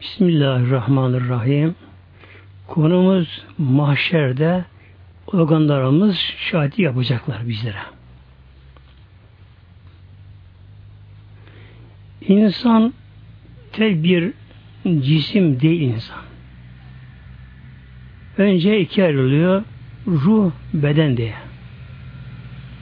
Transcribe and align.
Bismillahirrahmanirrahim. 0.00 1.74
Konumuz 2.68 3.44
mahşerde 3.58 4.64
organlarımız 5.26 6.16
şahit 6.50 6.78
yapacaklar 6.78 7.48
bizlere. 7.48 7.82
İnsan 12.20 12.94
tek 13.72 14.02
bir 14.02 14.32
cisim 14.84 15.60
değil 15.60 15.80
insan. 15.80 16.18
Önce 18.38 18.80
iki 18.80 19.04
ayrılıyor. 19.04 19.64
Ruh, 20.06 20.50
beden 20.74 21.16
diye. 21.16 21.34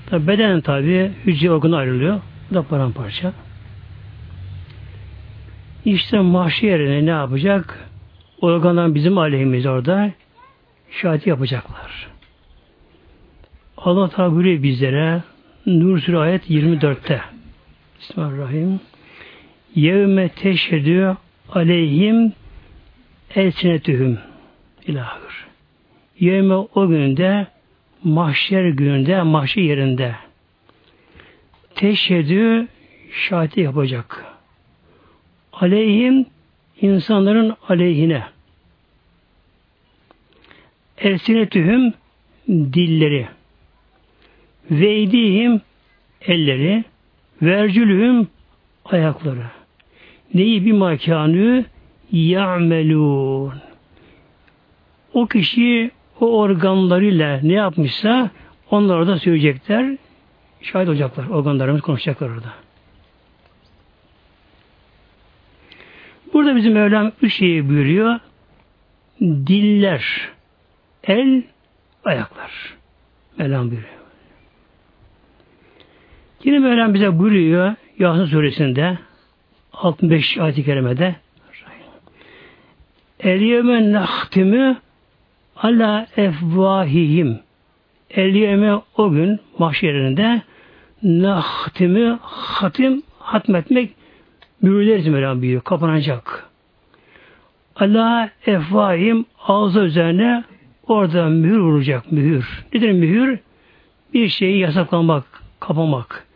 Tabi 0.06 0.26
beden 0.26 0.60
tabi 0.60 1.12
hücre 1.26 1.50
organı 1.50 1.76
ayrılıyor. 1.76 2.20
Bu 2.50 2.54
da 2.54 2.62
paramparça. 2.62 3.32
İşte 5.88 6.18
mahşi 6.18 6.66
yerine 6.66 7.06
ne 7.06 7.10
yapacak? 7.10 7.88
Organlar 8.40 8.94
bizim 8.94 9.18
aleyhimiz 9.18 9.66
orada 9.66 10.12
şahit 10.90 11.26
yapacaklar. 11.26 12.08
Allah 13.76 14.08
Teala 14.08 14.32
buyuruyor 14.32 14.62
bizlere 14.62 15.22
Nur 15.66 15.98
Suresi 15.98 16.18
ayet 16.18 16.50
24'te 16.50 17.20
Bismillahirrahmanirrahim 18.00 18.80
Yevme 19.74 20.28
teşhedü 20.28 21.16
aleyhim 21.52 22.32
elsinetühüm 23.34 24.18
ilahır. 24.86 25.46
Yevme 26.20 26.54
o 26.54 26.88
günde 26.88 27.46
mahşer 28.04 28.68
gününde, 28.68 29.22
mahşer 29.22 29.62
yerinde 29.62 30.14
teşhedü 31.74 32.68
şahit 33.12 33.56
yapacak. 33.56 34.37
Aleyhim 35.60 36.26
insanların 36.80 37.56
aleyhine. 37.68 38.22
Elsinetühüm 40.98 41.94
dilleri. 42.48 43.28
Veydihim 44.70 45.60
elleri. 46.20 46.84
Vercülühüm 47.42 48.28
ayakları. 48.84 49.46
Neyi 50.34 50.64
bir 50.64 50.72
makanı 50.72 51.64
ya'melun. 52.12 53.52
O 55.14 55.26
kişi 55.26 55.90
o 56.20 56.38
organlarıyla 56.38 57.40
ne 57.42 57.52
yapmışsa 57.52 58.30
onlar 58.70 59.06
da 59.06 59.18
söyleyecekler. 59.18 59.96
Şahit 60.62 60.88
olacaklar. 60.88 61.28
Organlarımız 61.28 61.80
konuşacaklar 61.80 62.28
orada. 62.28 62.67
Burada 66.38 66.56
bizim 66.56 66.72
Mevlam 66.72 67.12
üç 67.22 67.34
şeyi 67.34 67.68
buyuruyor. 67.68 68.20
Diller, 69.20 70.28
el, 71.04 71.42
ayaklar. 72.04 72.76
Mevlam 73.38 73.70
buyuruyor. 73.70 73.92
Yine 76.44 76.58
Mevlam 76.58 76.94
bize 76.94 77.18
buyuruyor 77.18 77.74
Yasin 77.98 78.24
suresinde 78.24 78.98
65 79.72 80.38
ayet-i 80.38 80.64
kerimede 80.64 81.16
El 83.20 83.40
yevme 83.40 83.92
nahtimü 83.92 84.76
ala 85.56 86.06
efvahihim 86.16 87.40
El 88.10 88.34
yevme 88.34 88.80
o 88.96 89.10
gün 89.10 89.40
mahşerinde 89.58 90.42
nahtimi 91.02 92.18
hatim 92.22 93.02
hatmetmek 93.18 93.97
mühürleriz 94.62 95.06
Mevlam 95.06 95.42
buyuruyor. 95.42 95.62
Kapanacak. 95.62 96.48
Allah 97.76 98.30
efvahim 98.46 99.24
ağzı 99.46 99.80
üzerine 99.80 100.44
orada 100.86 101.28
mühür 101.28 101.58
vuracak 101.58 102.12
mühür. 102.12 102.64
Nedir 102.74 102.92
mühür? 102.92 103.38
Bir 104.14 104.28
şeyi 104.28 104.58
yasaklamak, 104.58 105.24
kapamak. 105.60 106.26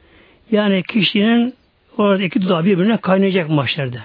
Yani 0.51 0.83
kişinin 0.83 1.55
orada 1.97 2.23
iki 2.23 2.43
dudağı 2.43 2.65
birbirine 2.65 2.97
kaynayacak 2.97 3.51
mahşerde. 3.51 4.01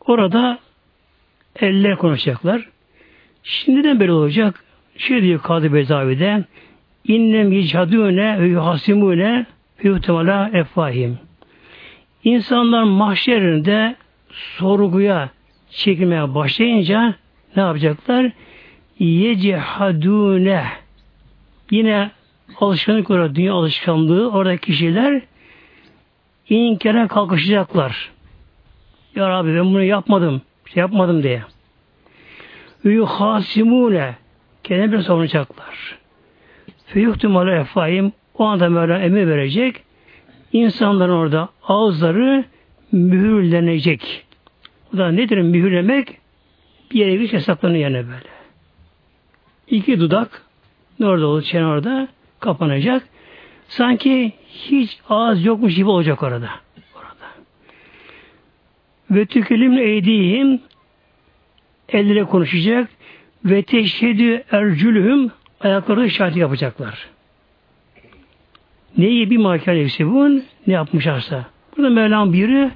Orada 0.00 0.58
eller 1.60 1.96
konuşacaklar. 1.96 2.68
Şimdiden 3.42 4.00
böyle 4.00 4.12
olacak. 4.12 4.64
Şey 4.96 5.22
diyor 5.22 5.42
Kadı 5.42 5.74
Bezavi'de 5.74 6.44
innem 7.04 7.52
yicadûne 7.52 8.40
ve 8.40 8.46
yuhasimûne 8.46 9.46
Yuhtemala 9.82 10.50
efvahim. 10.52 11.18
İnsanlar 12.24 12.82
mahşerinde 12.82 13.96
sorguya 14.30 15.30
çekilmeye 15.70 16.34
başlayınca 16.34 17.14
ne 17.56 17.62
yapacaklar? 17.62 18.32
Yecehadune 18.98 20.64
yine 21.70 22.10
alışkanlık 22.60 23.10
olarak 23.10 23.34
dünya 23.34 23.54
alışkanlığı 23.54 24.30
orada 24.30 24.56
kişiler 24.56 25.22
inkara 26.48 27.08
kalkışacaklar. 27.08 28.10
Ya 29.14 29.28
Rabbi 29.28 29.54
ben 29.54 29.64
bunu 29.64 29.82
yapmadım. 29.82 30.42
Şey 30.66 30.80
yapmadım 30.80 31.22
diye. 31.22 31.42
Yuhasimune 32.84 34.14
kendine 34.64 34.92
bir 34.92 35.02
savunacaklar. 35.02 35.98
Feyuhtumala 36.86 37.54
efahim 37.54 38.12
o 38.38 38.44
anda 38.44 38.68
Mevla 38.68 38.98
emir 38.98 39.26
verecek. 39.26 39.82
İnsanların 40.52 41.12
orada 41.12 41.48
ağızları 41.62 42.44
mühürlenecek. 42.92 44.26
Bu 44.92 44.98
da 44.98 45.12
nedir 45.12 45.38
mühürlemek? 45.38 46.18
Bir 46.90 46.98
yere 46.98 47.20
bir 47.20 47.32
hesaplanıyor 47.32 47.90
yani 47.90 48.06
böyle. 48.06 48.36
İki 49.68 50.00
dudak 50.00 50.42
orada 51.02 51.26
olur, 51.26 51.42
çene 51.42 51.66
orada 51.66 52.08
kapanacak. 52.40 53.08
Sanki 53.68 54.32
hiç 54.48 54.98
ağız 55.08 55.44
yokmuş 55.44 55.74
gibi 55.74 55.90
olacak 55.90 56.22
orada. 56.22 56.50
orada. 56.94 57.26
Ve 59.10 59.26
tükelimle 59.26 59.84
eydihim 59.84 60.60
ellere 61.88 62.24
konuşacak 62.24 62.88
ve 63.44 63.62
teşhedü 63.62 64.44
ercülühüm 64.50 65.30
ayakları 65.60 66.10
şahit 66.10 66.36
yapacaklar. 66.36 67.15
Neyi 68.98 69.30
bir 69.30 69.36
makale 69.36 69.88
bun 70.00 70.44
ne 70.66 70.74
yapmışlarsa. 70.74 71.46
Burada 71.76 71.90
Mevlam 71.90 72.32
biri 72.32 72.70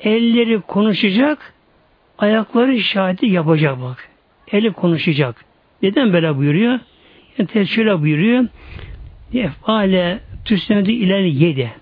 elleri 0.00 0.60
konuşacak, 0.60 1.54
ayakları 2.18 2.80
şahidi 2.80 3.26
yapacak 3.26 3.80
bak. 3.82 4.08
Eli 4.52 4.72
konuşacak. 4.72 5.44
Neden 5.82 6.12
böyle 6.12 6.36
buyuruyor? 6.36 6.80
Yani 7.38 7.48
tescile 7.48 8.00
buyuruyor. 8.00 8.44
Efale 9.34 10.20
tüsnedi 10.44 10.92
ileri 10.92 11.44
yedi. 11.44 11.72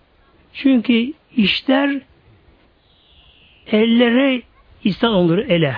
Çünkü 0.53 1.13
işler 1.37 2.01
ellere 3.67 4.43
istan 4.85 5.13
olur 5.13 5.39
ele. 5.39 5.77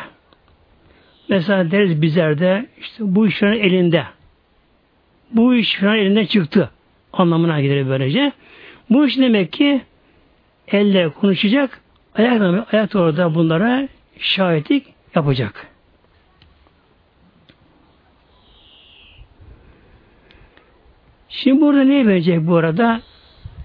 Mesela 1.29 1.71
deriz 1.71 2.03
bizlerde 2.03 2.67
işte 2.81 2.97
bu 3.01 3.27
iş 3.27 3.43
elinde. 3.43 4.05
Bu 5.33 5.55
iş 5.55 5.75
falan 5.75 5.99
elinden 5.99 6.25
çıktı 6.25 6.71
anlamına 7.21 7.61
gelir 7.61 7.89
böylece. 7.89 8.33
Bu 8.91 9.07
iş 9.07 9.19
demek 9.19 9.53
ki 9.53 9.81
elle 10.69 11.09
konuşacak, 11.09 11.81
ayak, 12.15 12.75
ayak 12.75 12.95
orada 12.95 13.35
bunlara 13.35 13.89
şahitlik 14.19 14.87
yapacak. 15.15 15.67
Şimdi 21.29 21.61
burada 21.61 21.85
ne 21.85 22.07
verecek 22.07 22.47
bu 22.47 22.57
arada? 22.57 23.01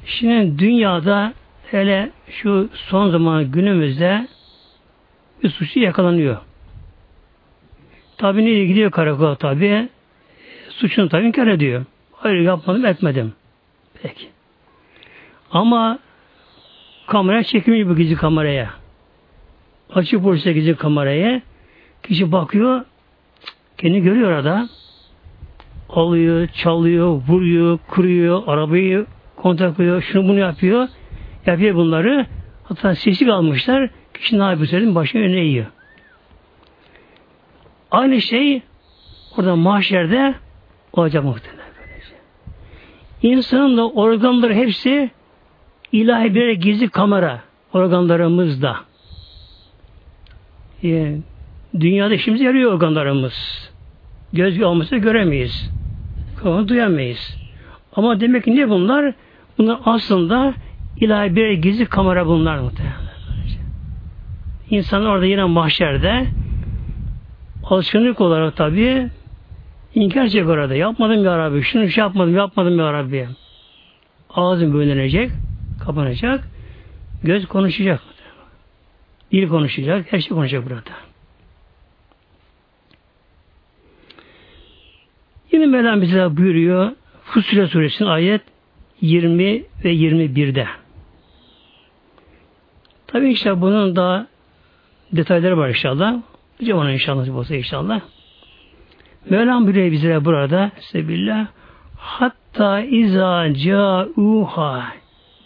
Şimdi 0.06 0.60
dünyada 0.60 1.34
hele 1.72 2.12
şu 2.30 2.70
son 2.74 3.10
zaman 3.10 3.52
günümüzde 3.52 4.28
bir 5.44 5.50
suçlu 5.50 5.82
yakalanıyor. 5.82 6.38
Tabi 8.18 8.46
nereye 8.46 8.66
gidiyor 8.66 8.92
karakola 8.92 9.36
tabi? 9.36 9.90
Suçunu 10.70 11.10
tabi 11.10 11.28
inkar 11.28 11.48
ediyor. 11.48 11.86
Hayır 12.12 12.42
yapmadım 12.42 12.86
etmedim. 12.86 13.34
Peki. 14.04 14.28
Ama 15.52 16.00
kamera 17.08 17.44
çekilmiş 17.44 17.88
bu 17.88 17.96
gizli 17.96 18.16
kameraya. 18.16 18.70
Açık 19.94 20.24
polise 20.24 20.54
gizli 20.54 20.76
kameraya. 20.76 21.42
Kişi 22.04 22.32
bakıyor, 22.32 22.86
kendi 23.78 24.02
görüyor 24.02 24.32
orada. 24.32 24.70
Alıyor, 25.90 26.48
çalıyor, 26.48 27.08
vuruyor, 27.28 27.80
kırıyor, 27.92 28.44
arabayı 28.48 29.06
kontaklıyor, 29.36 30.02
şunu 30.02 30.28
bunu 30.28 30.40
yapıyor. 30.40 30.88
Yapıyor 31.46 31.76
bunları. 31.76 32.26
Hatta 32.64 32.96
sesi 32.96 33.32
almışlar. 33.32 33.90
Kişi 34.14 34.40
ne 34.40 34.44
yapıyor 34.44 34.68
söyledim, 34.68 34.96
başını 34.96 35.22
önüne 35.22 35.40
yiyor. 35.40 35.66
Aynı 37.92 38.22
şey 38.22 38.62
orada 39.38 39.56
mahşerde 39.56 40.36
olacak 40.94 41.24
muhtemelen. 41.24 41.53
İnsanın 43.24 43.78
da 43.78 43.90
organları 43.90 44.54
hepsi 44.54 45.12
ilahi 45.92 46.36
bir 46.36 46.52
gizli 46.52 46.90
kamera. 46.90 47.42
organlarımız 47.74 48.62
da. 48.62 48.76
Yani, 50.82 51.22
dünyada 51.80 52.14
işimize 52.14 52.44
yarıyor 52.44 52.74
organlarımız. 52.74 53.34
Göz 54.34 54.62
olmasa 54.62 54.98
göremeyiz. 54.98 55.72
Kulağını 56.42 56.68
duyamayız. 56.68 57.38
Ama 57.96 58.20
demek 58.20 58.44
ki 58.44 58.56
ne 58.56 58.70
bunlar? 58.70 59.14
Bunlar 59.58 59.80
aslında 59.86 60.54
ilahi 60.98 61.36
bir 61.36 61.52
gizli 61.52 61.86
kamera 61.86 62.28
bunlar 62.28 62.60
muhtemelen. 62.60 63.04
İnsan 64.70 65.06
orada 65.06 65.26
yine 65.26 65.44
mahşerde 65.44 66.26
alışkanlık 67.64 68.22
olarak 68.22 68.56
tabi 68.56 69.10
inkar 69.96 70.22
edecek 70.22 70.48
orada. 70.48 70.76
Yapmadım 70.76 71.26
ya 71.26 71.38
Rabbi. 71.38 71.64
Şunu 71.64 71.90
şey 71.90 72.02
yapmadım, 72.02 72.36
yapmadım 72.36 72.80
ya 72.80 72.94
Rabbi. 72.94 73.28
Ağzın 74.30 74.74
bölünecek, 74.74 75.32
kapanacak. 75.86 76.44
Göz 77.24 77.46
konuşacak. 77.46 78.02
Dil 79.32 79.48
konuşacak, 79.48 80.14
her 80.14 80.20
şey 80.20 80.30
konuşacak 80.30 80.66
burada. 80.66 80.82
Yine 85.52 85.66
Mevlam 85.66 86.02
bize 86.02 86.38
buyuruyor 86.38 86.92
Fussilet 87.24 87.70
suresinin 87.70 88.10
ayet 88.10 88.42
20 89.02 89.64
ve 89.84 89.94
21'de. 89.94 90.68
Tabi 93.08 93.32
işte 93.32 93.62
bunun 93.62 93.96
da 93.96 94.28
detayları 95.12 95.58
var 95.58 95.70
inşallah. 95.70 96.16
Hocam 96.60 96.78
ona 96.80 96.92
inşallah 96.92 97.36
olsa 97.36 97.56
inşallah. 97.56 98.02
Mevlam 99.30 99.66
buyuruyor 99.66 99.92
bize 99.92 100.26
burada 100.26 100.72
sebillah 100.80 101.48
hatta 101.98 102.82
iza 102.82 103.54
ca'uha 103.54 104.84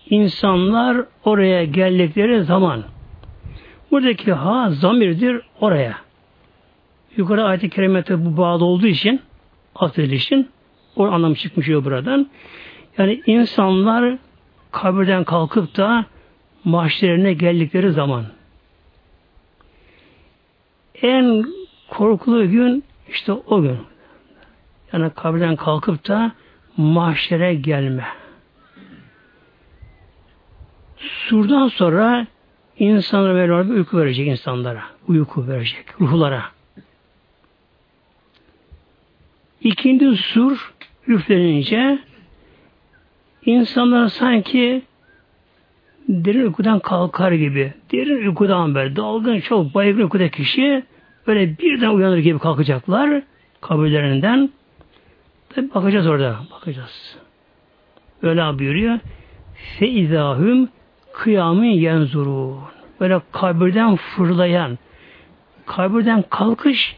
insanlar 0.10 1.06
oraya 1.24 1.66
geldikleri 1.66 2.44
zaman 2.44 2.84
buradaki 3.92 4.34
ha 4.34 4.70
zamirdir 4.70 5.42
oraya. 5.62 5.96
Yukarı 7.18 7.44
ayet-i 7.44 7.70
kerimete 7.70 8.26
bu 8.26 8.38
bağlı 8.38 8.66
olduğu 8.66 8.88
için 8.88 9.22
için 10.12 10.50
o 10.96 11.06
anlam 11.06 11.34
çıkmış 11.34 11.68
buradan. 11.68 12.30
Yani 12.98 13.22
insanlar 13.26 14.18
kabirden 14.72 15.24
kalkıp 15.24 15.78
da 15.78 16.06
mahşerine 16.64 17.34
geldikleri 17.34 17.92
zaman 17.92 18.26
en 21.02 21.46
korkulu 21.90 22.50
gün 22.50 22.84
işte 23.10 23.32
o 23.32 23.62
gün. 23.62 23.78
Yani 24.94 25.10
kabirden 25.10 25.56
kalkıp 25.56 26.08
da 26.08 26.32
mahşere 26.78 27.56
gelme. 27.56 28.06
Surdan 30.98 31.68
sonra 31.68 32.28
insanlara 32.80 33.36
böyle 33.36 33.70
bir 33.70 33.76
uyku 33.76 33.98
verecek 33.98 34.28
insanlara. 34.28 34.84
Uyku 35.08 35.48
verecek 35.48 36.02
ruhlara. 36.02 36.44
İkinci 39.62 40.18
sur 40.18 40.74
üflenince 41.08 42.00
insanlar 43.46 44.08
sanki 44.08 44.82
derin 46.10 46.44
uykudan 46.44 46.80
kalkar 46.80 47.32
gibi. 47.32 47.74
Derin 47.92 48.28
uykudan 48.28 48.76
böyle 48.76 48.96
dalgın 48.96 49.40
çok 49.40 49.74
baygın 49.74 50.02
uykuda 50.02 50.30
kişi 50.30 50.84
böyle 51.28 51.58
birden 51.58 51.90
uyanır 51.90 52.18
gibi 52.18 52.40
kalkacaklar 52.40 53.22
kabirlerinden. 53.62 54.50
Tabi 55.50 55.74
bakacağız 55.74 56.08
orada. 56.08 56.40
Bakacağız. 56.52 57.18
Öyle 58.22 58.60
buyuruyor. 58.60 59.00
Feizahüm 59.80 60.70
kıyamin 61.14 61.72
yenzurun. 61.72 62.60
Böyle 63.00 63.22
kabirden 63.32 63.96
fırlayan, 63.96 64.78
kabirden 65.66 66.24
kalkış 66.30 66.96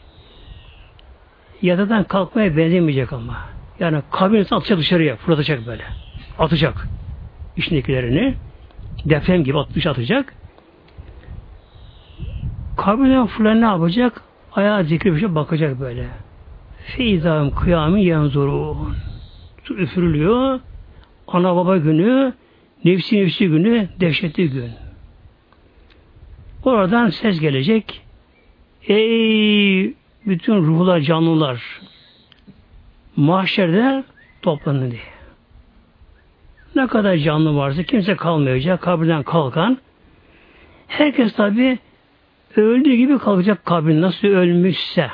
yatadan 1.62 2.04
kalkmaya 2.04 2.58
benzemeyecek 2.58 3.14
ama. 3.14 3.38
Yani 3.80 4.02
kabir 4.12 4.40
atacak 4.40 4.80
dışarıya, 4.80 5.16
fırlatacak 5.16 5.68
böyle. 5.68 5.84
Atacak 6.40 6.88
içindekilerini. 7.58 8.36
Deprem 9.06 9.44
gibi 9.44 9.60
atmış 9.60 9.86
atacak. 9.86 10.34
Kabirden 12.80 13.26
fırlayan 13.26 13.62
ne 13.62 13.66
yapacak? 13.66 14.22
Ayağa 14.52 14.84
zikri 14.84 15.14
bir 15.14 15.20
şey 15.20 15.36
bakacak 15.36 15.80
böyle. 15.80 16.08
Feizahım 16.86 17.56
kıyamin 17.56 18.02
yenzurun. 18.02 18.96
Su 19.64 19.74
üfürülüyor. 19.74 20.60
Ana 21.28 21.56
baba 21.56 21.78
günü, 21.78 22.34
nefsi 22.86 23.18
nefsi 23.18 23.48
günü, 23.48 23.90
dehşetli 24.00 24.50
gün. 24.50 24.72
Oradan 26.64 27.10
ses 27.10 27.40
gelecek. 27.40 28.02
Ey 28.88 29.94
bütün 30.26 30.56
ruhlar, 30.56 31.00
canlılar 31.00 31.82
mahşerde 33.16 34.04
toplanın 34.42 34.92
diye. 34.92 35.02
Ne 36.76 36.88
kadar 36.88 37.18
canlı 37.18 37.56
varsa 37.56 37.84
kimse 37.84 38.16
kalmayacak. 38.16 38.82
Kabirden 38.82 39.24
kalkan. 39.24 39.78
Herkes 40.88 41.34
tabi 41.36 41.80
öldüğü 42.56 42.96
gibi 42.96 43.18
kalacak 43.18 43.66
kabir 43.66 44.02
nasıl 44.02 44.28
ölmüşse. 44.28 45.12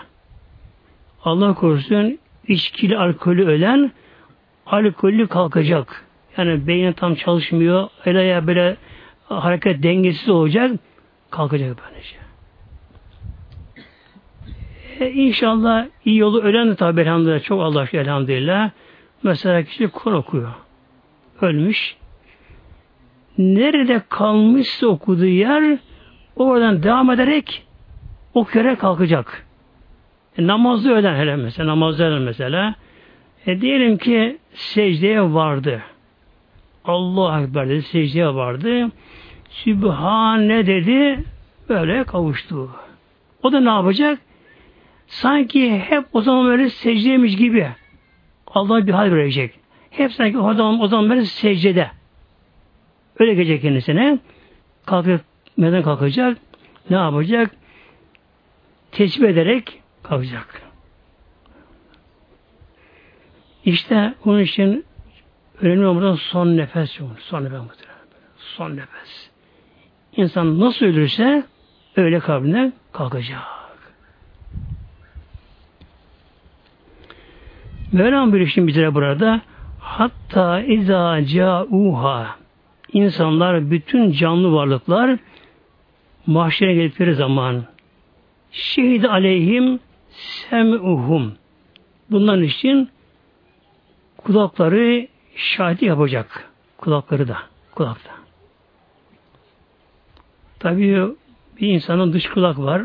Allah 1.24 1.54
korusun 1.54 2.20
içkili 2.48 2.98
alkolü 2.98 3.46
ölen 3.46 3.92
alkolü 4.66 5.28
kalkacak. 5.28 6.06
Yani 6.38 6.68
beyni 6.68 6.94
tam 6.94 7.16
çalışmıyor. 7.16 7.90
Öyle 8.06 8.24
ya 8.24 8.48
böyle 8.48 8.78
hareket 9.26 9.84
dengesiz 9.84 10.30
olacak. 10.30 10.72
Kalkacak 11.30 11.78
böylece. 11.84 12.16
E, 15.00 15.12
inşallah 15.12 15.86
iyi 16.06 16.18
yolu 16.18 16.42
ölen 16.42 16.70
de 16.70 16.76
tabi 16.76 17.02
elhamdülillah. 17.02 17.44
Çok 17.44 17.62
Allah 17.62 17.80
aşkına 17.80 18.02
elhamdülillah. 18.02 18.72
Mesela 19.24 19.64
kişi 19.64 19.88
Kur'an 19.88 20.18
okuyor. 20.18 20.52
Ölmüş. 21.42 21.96
Nerede 23.38 24.02
kalmışsa 24.10 24.88
okuduğu 24.88 25.26
yer 25.26 25.78
oradan 26.36 26.84
devam 26.84 27.12
ederek 27.12 27.68
okuyarak 28.34 28.80
kalkacak. 28.80 29.46
E, 30.38 30.48
namazda 30.48 30.92
ölen 30.92 31.16
hele 31.16 31.36
mesela. 31.36 31.68
Namazda 31.68 32.04
ölen 32.04 32.22
mesela. 32.22 32.76
E, 33.46 33.62
diyelim 33.62 33.98
ki 33.98 34.38
secdeye 34.54 35.22
vardı. 35.22 35.82
Allah 36.86 37.42
Ekber 37.42 37.70
dedi. 37.70 37.82
Secdeye 37.82 38.28
vardı. 38.28 38.92
Sübhane 39.50 40.68
dedi. 40.68 41.24
Böyle 41.70 42.04
kavuştu. 42.04 42.70
O 43.44 43.52
da 43.52 43.60
ne 43.60 43.70
yapacak? 43.70 44.20
Sanki 45.08 45.80
hep 45.80 46.06
o 46.14 46.22
zaman 46.22 46.46
böyle 46.46 46.70
secdeymiş 46.70 47.36
gibi 47.36 47.68
Allah 48.48 48.88
bir 48.88 48.92
hal 48.92 49.12
verecek. 49.12 49.54
Hep 49.90 50.14
sanki 50.14 50.38
o 50.38 50.54
zaman, 50.54 50.82
o 50.82 50.88
zaman 50.88 51.10
böyle 51.10 51.26
secdede. 51.26 51.92
Öyle 53.20 53.34
gelecek 53.34 53.62
kendisine. 53.62 54.20
Kalkıp 54.86 55.22
neden 55.58 55.84
kalkacak? 55.84 56.38
Ne 56.90 56.98
yapacak? 56.98 57.52
Tesbih 58.92 59.28
ederek 59.28 59.82
kalkacak. 60.04 60.62
İşte 63.66 64.14
onun 64.26 64.40
için 64.40 64.86
önemli 65.62 65.86
olmadan 65.86 66.16
son 66.16 66.58
nefes 66.58 67.00
yok. 67.00 67.10
Son 67.20 67.44
nefes 67.44 67.60
Son 68.38 68.72
nefes. 68.72 69.30
İnsan 70.16 70.60
nasıl 70.60 70.86
ölürse 70.86 71.44
öyle 71.96 72.20
kabrine 72.20 72.72
kalkacak. 72.92 73.42
Mevlam 77.92 78.34
bir 78.34 78.42
işin 78.42 78.68
bize 78.68 78.94
burada 78.94 79.42
hatta 79.80 80.62
iza 80.62 81.26
ca'uha 81.26 82.36
insanlar 82.94 83.72
bütün 83.72 84.12
canlı 84.12 84.54
varlıklar 84.54 85.18
mahşere 86.28 86.74
geldikleri 86.74 87.16
zaman 87.16 87.66
şehid 88.52 89.04
aleyhim 89.04 89.80
sem'uhum 90.10 91.34
bunların 92.12 92.44
için 92.44 92.90
kulakları 94.18 95.08
şahit 95.36 95.82
yapacak. 95.82 96.50
Kulakları 96.78 97.28
da. 97.28 97.38
Kulakta. 97.76 98.12
Tabii 100.60 101.16
bir 101.62 101.68
insanın 101.68 102.14
dış 102.14 102.30
kulak 102.30 102.60
var. 102.60 102.82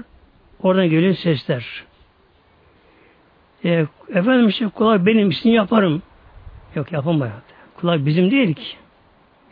Oradan 0.63 0.91
geliyor 0.91 1.15
sesler. 1.15 1.85
E, 3.65 3.87
efendim 4.09 4.49
işte 4.49 4.69
kulak 4.69 5.07
benim 5.07 5.31
için 5.31 5.51
yaparım. 5.51 6.03
Yok 6.75 6.93
yapamıyor. 6.93 7.31
Kulak 7.77 8.07
bizim 8.07 8.31
değil 8.31 8.55
ki. 8.55 8.77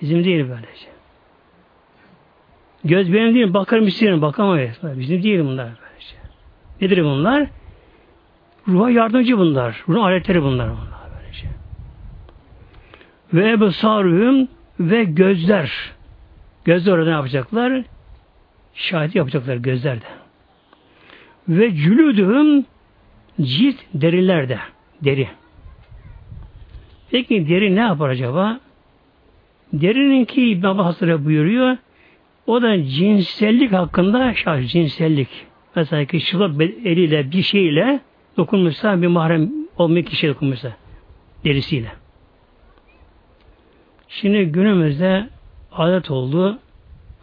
Bizim 0.03 0.25
değil 0.25 0.49
böylece. 0.49 0.98
Göz 2.85 3.13
benim 3.13 3.35
değil, 3.35 3.55
bakarım 3.55 3.87
isterim, 3.87 4.23
bakamayız. 4.23 4.79
Bizim 4.83 5.23
değil 5.23 5.41
bunlar. 5.41 5.69
Nedir 6.81 7.05
bunlar? 7.05 7.49
Ruha 8.69 8.91
yardımcı 8.91 9.39
bunlar. 9.39 9.85
Ruh 9.89 10.05
aletleri 10.05 10.43
bunlar 10.43 10.71
bunlar 10.71 11.01
böylece. 11.19 11.47
Ve 13.35 13.51
ebesarühüm 13.51 14.49
ve 14.81 15.05
gözler. 15.05 15.93
Gözler 16.65 16.93
orada 16.93 17.05
ne 17.05 17.11
yapacaklar? 17.11 17.83
Şahit 18.75 19.15
yapacaklar 19.15 19.57
gözlerde. 19.57 20.05
Ve 21.49 21.75
cülüdühüm 21.75 22.65
cilt 23.41 23.77
derilerde. 23.95 24.59
Deri. 25.05 25.29
Peki 27.11 27.49
deri 27.49 27.77
ne 27.77 27.81
yapar 27.81 28.09
acaba? 28.09 28.61
Derinin 29.73 30.25
ki 30.25 30.51
İbn 30.51 30.67
Abbas 30.67 31.03
buyuruyor. 31.03 31.77
O 32.49 32.63
da 32.63 32.85
cinsellik 32.85 33.73
hakkında 33.73 34.35
şahit 34.35 34.71
cinsellik. 34.71 35.29
Mesela 35.77 36.05
ki 36.05 36.21
çıplak 36.21 36.61
eliyle 36.61 37.33
bir 37.33 37.43
şeyle 37.43 38.01
dokunmuşsa 38.37 39.03
bir 39.03 39.07
mahrem 39.07 39.51
olmayan 39.77 40.05
kişiye 40.05 40.35
dokunmuşsa 40.35 40.73
derisiyle. 41.45 41.93
Şimdi 44.09 44.45
günümüzde 44.45 45.29
adet 45.73 46.11
oldu. 46.11 46.59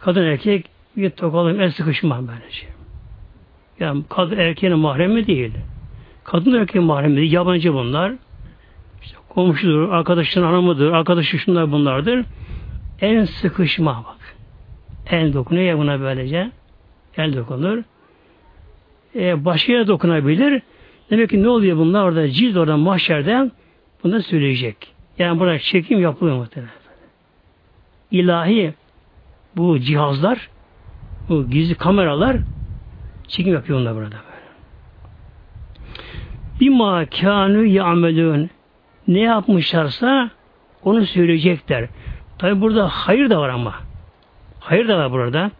Kadın 0.00 0.22
erkek 0.22 0.66
bir 0.96 1.10
tokalım 1.10 1.60
el 1.60 1.70
sıkışma 1.70 2.20
böylece. 2.28 2.66
Yani 3.80 4.02
kadın 4.08 4.38
erkeğin 4.38 4.78
mahremi 4.78 5.26
değil. 5.26 5.52
Kadın 6.24 6.52
erkeğin 6.52 6.86
mahremi 6.86 7.16
değil. 7.16 7.32
Yabancı 7.32 7.74
bunlar. 7.74 8.12
İşte 9.02 9.16
komşudur, 9.28 9.88
arkadaşın 9.88 10.42
hanımıdır, 10.42 10.92
arkadaşı 10.92 11.38
şunlar 11.38 11.72
bunlardır. 11.72 12.24
El 13.00 13.26
sıkışma 13.26 14.04
bak. 14.06 14.15
El 15.10 15.32
dokunuyor 15.34 15.66
ya 15.66 15.78
buna 15.78 16.00
böylece. 16.00 16.50
El 17.16 17.36
dokunur. 17.36 17.82
E, 19.14 19.44
başka 19.44 19.72
yere 19.72 19.86
dokunabilir. 19.86 20.62
Demek 21.10 21.30
ki 21.30 21.42
ne 21.42 21.48
oluyor 21.48 21.76
bunlar 21.76 22.04
orada 22.04 22.30
cilt 22.30 22.56
orada 22.56 22.76
mahşerde 22.76 23.50
bunu 24.04 24.22
söyleyecek. 24.22 24.76
Yani 25.18 25.40
burada 25.40 25.58
çekim 25.58 26.00
yapılıyor 26.00 26.36
muhtemelen. 26.36 26.72
İlahi 28.10 28.74
bu 29.56 29.78
cihazlar 29.78 30.48
bu 31.28 31.50
gizli 31.50 31.74
kameralar 31.74 32.36
çekim 33.28 33.52
yapıyor 33.54 33.80
onlar 33.80 33.94
burada 33.94 34.04
böyle. 34.04 34.46
Bima 36.60 37.06
kânü 37.06 37.66
ya'melûn 37.66 38.50
ne 39.08 39.20
yapmışlarsa 39.20 40.30
onu 40.82 41.06
söyleyecekler. 41.06 41.88
Tabi 42.38 42.60
burada 42.60 42.88
hayır 42.88 43.30
da 43.30 43.40
var 43.40 43.48
ama. 43.48 43.85
Hayır 44.66 44.88
da 44.88 44.98
var 44.98 45.12
burada. 45.12 45.50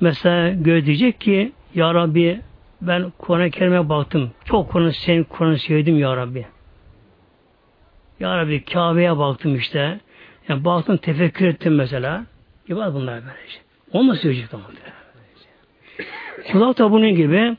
Mesela 0.00 0.48
göz 0.48 0.86
diyecek 0.86 1.20
ki 1.20 1.52
Ya 1.74 1.94
Rabbi 1.94 2.40
ben 2.80 3.12
Kur'an-ı 3.18 3.50
Kerim'e 3.50 3.88
baktım. 3.88 4.30
Çok 4.44 4.70
Kur'an'ı 4.70 4.92
senin 4.92 5.24
Kur'an'ı 5.24 5.58
sevdim 5.58 5.98
Ya 5.98 6.16
Rabbi. 6.16 6.46
Ya 8.20 8.38
Rabbi 8.38 8.64
Kabe'ye 8.64 9.18
baktım 9.18 9.56
işte. 9.56 10.00
Yani 10.48 10.64
baktım 10.64 10.96
tefekkür 10.96 11.46
ettim 11.46 11.74
mesela. 11.74 12.24
İbadet 12.68 12.94
bunlar 12.94 13.14
böylece. 13.14 13.58
Onu 13.92 14.10
da 14.10 14.14
söyleyecek 14.14 14.50
tamam. 14.50 14.66
Kulak 16.52 16.78
da 16.78 16.90
bunun 16.90 17.14
gibi. 17.14 17.56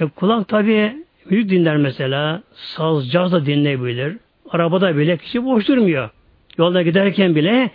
E, 0.00 0.06
kulak 0.06 0.48
tabi 0.48 1.04
büyük 1.30 1.50
dinler 1.50 1.76
mesela. 1.76 2.42
Saz, 2.52 3.10
caz 3.10 3.32
da 3.32 3.46
dinleyebilir. 3.46 4.16
Arabada 4.50 4.96
bile 4.96 5.16
kişi 5.16 5.44
boş 5.44 5.68
durmuyor. 5.68 6.10
Yolda 6.58 6.82
giderken 6.82 7.34
bile 7.34 7.70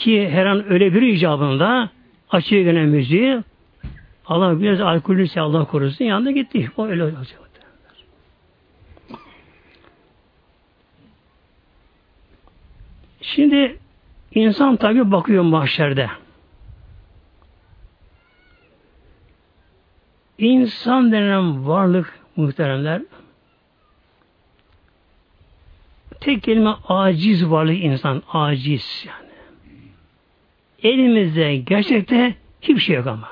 ki 0.00 0.30
her 0.30 0.46
an 0.46 0.72
öyle 0.72 0.94
bir 0.94 1.02
icabında 1.02 1.90
açığa 2.30 2.60
gelen 2.62 2.88
müziği 2.88 3.42
Allah 4.26 4.60
biraz 4.60 4.80
alkollüyse 4.80 5.40
Allah 5.40 5.64
korusun 5.64 6.04
yanında 6.04 6.30
gitti. 6.30 6.70
O 6.76 6.86
öyle 6.86 7.04
olacak. 7.04 7.40
Şimdi 13.22 13.78
insan 14.34 14.76
tabi 14.76 15.12
bakıyor 15.12 15.42
mahşerde. 15.42 16.10
İnsan 20.38 21.12
denen 21.12 21.66
varlık 21.66 22.20
muhteremler 22.36 23.02
tek 26.20 26.42
kelime 26.42 26.70
aciz 26.88 27.50
varlık 27.50 27.84
insan. 27.84 28.22
Aciz 28.32 29.06
yani. 29.06 29.29
Elimizde 30.82 31.56
gerçekte 31.56 32.34
hiçbir 32.60 32.80
şey 32.80 32.96
yok 32.96 33.06
ama. 33.06 33.28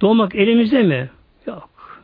Doğmak 0.00 0.34
elimizde 0.34 0.82
mi? 0.82 1.10
Yok. 1.46 2.02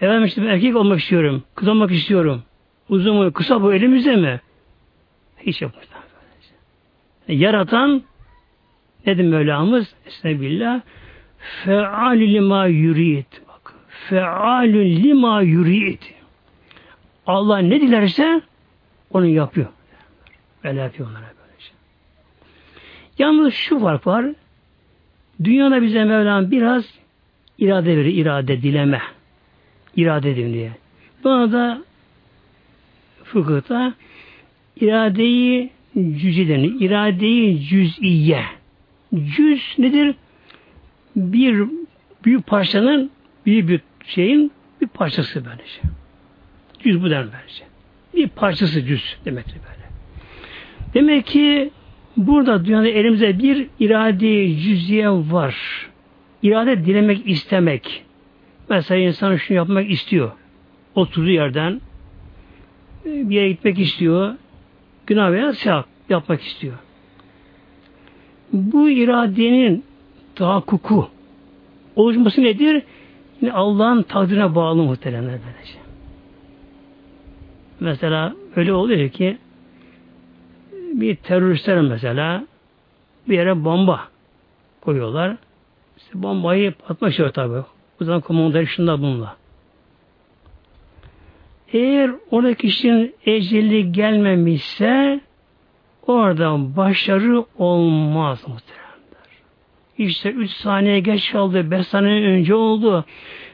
Efendim 0.00 0.24
işte 0.24 0.44
erkek 0.44 0.76
olmak 0.76 1.00
istiyorum. 1.00 1.42
Kız 1.54 1.68
olmak 1.68 1.90
istiyorum. 1.90 2.42
Uzun 2.88 3.16
mu, 3.16 3.32
kısa 3.32 3.62
bu 3.62 3.74
elimizde 3.74 4.16
mi? 4.16 4.40
Hiç 5.38 5.62
yok. 5.62 5.72
Yaratan 7.28 8.02
nedir 9.06 9.24
Mevlamız? 9.24 9.94
Estağfirullah. 10.06 10.80
Fealü 11.64 12.32
lima 12.32 12.66
yurid. 12.66 13.26
Bak. 13.48 13.74
Fealü 14.08 15.02
lima 15.02 15.42
yurid. 15.42 16.02
Allah 17.26 17.58
ne 17.58 17.80
dilerse 17.80 18.40
onu 19.10 19.26
yapıyor. 19.26 19.68
Böyle 20.64 20.80
yapıyor 20.80 21.10
onlara. 21.10 21.39
Yalnız 23.20 23.54
şu 23.54 23.78
fark 23.78 24.06
var. 24.06 24.26
Dünyada 25.44 25.82
bize 25.82 26.04
Mevlam 26.04 26.50
biraz 26.50 26.84
irade 27.58 27.96
verir. 27.96 28.14
irade, 28.14 28.62
dileme. 28.62 29.02
İrade 29.96 30.30
edin 30.30 30.52
diye. 30.52 30.72
Buna 31.24 31.52
da 31.52 31.82
fıkıhta 33.24 33.94
iradeyi 34.80 35.70
cüz'i 35.94 36.48
denir. 36.48 36.74
İradeyi 36.80 37.60
cüz'iye. 37.60 38.44
Cüz 39.14 39.74
nedir? 39.78 40.14
Bir 41.16 41.64
büyük 42.24 42.46
parçanın 42.46 43.10
büyük 43.46 43.68
bir 43.68 43.80
şeyin 44.06 44.52
bir 44.80 44.86
parçası 44.86 45.44
böylece. 45.44 45.80
Cüz 46.78 47.02
bu 47.02 47.10
der 47.10 47.26
böylece. 47.32 47.64
Bir 48.14 48.28
parçası 48.28 48.84
cüz 48.86 49.16
demektir 49.24 49.54
böyle. 49.54 49.88
Demek 50.94 51.26
ki 51.26 51.70
burada 52.26 52.64
dünyada 52.64 52.88
elimizde 52.88 53.38
bir 53.38 53.66
irade 53.80 54.56
cüz'iye 54.56 55.10
var. 55.10 55.56
İrade 56.42 56.84
dilemek 56.84 57.28
istemek. 57.28 58.04
Mesela 58.68 59.00
insan 59.00 59.36
şunu 59.36 59.56
yapmak 59.56 59.90
istiyor. 59.90 60.30
Oturduğu 60.94 61.30
yerden 61.30 61.80
bir 63.04 63.34
yere 63.34 63.48
gitmek 63.48 63.78
istiyor. 63.78 64.34
Günah 65.06 65.32
veya 65.32 65.52
sevap 65.52 65.86
yapmak 66.08 66.42
istiyor. 66.42 66.74
Bu 68.52 68.90
iradenin 68.90 69.84
tahakkuku 70.34 71.08
oluşması 71.96 72.42
nedir? 72.42 72.82
Yine 73.40 73.52
Allah'ın 73.52 74.02
takdirine 74.02 74.54
bağlı 74.54 74.82
muhteremler 74.82 75.38
böylece. 75.46 75.78
Mesela 77.80 78.34
öyle 78.56 78.72
oluyor 78.72 79.08
ki 79.08 79.38
bir 80.92 81.16
teröristler 81.16 81.80
mesela 81.80 82.46
bir 83.28 83.36
yere 83.36 83.64
bomba 83.64 84.08
koyuyorlar. 84.80 85.36
İşte 85.96 86.22
bombayı 86.22 86.72
patmak 86.72 87.10
istiyor 87.10 87.32
tabi. 87.32 87.58
O 88.00 88.04
zaman 88.04 88.20
komandayı 88.20 88.66
şunda 88.66 88.98
bununla. 88.98 89.36
Eğer 91.72 92.10
oradaki 92.30 92.66
kişinin 92.66 93.14
eceli 93.26 93.92
gelmemişse 93.92 95.20
oradan 96.06 96.76
başarı 96.76 97.44
olmaz 97.58 98.48
muhteremler. 98.48 98.90
İşte 99.98 100.30
üç 100.30 100.50
saniye 100.50 101.00
geç 101.00 101.32
kaldı, 101.32 101.70
beş 101.70 101.86
saniye 101.86 102.28
önce 102.28 102.54
oldu, 102.54 103.04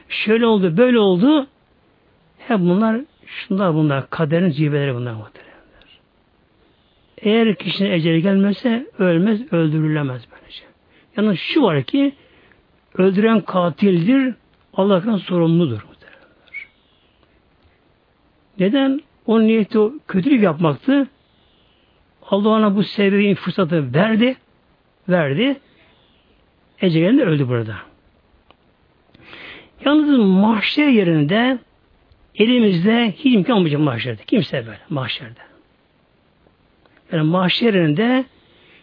şöyle 0.09 0.45
oldu, 0.45 0.77
böyle 0.77 0.99
oldu. 0.99 1.47
Hep 2.37 2.59
bunlar, 2.59 3.01
şunlar 3.25 3.73
bunlar, 3.73 4.09
kaderin 4.09 4.51
cibeleri 4.51 4.95
bunlar 4.95 5.13
muhteremler. 5.13 5.46
Eğer 7.17 7.55
kişinin 7.55 7.91
eceli 7.91 8.21
gelmezse 8.21 8.87
ölmez, 8.99 9.53
öldürülemez 9.53 10.27
böylece. 10.31 10.63
Yalnız 11.17 11.39
şu 11.39 11.61
var 11.61 11.83
ki, 11.83 12.13
öldüren 12.97 13.41
katildir, 13.41 14.35
Allah'tan 14.73 15.17
sorumludur. 15.17 15.87
Neden? 18.59 19.01
O 19.25 19.41
niyeti 19.41 19.79
o 19.79 19.93
kötülük 20.07 20.43
yapmaktı. 20.43 21.07
Allah 22.29 22.49
ona 22.49 22.75
bu 22.75 22.83
sebebin 22.83 23.35
fırsatı 23.35 23.93
verdi. 23.93 24.35
Verdi. 25.09 25.59
Ecelen'de 26.81 27.23
öldü 27.23 27.47
burada. 27.47 27.75
Yalnız 29.85 30.19
mahşer 30.19 30.87
yerinde 30.87 31.57
elimizde 32.35 33.13
hiç 33.17 33.35
imkan 33.35 33.57
olmayacak 33.57 33.81
mahşerde. 33.81 34.21
Kimse 34.27 34.65
böyle 34.65 34.79
mahşerde. 34.89 35.39
Yani 37.11 37.23
mahşer 37.23 37.73
yerinde 37.73 38.25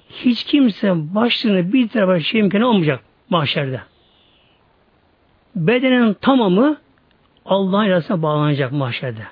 hiç 0.08 0.44
kimse 0.44 1.14
başlığını 1.14 1.72
bir 1.72 1.88
tarafa 1.88 2.20
şey 2.20 2.40
imkanı 2.40 2.68
olmayacak 2.68 3.00
mahşerde. 3.30 3.80
Bedenin 5.56 6.14
tamamı 6.14 6.76
Allah'ın 7.44 7.84
iradesine 7.84 8.22
bağlanacak 8.22 8.72
mahşerde. 8.72 9.26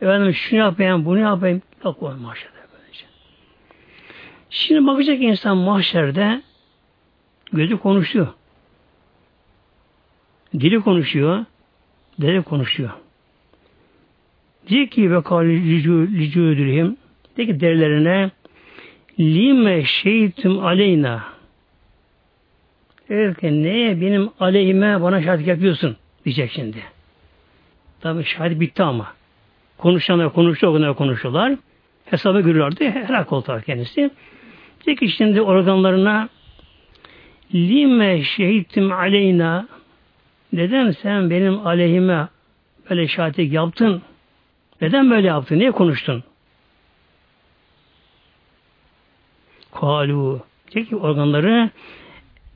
Efendim 0.00 0.34
şunu 0.34 0.58
yapayım, 0.58 1.04
bunu 1.04 1.18
yapayım. 1.18 1.62
Yok 1.84 2.02
o 2.02 2.06
maşallah 2.06 2.52
böylece. 2.72 3.04
Şimdi 4.50 4.86
bakacak 4.86 5.22
insan 5.22 5.56
mahşerde 5.56 6.42
gözü 7.52 7.78
konuşuyor. 7.78 8.28
Dili 10.54 10.80
konuşuyor. 10.80 11.44
Dili 12.20 12.42
konuşuyor. 12.42 12.90
Diyor 14.68 14.86
ki 14.86 15.10
ve 15.10 15.22
kâli 15.22 15.82
licû 15.82 16.40
ödülühüm 16.40 16.96
de 17.36 17.46
ki 17.46 17.60
derilerine 17.60 18.30
lime 19.20 19.84
şeytüm 19.84 20.64
aleyna 20.64 21.36
Evet 23.10 23.40
ki 23.40 23.62
neye 23.62 24.00
benim 24.00 24.30
aleyhime 24.40 25.02
bana 25.02 25.22
şahit 25.22 25.46
yapıyorsun 25.46 25.96
diyecek 26.24 26.50
şimdi. 26.52 26.76
Tabi 28.00 28.24
şahit 28.24 28.60
bitti 28.60 28.82
ama. 28.82 29.12
Konuşanlar 29.78 30.32
konuştu, 30.32 30.68
onlar 30.68 30.94
konuşuyorlar. 30.94 31.54
Hesabı 32.04 32.40
görüyorlardı. 32.40 32.84
Helak 32.84 33.32
oldu 33.32 33.62
kendisi. 33.66 34.10
Diyor 34.86 34.96
ki 34.96 35.08
şimdi 35.08 35.40
organlarına 35.40 36.28
lime 37.54 38.22
şehittim 38.22 38.92
aleyna 38.92 39.68
neden 40.52 40.90
sen 40.90 41.30
benim 41.30 41.66
aleyhime 41.66 42.28
böyle 42.90 43.08
şahitlik 43.08 43.52
yaptın? 43.52 44.02
Neden 44.80 45.10
böyle 45.10 45.26
yaptın? 45.26 45.58
Niye 45.58 45.70
konuştun? 45.70 46.24
Kalu. 49.80 50.40
Diyor 50.72 50.86
ki 50.86 50.96
organları 50.96 51.70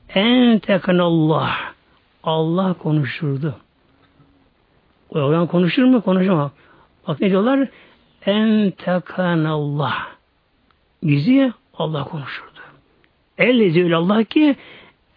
en 0.09 0.59
tekanallah. 0.59 1.71
Allah 2.23 2.73
konuşurdu. 2.73 3.55
O 5.09 5.19
organ 5.19 5.47
konuşur 5.47 5.83
mu? 5.83 6.01
Konuşamaz. 6.01 6.51
Bak 7.07 7.19
ne 7.21 7.29
diyorlar? 7.29 7.67
En 8.25 8.71
tekanallah. 8.71 10.07
Bizi 11.03 11.53
Allah 11.73 12.03
konuşurdu. 12.03 12.59
Ellezi 13.37 13.95
Allah 13.95 14.23
ki 14.23 14.55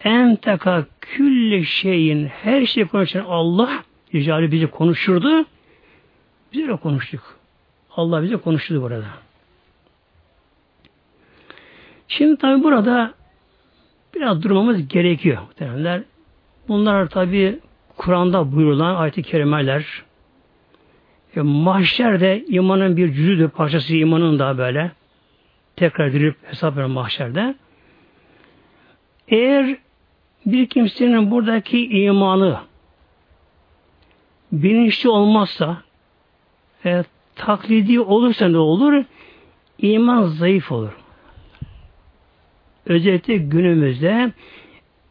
en 0.04 0.36
teka 0.36 0.84
külle 1.00 1.64
şeyin 1.64 2.26
her 2.26 2.66
şey 2.66 2.84
konuşan 2.84 3.24
Allah 3.28 3.70
Yüce 4.12 4.52
bizi 4.52 4.66
konuşurdu. 4.66 5.44
Biz 6.52 6.68
de 6.68 6.76
konuştuk. 6.76 7.38
Allah 7.96 8.22
bize 8.22 8.36
konuştu 8.36 8.82
burada. 8.82 9.04
Şimdi 12.08 12.36
tabi 12.36 12.62
burada 12.62 13.14
biraz 14.14 14.42
durmamız 14.42 14.88
gerekiyor 14.88 15.42
muhtemelenler. 15.42 16.02
Bunlar 16.68 17.08
tabi 17.08 17.58
Kur'an'da 17.96 18.52
buyurulan 18.52 18.94
ayet-i 18.94 19.22
kerimeler. 19.22 20.02
E, 21.36 21.40
mahşerde 21.40 22.44
imanın 22.48 22.96
bir 22.96 23.12
cüzüdür, 23.12 23.48
parçası 23.48 23.94
imanın 23.96 24.38
da 24.38 24.58
böyle. 24.58 24.90
Tekrar 25.76 26.12
dirilip 26.12 26.36
hesap 26.42 26.76
veren 26.76 26.90
mahşerde. 26.90 27.54
Eğer 29.28 29.76
bir 30.46 30.66
kimsenin 30.66 31.30
buradaki 31.30 31.86
imanı 31.86 32.58
bilinçli 34.52 35.08
olmazsa 35.08 35.82
e, 36.84 37.04
taklidi 37.36 38.00
olursa 38.00 38.48
ne 38.48 38.58
olur? 38.58 39.04
İman 39.78 40.22
zayıf 40.22 40.72
olur. 40.72 41.03
Özellikle 42.86 43.36
günümüzde 43.36 44.32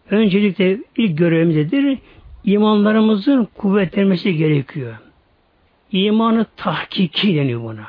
öncelikle 0.09 0.77
ilk 0.97 1.17
görevimizdir 1.17 1.97
imanlarımızın 2.43 3.47
kuvvetlenmesi 3.57 4.35
gerekiyor. 4.37 4.97
İmanı 5.91 6.45
tahkiki 6.57 7.35
deniyor 7.35 7.63
buna. 7.63 7.87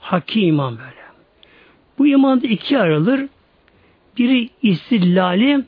Hakki 0.00 0.40
iman 0.40 0.78
böyle. 0.78 1.06
Bu 1.98 2.06
iman 2.06 2.42
da 2.42 2.46
iki 2.46 2.78
ayrılır. 2.78 3.28
Biri 4.18 4.48
istillali, 4.62 5.64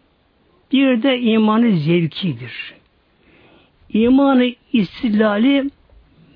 bir 0.73 1.03
de 1.03 1.21
imanı 1.21 1.77
zevkidir. 1.77 2.75
İmanı 3.93 4.53
istillali 4.73 5.71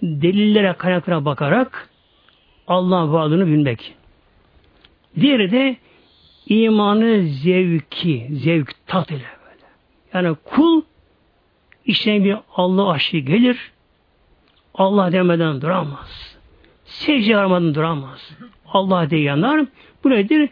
delillere 0.03 0.75
kaynaklara 0.79 1.25
bakarak 1.25 1.89
Allah'ın 2.67 3.13
varlığını 3.13 3.47
bilmek. 3.47 3.95
Diğeri 5.21 5.51
de 5.51 5.77
imanı 6.47 7.23
zevki, 7.23 8.29
zevk 8.31 8.87
tat 8.87 9.11
ile 9.11 9.17
böyle. 9.19 9.67
Yani 10.15 10.37
kul 10.45 10.83
işine 11.87 12.25
bir 12.25 12.37
Allah 12.57 12.91
aşkı 12.91 13.19
gelir, 13.19 13.73
Allah 14.75 15.13
demeden 15.13 15.61
duramaz. 15.61 16.37
Secde 16.85 17.37
aramadan 17.37 17.75
duramaz. 17.75 18.31
Allah 18.67 19.11
diye 19.11 19.23
yanar. 19.23 19.67
Bu 20.05 20.11
nedir? 20.11 20.51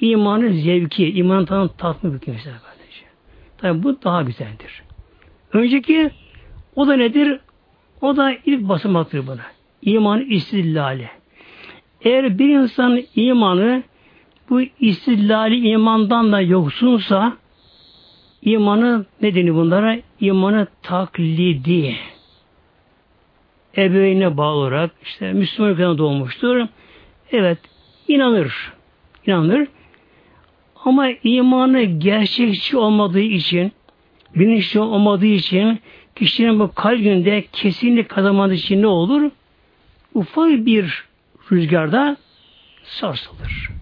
İmanı 0.00 0.52
zevki, 0.52 1.12
iman 1.12 1.44
tanım 1.44 1.70
tatlı 1.78 2.14
bir 2.14 2.18
kimse 2.18 2.50
kardeşim. 2.50 3.08
Tabi 3.58 3.82
bu 3.82 4.02
daha 4.02 4.22
güzeldir. 4.22 4.82
Önceki 5.52 6.10
o 6.76 6.88
da 6.88 6.96
nedir? 6.96 7.40
O 8.00 8.16
da 8.16 8.32
ilk 8.46 8.68
basamaktır 8.68 9.26
buna. 9.26 9.42
İman 9.82 10.20
istillali. 10.20 11.08
Eğer 12.02 12.38
bir 12.38 12.48
insan 12.48 13.02
imanı 13.14 13.82
bu 14.50 14.60
istillali 14.80 15.68
imandan 15.68 16.32
da 16.32 16.40
yoksunsa 16.40 17.36
imanı 18.42 19.06
ne 19.22 19.34
deniyor 19.34 19.56
bunlara? 19.56 19.96
İmanı 20.20 20.66
taklidi. 20.82 21.96
Ebeveynine 23.76 24.36
bağlı 24.36 24.56
olarak 24.56 24.90
işte 25.02 25.32
Müslüman 25.32 25.72
ülkeden 25.72 25.98
doğmuştur. 25.98 26.66
Evet 27.32 27.58
inanır. 28.08 28.72
İnanır. 29.26 29.68
Ama 30.84 31.08
imanı 31.24 31.82
gerçekçi 31.82 32.76
olmadığı 32.76 33.20
için 33.20 33.72
bilinçli 34.36 34.80
olmadığı 34.80 35.26
için 35.26 35.80
kişinin 36.16 36.60
bu 36.60 36.74
kalbinde 36.74 37.44
kesinlik 37.52 38.08
kazanmadığı 38.08 38.54
için 38.54 38.82
ne 38.82 38.86
olur? 38.86 39.30
Ufak 40.14 40.50
bir 40.66 41.04
rüzgarda 41.52 42.16
sarsılır. 42.84 43.79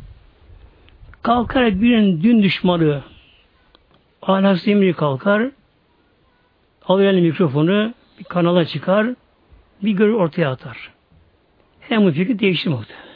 Kalkar 1.22 1.82
birinin 1.82 2.22
dün 2.22 2.42
düşmanı 2.42 3.02
ahlaksız 4.22 4.68
emri 4.68 4.92
kalkar 4.92 5.50
alır 6.86 7.12
mikrofonu 7.12 7.94
bir 8.18 8.24
kanala 8.24 8.64
çıkar 8.64 9.06
bir 9.82 9.92
görü 9.92 10.12
ortaya 10.12 10.50
atar. 10.50 10.90
Hem 11.80 12.04
bu 12.04 12.10
fikri 12.10 12.70
muhtemelen. 12.70 13.08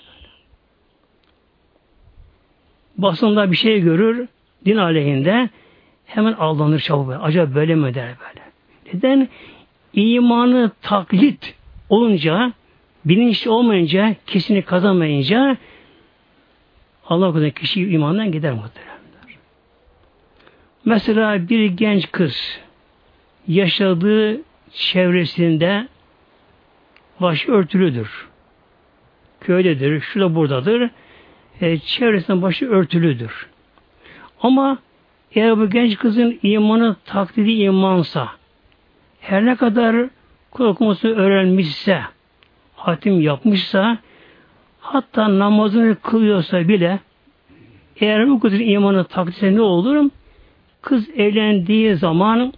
Basında 2.98 3.50
bir 3.50 3.56
şey 3.56 3.80
görür 3.80 4.28
din 4.64 4.76
aleyhinde 4.76 5.50
hemen 6.06 6.32
aldanır 6.32 6.78
çabuk. 6.78 7.14
Acaba 7.20 7.54
böyle 7.54 7.74
mi 7.74 7.94
der 7.94 8.14
böyle. 8.20 8.42
Neden? 8.94 9.28
İmanı 9.94 10.70
taklit 10.82 11.54
olunca, 11.88 12.52
bilinçli 13.04 13.50
olmayınca, 13.50 14.16
kesini 14.26 14.62
kazanmayınca 14.62 15.56
Allah 17.06 17.32
korusun 17.32 17.50
kişi 17.50 17.90
imandan 17.90 18.32
gider 18.32 18.52
muhteremler. 18.52 19.38
Mesela 20.84 21.48
bir 21.48 21.64
genç 21.64 22.12
kız 22.12 22.60
yaşadığı 23.48 24.40
çevresinde 24.72 25.88
başı 27.20 27.52
örtülüdür. 27.52 28.28
Köydedir, 29.40 30.00
şurada 30.00 30.34
buradadır. 30.34 30.90
E, 31.60 31.78
çevresinde 31.78 32.42
başı 32.42 32.70
örtülüdür. 32.70 33.46
Ama 34.42 34.78
eğer 35.34 35.58
bu 35.58 35.70
genç 35.70 35.98
kızın 35.98 36.38
imanı 36.42 36.96
taklidi 37.04 37.52
imansa, 37.52 38.28
her 39.20 39.46
ne 39.46 39.56
kadar 39.56 40.08
korkması 40.50 41.08
öğrenmişse, 41.08 42.02
hatim 42.76 43.20
yapmışsa, 43.20 43.98
hatta 44.82 45.38
namazını 45.38 45.96
kılıyorsa 46.00 46.68
bile, 46.68 47.00
eğer 47.96 48.28
bu 48.28 48.40
kızın 48.40 48.60
imanı 48.60 49.04
taklidse 49.04 49.54
ne 49.54 49.60
olur? 49.60 50.10
Kız 50.82 51.10
evlendiği 51.16 51.94
zaman 51.94 52.52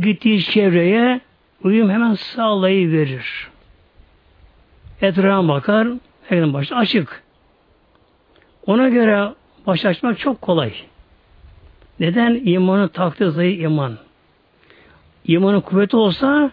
gittiği 0.00 0.42
çevreye 0.42 1.20
uyum 1.64 1.90
hemen 1.90 2.14
sağlayıverir. 2.14 3.48
Etrafa 5.02 5.48
bakar, 5.48 5.88
herkesin 6.28 6.54
başı 6.54 6.76
açık. 6.76 7.22
Ona 8.66 8.88
göre 8.88 9.28
baş 9.66 9.84
açmak 9.84 10.18
çok 10.18 10.42
kolay. 10.42 10.72
Neden? 12.00 12.40
İmanı 12.44 12.88
takdir 12.88 13.26
zayıf 13.26 13.60
iman. 13.60 13.98
İmanın 15.24 15.60
kuvveti 15.60 15.96
olsa 15.96 16.50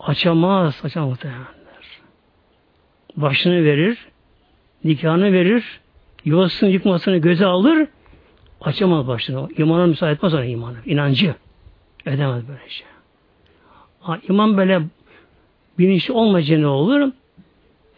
açamaz, 0.00 0.80
açamaz 0.84 1.08
muhtemelenler. 1.08 1.46
Başını 3.16 3.64
verir, 3.64 3.98
nikahını 4.84 5.32
verir, 5.32 5.80
yuvasını 6.24 6.70
yıkmasını 6.70 7.16
göze 7.16 7.46
alır, 7.46 7.88
açamaz 8.60 9.08
başını. 9.08 9.48
İmana 9.56 9.86
müsaade 9.86 10.12
etmez 10.12 10.34
ona 10.34 10.44
imanı, 10.44 10.76
inancı. 10.86 11.34
Edemez 12.06 12.48
böyle 12.48 12.68
şey. 12.68 12.86
Ha, 14.00 14.18
iman 14.28 14.56
böyle 14.56 14.82
bilinçli 15.78 16.14
olmayınca 16.14 16.58
ne 16.58 16.66
olur? 16.66 17.12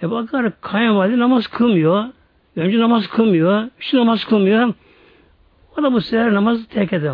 E 0.03 0.11
bakar 0.11 0.61
kayınvalide 0.61 1.19
namaz 1.19 1.47
kılmıyor. 1.47 2.05
Önce 2.57 2.79
namaz 2.79 3.09
kılmıyor, 3.09 3.69
şu 3.79 3.99
namaz 3.99 4.25
kılmıyor. 4.25 4.75
O 5.79 5.83
da 5.83 5.93
bu 5.93 6.01
sefer 6.01 6.35
namazı 6.35 6.69
terk 6.69 6.93
eder. 6.93 7.13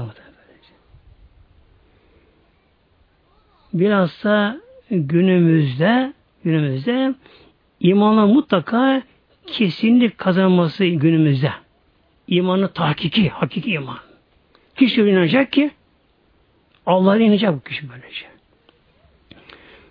Bilhassa 3.74 4.61
günümüzde 4.90 6.12
günümüzde 6.44 7.14
imanla 7.81 8.27
mutlaka 8.27 9.03
kesinlik 9.46 10.18
kazanması 10.18 10.85
günümüzde. 10.85 11.52
İmanı 12.28 12.68
tahkiki, 12.68 13.28
hakiki 13.28 13.70
iman. 13.70 13.98
Kişi 14.76 15.02
inanacak 15.02 15.52
ki 15.52 15.70
Allah'a 16.87 17.16
inanacak 17.16 17.54
bu 17.54 17.61
kişi 17.61 17.88
böylece. 17.90 18.26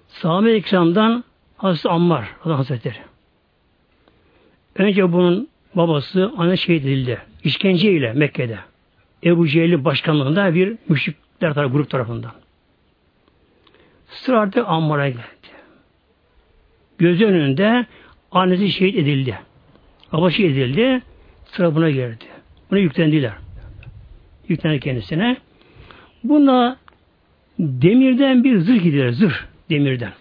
Sahabe-i 0.07 0.57
İkram'dan 0.57 1.23
Hazreti 1.57 1.89
Ammar 1.89 2.25
Hazretleri. 2.39 2.97
Önce 4.75 5.11
bunun 5.11 5.47
babası 5.75 6.31
ana 6.37 6.55
şehit 6.55 6.85
edildi. 6.85 7.21
İşkence 7.43 7.91
ile 7.91 8.13
Mekke'de. 8.13 8.59
Ebu 9.23 9.47
Cehil'in 9.47 9.85
başkanlığında 9.85 10.53
bir 10.53 10.77
müşrikler 10.89 11.53
tarafı, 11.53 11.73
grup 11.73 11.89
tarafından. 11.89 12.31
Sıra 14.07 14.39
artık 14.39 14.65
Ammar'a 14.67 15.09
geldi. 15.09 15.23
Gözü 16.97 17.25
önünde 17.25 17.85
annesi 18.33 18.71
şehit 18.71 18.95
edildi. 18.95 19.39
Baba 20.11 20.31
şehit 20.31 20.51
edildi. 20.51 21.01
Sıra 21.45 21.75
buna 21.75 21.89
geldi. 21.89 22.25
Buna 22.71 22.79
yüklendiler. 22.79 23.33
Yüklendi 24.47 24.79
kendisine. 24.79 25.37
Buna 26.23 26.77
demirden 27.59 28.43
bir 28.43 28.57
zırh 28.57 28.83
gidiyor. 28.83 29.11
Zırh 29.11 29.35
demirden. 29.69 30.13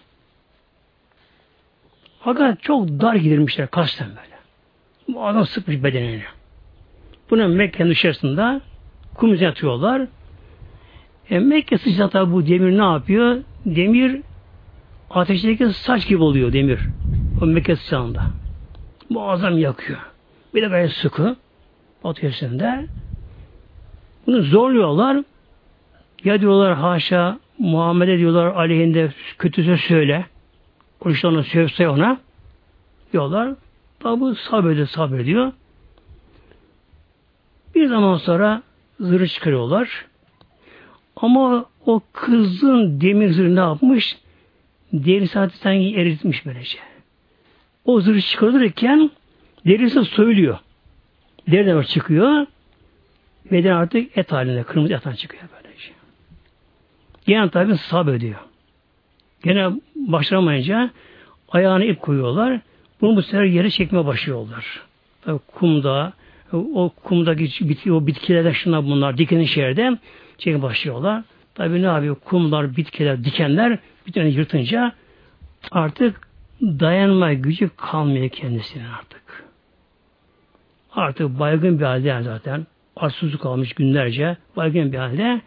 Fakat 2.19 2.63
çok 2.63 2.87
dar 2.87 3.15
gidirmişler 3.15 3.67
kasten 3.67 4.07
böyle. 4.09 4.33
Bu 5.07 5.27
adam 5.27 5.45
sıkmış 5.45 5.83
bedenini. 5.83 6.23
Buna 7.29 7.47
Mekke'nin 7.47 7.89
dışarısında 7.89 8.61
kum 9.15 9.35
yatıyorlar. 9.35 10.07
E 11.29 11.39
Mekke 11.39 11.77
sıcakta 11.77 12.31
bu 12.31 12.47
demir 12.47 12.77
ne 12.77 12.83
yapıyor? 12.83 13.43
Demir 13.65 14.21
ateşteki 15.09 15.73
saç 15.73 16.07
gibi 16.07 16.23
oluyor 16.23 16.53
demir. 16.53 16.79
O 17.43 17.45
Mekke 17.45 17.75
sıcağında. 17.75 18.23
Muazzam 19.09 19.57
yakıyor. 19.57 19.99
Bir 20.55 20.61
de 20.61 20.67
gayet 20.67 20.91
sıkı 20.91 21.35
ateşinde. 22.03 22.87
Bunu 24.27 24.41
zorluyorlar. 24.41 25.23
Ya 26.23 26.41
diyorlar 26.41 26.73
haşa 26.73 27.39
Muhammed'e 27.57 28.17
diyorlar 28.17 28.45
aleyhinde 28.45 29.13
kötü 29.39 29.63
söz 29.63 29.79
söyle. 29.79 30.25
Konuşlarını 30.99 31.43
sövse 31.43 31.89
ona. 31.89 32.17
Diyorlar. 33.13 33.53
Tabi 33.99 34.35
sabrediyor 34.35 34.87
sabrediyor. 34.87 35.51
Bir 37.75 37.87
zaman 37.87 38.17
sonra 38.17 38.63
zırhı 38.99 39.27
çıkarıyorlar. 39.27 40.05
Ama 41.15 41.65
o 41.85 42.01
kızın 42.13 43.01
demir 43.01 43.29
zırhı 43.29 43.55
ne 43.55 43.59
yapmış? 43.59 44.17
Deri 44.93 45.27
saati 45.27 45.57
sanki 45.57 45.95
eritmiş 45.95 46.45
böylece. 46.45 46.92
O 47.85 48.01
zırhı 48.01 48.21
çıkarılırken 48.21 49.11
derisi 49.65 50.05
söylüyor. 50.05 50.57
Deriden 51.47 51.81
çıkıyor. 51.81 52.45
Beden 53.51 53.75
artık 53.75 54.17
et 54.17 54.31
halinde, 54.31 54.63
kırmızı 54.63 54.93
etan 54.93 55.13
çıkıyor 55.13 55.43
böylece. 55.53 55.91
Gene 57.25 57.49
tabi 57.49 57.77
sabrediyor. 57.77 58.39
Gene 59.43 59.69
başlamayınca 59.95 60.89
ayağını 61.49 61.85
ip 61.85 62.01
koyuyorlar. 62.01 62.59
Bunu 63.01 63.15
bu 63.15 63.21
sefer 63.21 63.43
yere 63.43 63.69
çekme 63.69 64.05
başlıyorlar. 64.05 64.81
Tabi 65.21 65.39
kumda, 65.47 66.13
o 66.53 66.91
kumdaki 67.03 67.69
bitki, 67.69 67.91
o 67.93 68.07
bitkilerden 68.07 68.51
şunlar 68.51 68.85
bunlar 68.85 69.17
dikenin 69.17 69.45
şehirde 69.45 69.97
çekme 70.37 70.61
başlıyorlar. 70.61 71.23
Tabi 71.55 71.81
ne 71.81 71.85
yapıyor? 71.85 72.15
Kumlar, 72.15 72.77
bitkiler, 72.77 73.23
dikenler 73.23 73.79
bir 74.07 74.11
tane 74.11 74.29
yırtınca 74.29 74.91
artık 75.71 76.27
dayanma 76.63 77.33
gücü 77.33 77.69
kalmıyor 77.77 78.29
kendisine 78.29 78.87
artık. 78.99 79.43
Artık 80.91 81.39
baygın 81.39 81.79
bir 81.79 81.85
halde 81.85 82.21
zaten. 82.23 82.67
Arsızlık 82.95 83.41
kalmış 83.41 83.73
günlerce. 83.73 84.37
Baygın 84.55 84.91
bir 84.91 84.97
halde. 84.97 85.41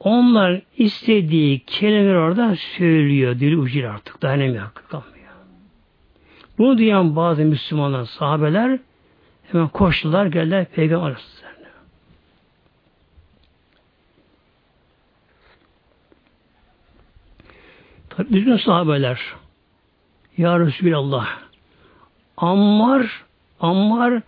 Onlar 0.00 0.62
istediği 0.76 1.58
kelimeleri 1.58 2.18
orada 2.18 2.56
söylüyor. 2.56 3.40
Dili 3.40 3.56
ucuyla 3.56 3.92
artık. 3.92 4.22
Dayanamıyor. 4.22 4.70
Kalmıyor. 4.88 5.12
Bunu 6.58 6.78
duyan 6.78 7.16
bazı 7.16 7.42
Müslümanlar, 7.42 8.04
sahabeler 8.04 8.78
hemen 9.52 9.68
koştular, 9.68 10.26
geldiler 10.26 10.64
Peygamber 10.64 11.04
Aleyhisselam. 11.04 11.52
Tabi 18.10 18.32
bütün 18.32 18.56
sahabeler 18.56 19.20
Ya 20.36 20.60
Resulallah 20.60 21.38
Ammar 22.36 23.24
Ammar 23.60 24.22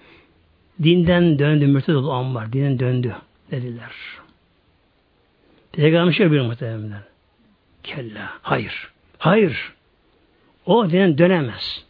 dinden 0.83 1.38
döndü, 1.38 1.67
mürted 1.67 1.95
oldu 1.95 2.12
Ammar, 2.12 2.53
dinden 2.53 2.79
döndü 2.79 3.14
dediler. 3.51 3.93
Peygamber 5.73 6.12
şöyle 6.12 6.33
bir 6.33 6.40
muhtemelen. 6.40 7.03
Kella. 7.83 8.31
Hayır. 8.43 8.90
Hayır. 9.19 9.73
O 10.67 10.90
dinden 10.90 11.19
dönemez. 11.19 11.85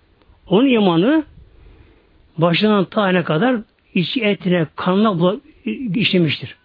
Onun 0.47 0.69
imanı 0.69 1.25
başından 2.39 2.85
tane 2.85 3.25
kadar 3.25 3.57
içi 3.95 4.25
etine, 4.25 4.67
kanına 4.77 5.37
işlemiştir. 5.95 6.57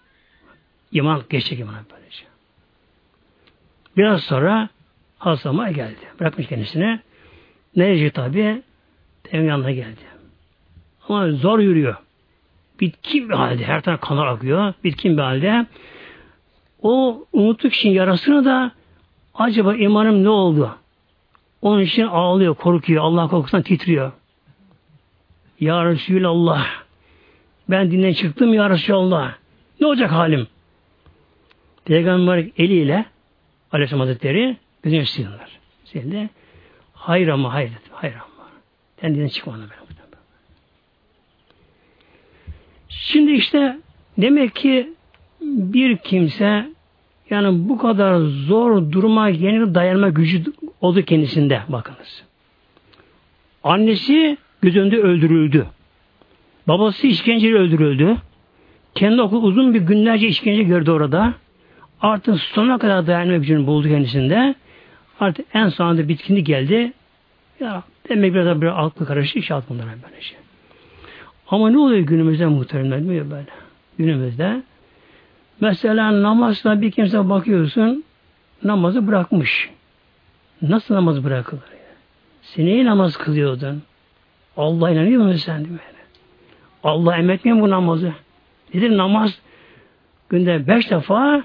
İman 0.92 1.24
geçecek 1.30 1.60
iman 1.60 1.86
böylece. 1.92 2.24
Biraz 3.98 4.24
sonra 4.24 4.70
Hazreti 5.18 5.76
geldi. 5.76 6.00
Bırakmış 6.20 6.48
kendisine. 6.48 7.00
Nerece 7.80 8.10
tabi? 8.10 8.62
Peygamber 9.24 9.50
yanına 9.50 9.72
geldi. 9.72 10.02
Ama 11.10 11.32
zor 11.32 11.60
yürüyor. 11.60 11.96
Bitkin 12.80 13.30
bir 13.30 13.34
halde. 13.34 13.66
Her 13.66 13.82
taraf 13.82 14.02
kanlar 14.02 14.28
akıyor. 14.28 14.74
Bitkin 14.84 15.18
bir 15.18 15.22
halde. 15.22 15.66
O 16.82 17.24
unuttuk 17.34 17.74
için 17.74 17.90
yarasını 17.90 18.46
da 18.46 18.72
acaba 19.34 19.76
imanım 19.76 20.24
ne 20.24 20.30
oldu? 20.30 20.76
Onun 21.62 21.82
için 21.82 22.04
ağlıyor, 22.04 22.56
korkuyor. 22.56 23.04
Allah 23.04 23.28
korkusundan 23.28 23.64
titriyor. 23.64 24.12
Ya 25.60 25.86
Resulallah 25.86 26.68
ben 27.70 27.92
dinden 27.92 28.14
çıktım 28.14 28.54
ya 28.54 28.70
Resulallah. 28.70 29.36
Ne 29.80 29.88
olacak 29.88 30.12
halim? 30.12 30.48
Peygamber 31.86 32.46
eliyle 32.58 33.06
Aleyhisselam 33.72 34.00
Hazretleri 34.00 34.58
gözünü 34.84 35.06
siliyorlar. 35.06 35.60
Şimdi 35.86 36.30
hayır 37.00 37.28
ama 37.28 37.54
hayır 37.54 37.70
dedim. 37.70 37.92
Hayır 37.92 38.16
ama. 38.16 38.50
Ben 39.04 39.16
dinden 39.16 39.28
çıkmadım. 39.28 39.70
Ben. 39.70 39.90
Şimdi 42.90 43.32
işte 43.32 43.78
demek 44.18 44.56
ki 44.56 44.94
bir 45.42 45.98
kimse 45.98 46.70
yani 47.30 47.70
bu 47.70 47.78
kadar 47.78 48.20
zor 48.20 48.92
duruma 48.92 49.30
yeni 49.30 49.76
dayanma 49.76 50.10
gücü 50.10 50.44
oldu 50.82 51.02
kendisinde 51.02 51.62
bakınız. 51.70 52.24
Annesi 53.64 54.38
göz 54.62 54.78
önünde 54.78 54.98
öldürüldü. 54.98 55.66
Babası 56.68 57.08
işkenceyle 57.08 57.56
öldürüldü. 57.56 58.18
Kendi 58.96 59.22
okul 59.22 59.44
uzun 59.44 59.74
bir 59.74 59.82
günlerce 59.82 60.28
işkence 60.28 60.64
gördü 60.64 60.92
orada. 60.92 61.34
Artık 62.02 62.40
sonuna 62.40 62.78
kadar 62.78 63.08
dayanma 63.08 63.38
gücünü 63.38 63.68
buldu 63.68 63.88
kendisinde. 63.88 64.56
Artık 65.20 65.46
en 65.54 65.70
sonunda 65.70 66.08
bitkinlik 66.08 66.48
geldi. 66.48 66.94
Ya 67.60 67.84
demek 68.10 68.34
biraz 68.34 68.46
da 68.46 68.62
bir 68.62 68.86
aklı 68.86 69.06
karıştı. 69.06 69.40
iş 69.40 69.52
alt 69.52 69.70
bunlara 69.70 69.88
böyle 69.88 70.22
şey. 70.22 70.38
Ama 71.48 71.70
ne 71.70 71.78
oluyor 71.78 72.00
günümüzde 72.00 72.46
muhteremler 72.46 73.00
mi 73.00 73.32
böyle? 73.32 73.46
Günümüzde 73.98 74.64
mesela 75.62 76.24
namazda 76.24 76.82
bir 76.82 76.92
kimse 76.92 77.30
bakıyorsun 77.30 78.04
namazı 78.64 79.08
bırakmış. 79.08 79.70
Nasıl 80.62 80.96
namaz 80.96 81.24
bırakılır? 81.24 81.62
Ya? 81.62 81.96
Sen 82.42 82.66
neyi 82.66 82.86
namaz 82.86 83.18
kılıyordun? 83.18 83.82
Allah 84.58 84.92
inanıyor 84.92 85.22
musun 85.22 85.38
sen 85.38 85.62
mi? 85.62 85.80
Allah 86.84 87.18
emretmiyor 87.18 87.62
bu 87.62 87.70
namazı. 87.70 88.14
Nedir 88.74 88.98
namaz? 88.98 89.40
Günde 90.30 90.68
beş 90.68 90.92
defa 90.92 91.44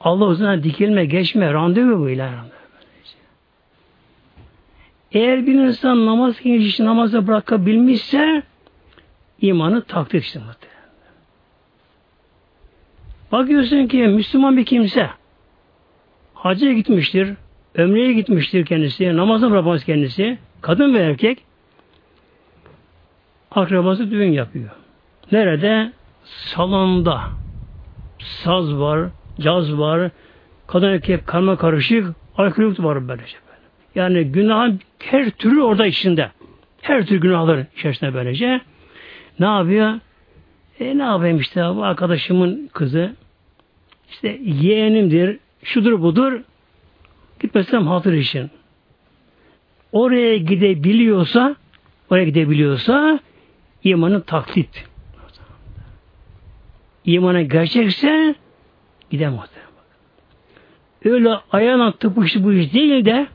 Allah 0.00 0.24
uzuna 0.24 0.62
dikilme, 0.62 1.04
geçme, 1.04 1.52
randevu 1.52 1.98
bu 1.98 2.10
ilah 2.10 2.32
Eğer 5.12 5.46
bir 5.46 5.54
insan 5.54 6.06
namaz 6.06 6.40
geçişi 6.42 6.84
namazı 6.84 7.26
bırakabilmişse 7.26 8.42
imanı 9.40 9.82
takdir 9.82 10.20
işte. 10.22 10.40
Bakıyorsun 13.32 13.86
ki 13.86 13.96
Müslüman 13.96 14.56
bir 14.56 14.64
kimse 14.64 15.10
hacıya 16.34 16.72
gitmiştir, 16.72 17.34
ömreye 17.74 18.12
gitmiştir 18.12 18.66
kendisi, 18.66 19.16
namazı 19.16 19.50
bırakmaz 19.50 19.84
kendisi, 19.84 20.38
kadın 20.60 20.94
ve 20.94 20.98
erkek 20.98 21.44
akrabası 23.50 24.10
düğün 24.10 24.32
yapıyor. 24.32 24.70
Nerede? 25.32 25.92
Salonda. 26.24 27.22
Saz 28.18 28.74
var, 28.74 29.08
caz 29.40 29.78
var, 29.78 30.10
kadın 30.66 30.86
erkek 30.86 31.26
karma 31.26 31.56
karışık, 31.56 32.06
alkolik 32.36 32.84
var 32.84 33.08
böylece. 33.08 33.47
Yani 33.98 34.24
günahın 34.24 34.80
her 34.98 35.30
türü 35.30 35.60
orada 35.60 35.86
içinde. 35.86 36.30
Her 36.82 37.06
tür 37.06 37.20
günahların 37.20 37.66
içerisinde 37.76 38.14
böylece. 38.14 38.60
Ne 39.38 39.46
yapıyor? 39.46 40.00
E 40.80 40.98
ne 40.98 41.02
yapayım 41.02 41.38
işte 41.38 41.60
bu 41.60 41.84
arkadaşımın 41.84 42.70
kızı 42.72 43.14
işte 44.10 44.38
yeğenimdir, 44.42 45.38
şudur 45.62 46.02
budur 46.02 46.40
gitmesem 47.40 47.86
hatır 47.86 48.12
için. 48.12 48.50
Oraya 49.92 50.36
gidebiliyorsa 50.36 51.56
oraya 52.10 52.24
gidebiliyorsa 52.24 53.20
imanı 53.84 54.22
taklit. 54.22 54.84
İmanı 57.04 57.42
gerçekse 57.42 58.34
gidemez. 59.10 59.50
Öyle 61.04 61.30
ayağına 61.52 61.92
tıpıştı 61.92 62.44
bu 62.44 62.52
iş 62.52 62.72
değil 62.72 63.04
de 63.04 63.26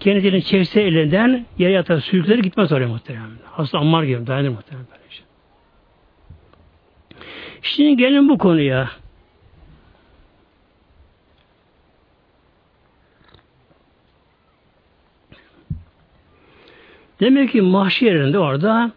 kendisini 0.00 0.42
çekse 0.42 0.80
elinden 0.80 1.46
yere 1.58 1.72
yatar 1.72 2.00
sürükleri 2.00 2.42
gitmez 2.42 2.72
oraya 2.72 2.88
muhtemelen. 2.88 3.30
Hasta 3.44 3.78
ammar 3.78 4.02
gibi 4.02 4.26
dayanır 4.26 4.48
muhtemelen 4.48 4.86
böyle 4.90 5.10
şey. 5.10 5.24
Şimdi 7.62 7.96
gelin 7.96 8.28
bu 8.28 8.38
konuya. 8.38 8.90
Demek 17.20 17.52
ki 17.52 17.62
mahşerinde 17.62 18.38
orada 18.38 18.92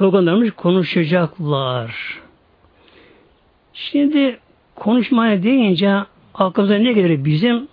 organlarımız 0.00 0.50
konuşacaklar. 0.50 2.20
Şimdi 3.72 4.38
konuşmaya 4.74 5.42
deyince 5.42 5.98
aklımıza 6.34 6.74
ne 6.74 6.92
gelir 6.92 7.24
bizim? 7.24 7.68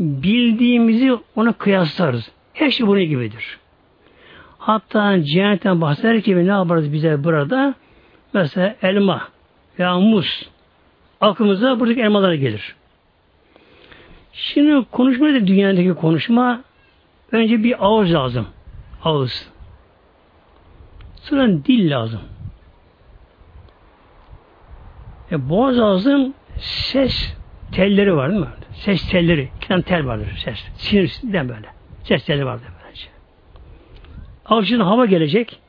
Bildiğimizi 0.00 1.18
ona 1.36 1.52
kıyaslarız. 1.52 2.30
Her 2.52 2.70
şey 2.70 2.86
bunun 2.86 3.04
gibidir. 3.04 3.58
Hatta 4.58 5.24
cennetten 5.24 5.80
bahseder 5.80 6.22
ki 6.22 6.36
ne 6.36 6.50
yaparız 6.50 6.92
bize 6.92 7.24
burada? 7.24 7.74
Mesela 8.32 8.76
elma 8.82 9.28
veya 9.78 9.98
muz. 9.98 10.48
Aklımıza 11.20 11.80
buradaki 11.80 12.00
elmalar 12.00 12.32
gelir. 12.32 12.76
Şimdi 14.32 14.86
konuşma 14.90 15.26
da 15.26 15.46
dünyadaki 15.46 15.94
konuşma 15.94 16.60
önce 17.32 17.64
bir 17.64 17.76
ağız 17.86 18.12
lazım. 18.12 18.46
Ağız. 19.04 19.50
Sonra 21.16 21.48
dil 21.48 21.90
lazım. 21.90 22.20
E, 25.32 25.48
boğaz 25.48 25.78
ağzın 25.78 26.34
ses 26.58 27.34
telleri 27.72 28.16
var 28.16 28.30
değil 28.30 28.40
mi? 28.40 28.46
Ses 28.72 29.08
telleri. 29.08 29.48
İki 29.56 29.68
tane 29.68 29.82
tel 29.82 30.06
vardır. 30.06 30.42
Ses. 30.44 30.58
Sinirden 30.76 31.48
böyle. 31.48 31.66
Ses 32.04 32.24
telleri 32.24 32.46
vardır 32.46 32.66
böylece. 32.84 33.08
Ağzından 34.46 34.84
hava 34.84 35.06
gelecek. 35.06 35.60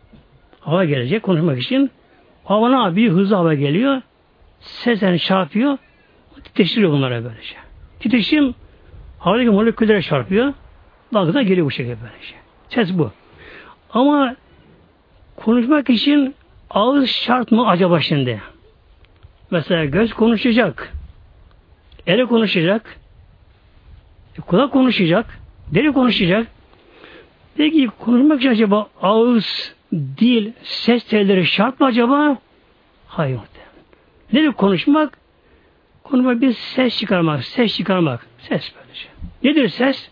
Hava 0.60 0.86
gelecek 0.86 1.24
konuşmak 1.24 1.62
için. 1.62 1.92
Hava 2.44 2.70
ne 2.70 2.76
yapıyor? 2.76 3.16
Hızlı 3.16 3.36
hava 3.36 3.54
geliyor. 3.54 4.02
Seslerini 4.60 5.20
çarpıyor. 5.20 5.78
Titreştiriyor 6.44 6.92
bunlara 6.92 7.24
böylece. 7.24 7.56
Titreşim 8.00 8.56
havadaki 9.20 9.50
moleküllere 9.50 10.02
çarpıyor. 10.02 10.54
Dalgadan 11.14 11.46
geliyor 11.46 11.66
bu 11.66 11.72
şekilde 11.72 11.98
böylece. 12.02 12.36
Ses 12.70 12.98
bu. 12.98 13.12
Ama 13.94 14.36
konuşmak 15.36 15.90
için 15.90 16.36
ağız 16.70 17.10
şart 17.10 17.52
mı 17.52 17.68
acaba 17.68 18.02
şimdi? 18.02 18.42
Mesela 19.52 19.86
göz 19.86 20.14
konuşacak. 20.14 20.94
Ele 22.08 22.26
konuşacak. 22.26 23.00
E, 24.38 24.42
kulak 24.42 24.72
konuşacak. 24.72 25.40
Deri 25.74 25.94
konuşacak. 25.94 26.48
Peki 27.58 27.90
konuşmak 28.00 28.40
için 28.40 28.50
acaba 28.50 28.88
ağız, 29.02 29.76
dil, 29.94 30.52
ses 30.64 31.04
telleri 31.04 31.46
şart 31.46 31.80
mı 31.80 31.86
acaba? 31.86 32.38
Hayır. 33.08 33.40
Nedir 34.34 34.52
konuşmak? 34.52 35.18
Konuşmak 36.04 36.42
bir 36.42 36.54
ses 36.54 36.98
çıkarmak, 36.98 37.44
ses 37.44 37.78
çıkarmak. 37.78 38.28
Ses 38.40 38.72
böylece. 38.76 39.08
Nedir 39.44 39.70
ses? 39.70 40.10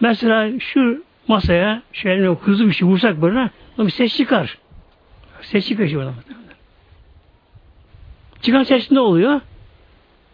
Mesela 0.00 0.60
şu 0.60 1.04
masaya 1.28 1.82
şöyle 1.92 2.28
hızlı 2.28 2.66
bir 2.66 2.72
şey 2.72 2.88
vursak 2.88 3.22
böyle 3.22 3.50
bir 3.78 3.90
ses 3.90 4.16
çıkar. 4.16 4.58
Ses 5.42 5.68
çıkıyor 5.68 5.90
burada. 5.92 6.14
Çıkan 8.42 8.62
ses 8.62 8.90
ne 8.90 9.00
oluyor? 9.00 9.40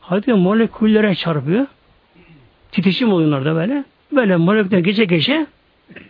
Hadi 0.09 0.33
moleküllere 0.33 1.15
çarpıyor. 1.15 1.67
Titişim 2.73 3.13
oluyor 3.13 3.45
da 3.45 3.55
böyle. 3.55 3.85
Böyle 4.13 4.37
moleküller 4.37 4.79
gece 4.79 5.05
gece 5.05 5.47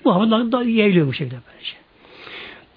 bu 0.05 0.15
havadan 0.15 0.53
da 0.53 0.63
yayılıyor 0.63 1.07
bu 1.07 1.13
şekilde 1.13 1.37
böylece. 1.53 1.77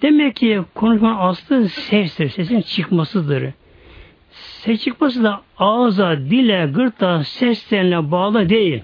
Demek 0.02 0.36
ki 0.36 0.62
konuşmanın 0.74 1.16
aslı 1.18 1.68
sestir. 1.68 2.28
Sesin 2.28 2.60
çıkmasıdır. 2.60 3.52
Ses 4.30 4.84
çıkması 4.84 5.22
da 5.22 5.40
ağza, 5.58 6.16
dile, 6.16 6.70
gırtlağa, 6.74 7.24
seslerine 7.24 8.10
bağlı 8.10 8.48
değil. 8.48 8.82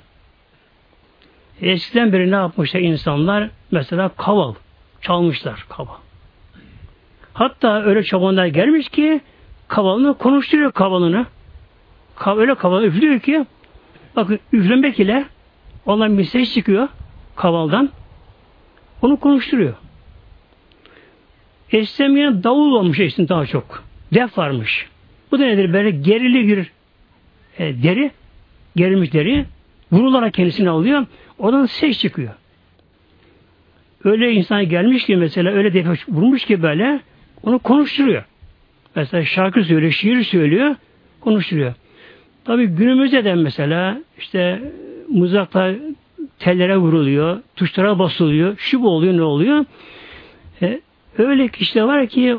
Eskiden 1.61 2.13
beri 2.13 2.31
ne 2.31 2.35
yapmışlar 2.35 2.81
insanlar? 2.81 3.51
Mesela 3.71 4.09
kaval. 4.09 4.55
Çalmışlar 5.01 5.67
kaval. 5.69 5.97
Hatta 7.33 7.83
öyle 7.83 8.03
çobanlar 8.03 8.47
gelmiş 8.47 8.89
ki 8.89 9.21
kavalını 9.69 10.19
konuşturuyor 10.19 10.73
kavalını. 10.73 11.27
Öyle 12.27 12.55
kaval 12.55 12.85
üflüyor 12.85 13.21
ki 13.21 13.47
bakın 14.17 14.39
üflemek 14.53 15.01
ile 15.01 15.25
ondan 15.87 16.19
bir 16.19 16.25
ses 16.25 16.55
çıkıyor 16.55 16.89
kavaldan. 17.37 17.91
Onu 19.03 19.17
konuşturuyor. 19.17 19.75
Eskiden 21.73 22.45
davul 22.45 22.73
olmuş 22.73 23.01
eskiden 23.01 23.29
daha 23.29 23.47
çok. 23.47 23.85
Def 24.15 24.39
varmış. 24.39 24.87
Bu 25.31 25.39
da 25.39 25.45
nedir? 25.45 25.73
Böyle 25.73 25.91
gerili 25.91 26.49
bir 26.49 26.71
e, 27.59 27.83
deri, 27.83 28.11
gerilmiş 28.77 29.13
deri 29.13 29.47
vurularak 29.93 30.35
kendisini 30.35 30.71
alıyor. 30.71 31.07
Oradan 31.39 31.67
ses 31.67 31.99
çıkıyor. 31.99 32.35
Öyle 34.05 34.33
insan 34.33 34.69
gelmiş 34.69 35.07
ki 35.07 35.17
mesela 35.17 35.53
öyle 35.53 35.75
defa 35.75 35.95
vurmuş 36.09 36.45
ki 36.45 36.63
böyle 36.63 37.01
onu 37.43 37.59
konuşturuyor. 37.59 38.25
Mesela 38.97 39.25
şarkı 39.25 39.65
söylüyor, 39.65 39.93
şiir 39.93 40.23
söylüyor, 40.23 40.75
konuşturuyor. 41.21 41.75
Tabi 42.47 42.67
günümüzde 42.67 43.25
de 43.25 43.35
mesela 43.35 44.03
işte 44.19 44.73
mızrakla 45.09 45.75
tellere 46.39 46.77
vuruluyor, 46.77 47.43
tuşlara 47.57 47.99
basılıyor, 47.99 48.57
şu 48.57 48.83
bu 48.83 48.89
oluyor, 48.89 49.17
ne 49.17 49.23
oluyor? 49.23 49.65
E, 50.63 50.81
öyle 51.19 51.49
kişiler 51.49 51.83
var 51.83 52.07
ki 52.07 52.39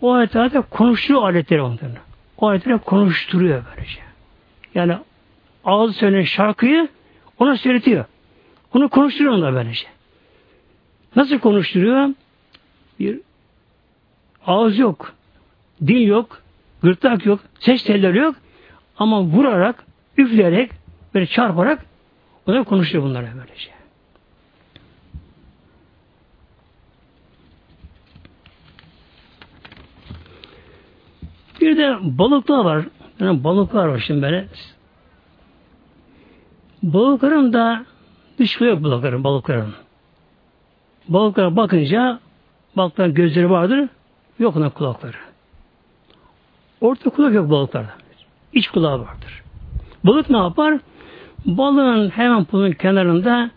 o 0.00 0.12
ayetlerde 0.12 0.60
konuşturuyor 0.60 1.22
aletleri 1.22 1.62
onların. 1.62 1.96
O 2.38 2.48
aletleri 2.48 2.78
konuşturuyor 2.78 3.62
böylece. 3.76 4.00
Yani 4.74 4.94
ağzı 5.64 5.92
söylenen 5.92 6.24
şarkıyı 6.24 6.88
ona 7.38 7.56
söyletiyor. 7.56 8.04
Onu 8.74 8.88
konuşturuyor 8.88 9.32
onlar 9.32 9.54
böylece. 9.54 9.86
Nasıl 11.16 11.38
konuşturuyor? 11.38 12.08
Bir 13.00 13.20
ağız 14.46 14.78
yok, 14.78 15.14
dil 15.86 16.06
yok, 16.06 16.42
gırtlak 16.82 17.26
yok, 17.26 17.40
ses 17.60 17.84
telleri 17.84 18.18
yok 18.18 18.34
ama 18.96 19.22
vurarak, 19.22 19.84
üfleyerek, 20.16 20.70
böyle 21.14 21.26
çarparak 21.26 21.84
onlar 22.46 22.64
konuşuyor 22.64 23.04
bunlara 23.04 23.26
böylece. 23.36 23.70
Bir 31.60 31.76
de 31.76 31.96
balıklar 32.00 32.64
var. 32.64 32.84
Yani 33.20 33.44
balıklar 33.44 33.86
var 33.86 33.98
şimdi 33.98 34.22
böyle. 34.22 34.48
Balıkların 36.82 37.52
da 37.52 37.84
dış 38.38 38.60
yok 38.60 38.84
balıkların, 38.84 39.24
balıkların. 39.24 39.74
Balıklara 41.08 41.56
bakınca 41.56 42.20
balıkların 42.76 43.14
gözleri 43.14 43.50
vardır, 43.50 43.88
yok 44.38 44.56
ona 44.56 44.70
kulakları. 44.70 45.29
Orta 46.80 47.10
kulak 47.10 47.34
yok 47.34 47.50
balıklarda. 47.50 47.92
İç 48.52 48.68
kulağı 48.68 49.00
vardır. 49.00 49.42
Balık 50.04 50.30
ne 50.30 50.36
yapar? 50.36 50.78
Balığın 51.44 52.10
hemen 52.10 52.46
bunun 52.52 52.72
kenarında 52.72 53.50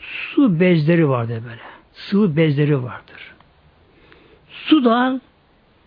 su 0.00 0.60
bezleri 0.60 1.08
vardır 1.08 1.42
böyle. 1.44 1.60
Sıvı 1.92 2.36
bezleri 2.36 2.82
vardır. 2.82 3.34
Suda 4.48 5.20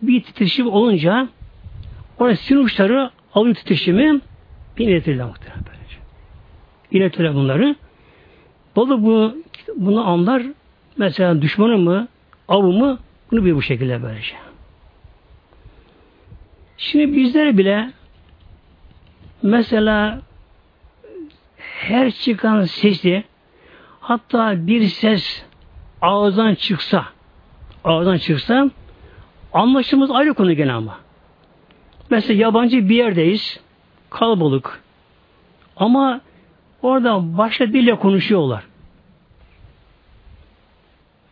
bir 0.01 0.23
titreşim 0.23 0.67
olunca 0.67 1.27
orada 2.19 2.35
sinir 2.35 2.59
uçları 2.59 3.11
alıyor 3.33 3.55
titreşimi 3.55 4.21
bir 4.77 4.87
iletirler 4.87 5.25
muhtemelen 5.25 5.63
böylece. 5.65 5.97
İletirler 6.91 7.35
bunları. 7.35 7.75
Balık 8.75 9.05
bu, 9.05 9.35
bunu 9.75 10.07
anlar 10.07 10.43
mesela 10.97 11.41
düşmanı 11.41 11.77
mı, 11.77 12.07
avı 12.47 12.71
mı 12.71 12.99
bunu 13.31 13.45
bir 13.45 13.55
bu 13.55 13.61
şekilde 13.61 14.03
böylece. 14.03 14.46
Şimdi 16.77 17.15
bizler 17.17 17.57
bile 17.57 17.91
mesela 19.43 20.21
her 21.57 22.11
çıkan 22.11 22.61
sesi 22.63 23.23
hatta 23.99 24.67
bir 24.67 24.83
ses 24.83 25.45
ağızdan 26.01 26.55
çıksa 26.55 27.05
ağızdan 27.83 28.17
çıksa 28.17 28.69
anlaşımız 29.53 30.11
ayrı 30.11 30.33
konu 30.33 30.53
gene 30.53 30.73
ama. 30.73 30.97
Mesela 32.09 32.41
yabancı 32.41 32.89
bir 32.89 32.95
yerdeyiz. 32.95 33.59
Kalabalık. 34.09 34.83
Ama 35.77 36.21
orada 36.81 37.37
başka 37.37 37.67
dille 37.67 37.95
konuşuyorlar. 37.95 38.63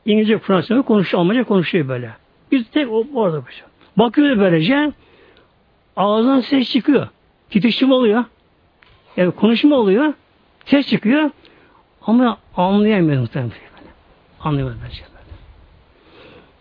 İngilizce, 0.06 0.40
Fransızca 0.40 0.82
konuşuyor, 0.82 1.22
Almanca 1.22 1.44
konuşuyor 1.44 1.88
böyle. 1.88 2.12
Biz 2.52 2.70
tek 2.70 2.88
orada 3.14 3.48
bir 3.48 3.52
şey. 3.52 3.64
Bakıyor 3.98 4.38
böylece 4.38 4.92
ağzından 5.96 6.40
ses 6.40 6.72
çıkıyor. 6.72 7.08
Titişim 7.50 7.92
oluyor. 7.92 8.24
Yani 9.18 9.32
konuşma 9.32 9.76
oluyor. 9.76 10.14
Ses 10.66 10.88
çıkıyor. 10.88 11.30
Ama 12.02 12.38
anlayamıyor 12.56 13.22
muhtemelen. 13.22 13.52
Anlayamıyor 14.40 14.78
bence. 14.86 15.16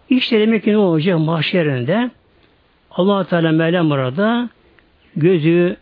İşte 0.08 0.40
demek 0.40 0.64
ki 0.64 0.72
ne 0.72 0.76
olacak 0.76 1.18
mahşerinde 1.18 2.10
allah 2.90 3.24
Teala 3.24 3.52
Mevlam 3.52 3.90
orada 3.90 4.48
gözü, 5.16 5.76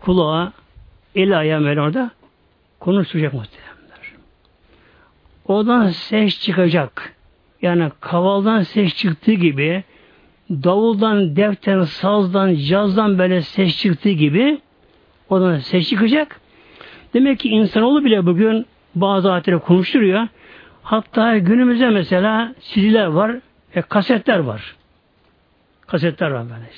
kulağı, 0.00 0.52
eli 1.14 1.36
ayağı 1.36 1.60
Mevlam 1.60 1.84
orada 1.84 2.10
konuşacak 2.80 3.32
muhtemelenler. 3.32 4.12
Oradan 5.44 5.88
ses 5.88 6.40
çıkacak. 6.40 7.14
Yani 7.62 7.90
kavaldan 8.00 8.62
ses 8.62 8.96
çıktığı 8.96 9.32
gibi 9.32 9.84
davuldan, 10.50 11.36
deften, 11.36 11.82
sazdan, 11.82 12.54
cazdan 12.54 13.18
böyle 13.18 13.42
ses 13.42 13.78
çıktığı 13.78 14.10
gibi 14.10 14.60
oradan 15.30 15.58
ses 15.58 15.88
çıkacak. 15.88 16.40
Demek 17.14 17.38
ki 17.38 17.48
insanoğlu 17.48 18.04
bile 18.04 18.26
bugün 18.26 18.66
bazı 18.94 19.32
ayetleri 19.32 19.58
konuşturuyor. 19.58 20.28
Hatta 20.82 21.38
günümüzde 21.38 21.90
mesela 21.90 22.54
CD'ler 22.60 23.06
var, 23.06 23.36
e, 23.74 23.82
kasetler 23.82 24.38
var. 24.38 24.76
Kasetler 25.86 26.30
var 26.30 26.44
böyle. 26.44 26.70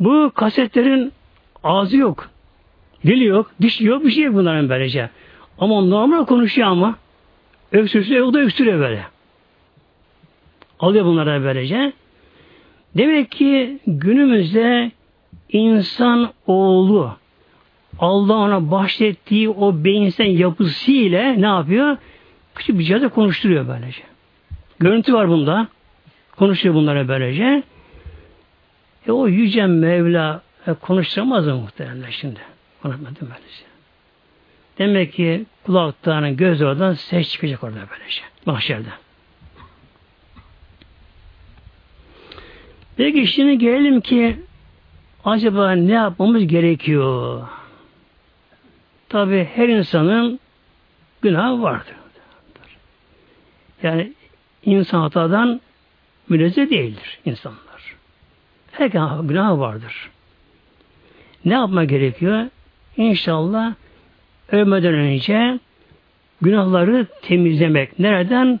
Bu 0.00 0.32
kasetlerin 0.34 1.12
ağzı 1.64 1.96
yok. 1.96 2.30
Dili 3.06 3.24
yok, 3.24 3.50
diş 3.60 3.80
yok, 3.80 4.04
bir 4.04 4.10
şey 4.10 4.24
yok 4.24 4.34
bunların 4.34 4.68
böylece. 4.68 5.10
Ama 5.58 5.80
normal 5.80 6.24
konuşuyor 6.24 6.68
ama 6.68 6.96
öksürse 7.72 8.22
o 8.22 8.34
da 8.34 8.38
öksürüyor 8.38 8.80
böyle. 8.80 9.04
Alıyor 10.80 11.04
bunlara 11.04 11.42
böylece. 11.42 11.92
Demek 12.96 13.30
ki 13.30 13.78
günümüzde 13.86 14.90
insan 15.48 16.32
oğlu 16.46 17.16
Allah 17.98 18.34
ona 18.34 18.70
bahşettiği 18.70 19.48
o 19.48 19.84
beyinsel 19.84 20.38
yapısı 20.38 20.90
ile 20.90 21.42
ne 21.42 21.46
yapıyor? 21.46 21.96
Küçük 22.54 22.78
bir 22.78 22.84
cihazla 22.84 23.08
konuşturuyor 23.08 23.68
böylece. 23.68 24.02
Görüntü 24.78 25.14
var 25.14 25.28
bunda. 25.28 25.68
Konuşuyor 26.36 26.74
bunlara 26.74 27.08
böylece. 27.08 27.62
E 29.08 29.12
o 29.12 29.28
yüce 29.28 29.66
Mevla 29.66 30.42
e, 30.66 30.72
konuşturamaz 30.72 31.46
mı 31.46 31.54
muhtemelen 31.54 32.10
şimdi? 32.10 32.40
Konuşmadı 32.82 33.14
böylece. 33.20 33.64
Demek 34.78 35.12
ki 35.12 35.46
kulaktan, 35.66 36.36
göz 36.36 36.62
oradan 36.62 36.92
ses 36.92 37.32
çıkacak 37.32 37.64
orada 37.64 37.78
böylece. 37.90 38.22
Mahşerde. 38.46 38.88
Peki 42.96 43.26
şimdi 43.26 43.58
gelelim 43.58 44.00
ki 44.00 44.36
acaba 45.24 45.72
ne 45.72 45.92
yapmamız 45.92 46.46
gerekiyor? 46.46 47.42
Tabi 49.08 49.48
her 49.54 49.68
insanın 49.68 50.40
günahı 51.22 51.62
vardır. 51.62 51.94
Yani 53.82 54.12
insan 54.64 55.00
hatadan 55.00 55.60
münezzeh 56.28 56.70
değildir 56.70 57.18
insanlar. 57.24 57.96
Her 58.72 58.86
günah 59.22 59.58
vardır. 59.58 60.10
Ne 61.44 61.54
yapma 61.54 61.84
gerekiyor? 61.84 62.46
İnşallah 62.96 63.74
ölmeden 64.52 64.94
önce 64.94 65.58
günahları 66.40 67.06
temizlemek. 67.22 67.98
Nereden? 67.98 68.60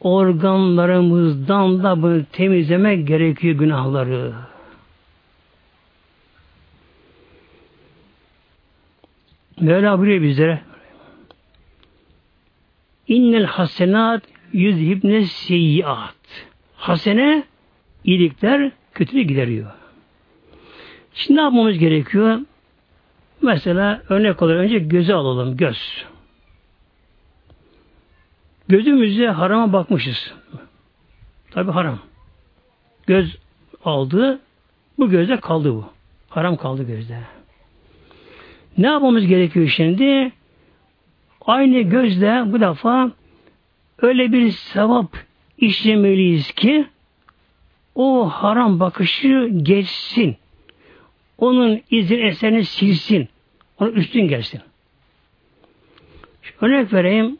Organlarımızdan 0.00 1.82
da 1.82 2.02
bunu 2.02 2.24
temizlemek 2.24 3.08
gerekiyor 3.08 3.54
günahları. 3.54 4.32
Mevla 9.60 9.98
buyuruyor 9.98 10.22
bizlere 10.22 10.60
İnnel 13.08 13.44
hasenat 13.44 14.22
yüzhibne 14.52 15.24
seyyiat. 15.24 16.46
Hasene 16.76 17.44
iyilikler 18.04 18.72
kötülüğü 18.94 19.22
gideriyor. 19.22 19.70
Şimdi 21.14 21.38
ne 21.38 21.42
yapmamız 21.42 21.78
gerekiyor? 21.78 22.40
Mesela 23.42 24.02
örnek 24.08 24.42
olarak 24.42 24.60
önce 24.60 24.78
göze 24.78 25.14
alalım. 25.14 25.56
Göz. 25.56 26.04
Gözümüzde 28.70 29.28
harama 29.28 29.72
bakmışız. 29.72 30.34
Tabi 31.50 31.70
haram. 31.70 31.98
Göz 33.06 33.36
aldı. 33.84 34.40
Bu 34.98 35.10
gözde 35.10 35.40
kaldı 35.40 35.74
bu. 35.74 35.84
Haram 36.28 36.56
kaldı 36.56 36.82
gözde. 36.82 37.18
Ne 38.78 38.86
yapmamız 38.86 39.26
gerekiyor 39.26 39.68
şimdi? 39.68 40.32
Aynı 41.40 41.80
gözle 41.80 42.52
bu 42.52 42.60
defa 42.60 43.12
öyle 43.98 44.32
bir 44.32 44.50
sevap 44.50 45.16
işlemeliyiz 45.58 46.52
ki 46.52 46.86
o 47.94 48.28
haram 48.28 48.80
bakışı 48.80 49.50
geçsin. 49.62 50.36
Onun 51.38 51.80
izin 51.90 52.18
eserini 52.18 52.64
silsin. 52.64 53.28
Onun 53.78 53.92
üstün 53.92 54.28
gelsin. 54.28 54.60
Örnek 56.60 56.92
vereyim. 56.92 57.39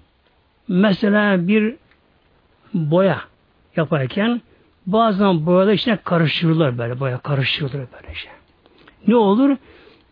Mesela 0.71 1.49
bir 1.49 1.75
boya 2.75 3.21
yaparken 3.77 4.41
bazen 4.87 5.47
boyada 5.47 5.73
içine 5.73 5.97
karıştırırlar 5.97 6.79
böyle 6.79 7.01
boya 7.01 7.19
karıştırılır 7.19 7.73
böyle 7.73 8.15
şey. 8.15 8.31
Ne 9.07 9.17
olur? 9.17 9.57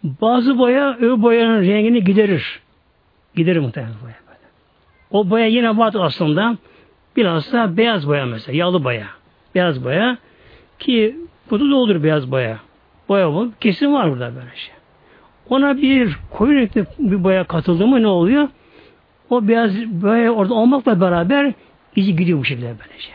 Bazı 0.02 0.58
boya 0.58 0.96
öbür 0.96 1.22
boyanın 1.22 1.62
rengini 1.62 2.04
giderir. 2.04 2.60
Giderir 3.36 3.58
muhtemelen 3.58 3.94
boya 4.02 4.14
böyle. 4.26 4.38
O 5.10 5.30
boya 5.30 5.46
yine 5.46 5.76
var 5.76 5.94
aslında 5.98 6.56
biraz 7.16 7.52
da 7.52 7.76
beyaz 7.76 8.08
boya 8.08 8.26
mesela 8.26 8.58
yağlı 8.58 8.84
boya. 8.84 9.06
Beyaz 9.54 9.84
boya 9.84 10.18
ki 10.78 11.16
bu 11.50 11.60
da 11.60 11.76
olur 11.76 12.02
beyaz 12.02 12.30
boya. 12.30 12.58
Boya 13.08 13.32
bu. 13.32 13.52
Kesin 13.60 13.92
var 13.92 14.10
burada 14.10 14.34
böyle 14.34 14.56
şey. 14.56 14.74
Ona 15.48 15.76
bir 15.76 16.18
koyu 16.30 16.54
renkli 16.54 16.86
bir 16.98 17.24
boya 17.24 17.44
katıldı 17.44 17.86
mı 17.86 18.02
ne 18.02 18.06
oluyor? 18.06 18.48
O 19.30 19.48
beyaz 19.48 19.76
boya 19.86 20.30
orada 20.30 20.54
olmakla 20.54 21.00
beraber 21.00 21.52
izi 21.96 22.16
gidiyor 22.16 22.38
bu 22.38 22.44
şekilde 22.44 22.66
böylece. 22.66 23.10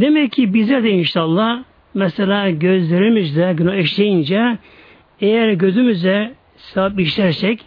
Demek 0.00 0.32
ki 0.32 0.54
bizler 0.54 0.84
de 0.84 0.90
inşallah 0.90 1.62
mesela 1.94 2.50
gözlerimizle 2.50 3.52
günah 3.52 3.74
eşleyince 3.74 4.58
eğer 5.20 5.52
gözümüze 5.52 6.34
sevap 6.56 7.00
işlersek 7.00 7.64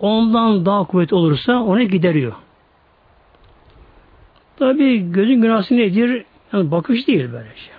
ondan 0.00 0.66
daha 0.66 0.84
kuvvet 0.84 1.12
olursa 1.12 1.62
onu 1.62 1.82
gideriyor. 1.82 2.32
Tabi 4.56 5.12
gözün 5.12 5.42
günahı 5.42 5.76
nedir? 5.76 6.24
Yani 6.52 6.70
bakış 6.70 7.08
değil 7.08 7.32
böyle 7.32 7.48
şey. 7.56 7.74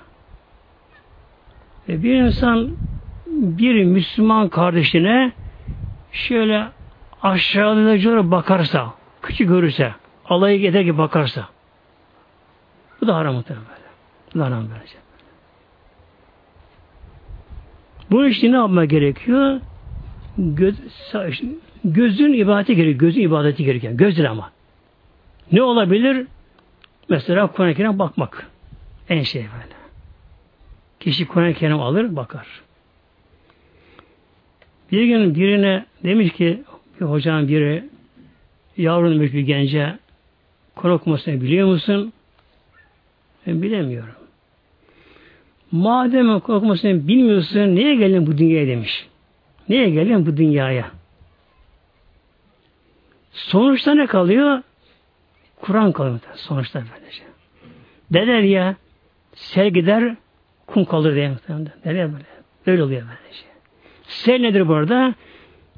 Ve 1.89 2.03
bir 2.03 2.15
insan 2.15 2.71
bir 3.31 3.83
Müslüman 3.83 4.49
kardeşine 4.49 5.31
şöyle 6.11 6.76
aşağılayıcı 7.21 8.31
bakarsa, 8.31 8.93
küçük 9.21 9.49
görürse, 9.49 9.93
alayı 10.25 10.65
eder 10.65 10.81
gibi 10.81 10.97
bakarsa 10.97 11.47
bu 13.01 13.07
da 13.07 13.15
haram 13.15 13.35
muhtemelen. 13.35 13.65
Bu 14.35 14.39
da 14.39 14.45
haram 14.45 14.67
böylece. 14.69 14.97
Bu 18.11 18.25
işte 18.25 18.51
ne 18.51 18.55
yapmak 18.55 18.89
gerekiyor? 18.89 19.61
Göz, 20.37 20.75
gözün 21.85 22.33
ibadeti 22.33 22.75
gerekiyor. 22.75 22.99
Gözün 22.99 23.21
ibadeti 23.21 23.65
gerekiyor. 23.65 23.93
Gözün 23.93 24.25
ama. 24.25 24.51
Ne 25.51 25.61
olabilir? 25.61 26.27
Mesela 27.09 27.47
Kur'an-ı 27.47 27.99
bakmak. 27.99 28.47
En 29.09 29.23
şey 29.23 29.41
böyle. 29.41 29.75
Kişi 30.99 31.27
Kur'an-ı 31.27 31.53
Kerim 31.53 31.79
alır, 31.79 32.15
bakar. 32.15 32.47
Bir 34.91 35.05
gün 35.05 35.35
birine 35.35 35.85
demiş 36.03 36.33
ki 36.33 36.63
bir 36.99 37.05
hocam 37.05 37.47
biri 37.47 37.83
yavrun 38.77 39.21
bir 39.21 39.39
gence 39.39 39.97
Kur'an 40.75 40.95
okumasını 40.95 41.41
biliyor 41.41 41.67
musun? 41.67 42.13
Ben 43.47 43.61
bilemiyorum. 43.61 44.13
Madem 45.71 46.39
Kur'an 46.39 46.57
okumasını 46.57 47.07
bilmiyorsun, 47.07 47.75
niye 47.75 47.95
geldin 47.95 48.27
bu 48.27 48.37
dünyaya 48.37 48.67
demiş. 48.67 49.07
Niye 49.69 49.89
geldin 49.89 50.25
bu 50.25 50.37
dünyaya? 50.37 50.91
Sonuçta 53.31 53.95
ne 53.95 54.05
kalıyor? 54.05 54.61
Kur'an 55.61 55.91
kalıyor. 55.91 56.19
Sonuçta 56.35 56.83
böylece. 56.93 57.23
Derler 58.13 58.41
ya, 58.41 58.75
sel 59.35 59.69
gider, 59.69 60.15
kum 60.67 60.85
kalır 60.85 61.15
diye. 61.15 61.31
Derler 61.85 62.13
böyle. 62.13 62.25
Öyle 62.65 62.83
oluyor 62.83 63.01
böylece. 63.01 63.45
Sel 64.03 64.39
nedir 64.39 64.67
burada? 64.67 65.15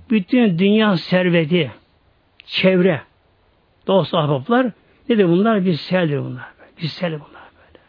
Bütün 0.10 0.60
dünya 0.60 0.98
serveti, 0.98 1.72
çevre, 2.46 3.02
dost 3.88 4.14
ahbaplar 4.14 4.68
nedir 5.10 5.28
bunlar? 5.28 5.66
Bir 5.66 5.74
seldir 5.74 6.20
bunlar. 6.20 6.46
Bir 6.82 6.88
sel 6.88 7.12
bunlar 7.12 7.50
böyle. 7.58 7.80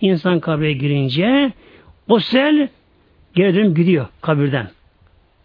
İnsan 0.00 0.40
kabre 0.40 0.72
girince 0.72 1.52
o 2.08 2.18
sel 2.18 2.68
geri 3.34 3.74
gidiyor 3.74 4.06
kabirden. 4.20 4.68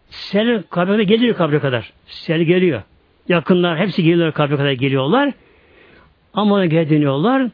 Sel 0.09 0.63
kabre 0.69 1.03
geliyor 1.03 1.35
kabre 1.35 1.59
kadar. 1.59 1.93
Sel 2.05 2.41
geliyor. 2.41 2.81
Yakınlar 3.27 3.77
hepsi 3.79 4.03
geliyorlar 4.03 4.33
kabre 4.33 4.57
kadar 4.57 4.71
geliyorlar. 4.71 5.33
Ama 6.33 6.65
geri 6.65 6.89
dönüyorlar. 6.89 7.49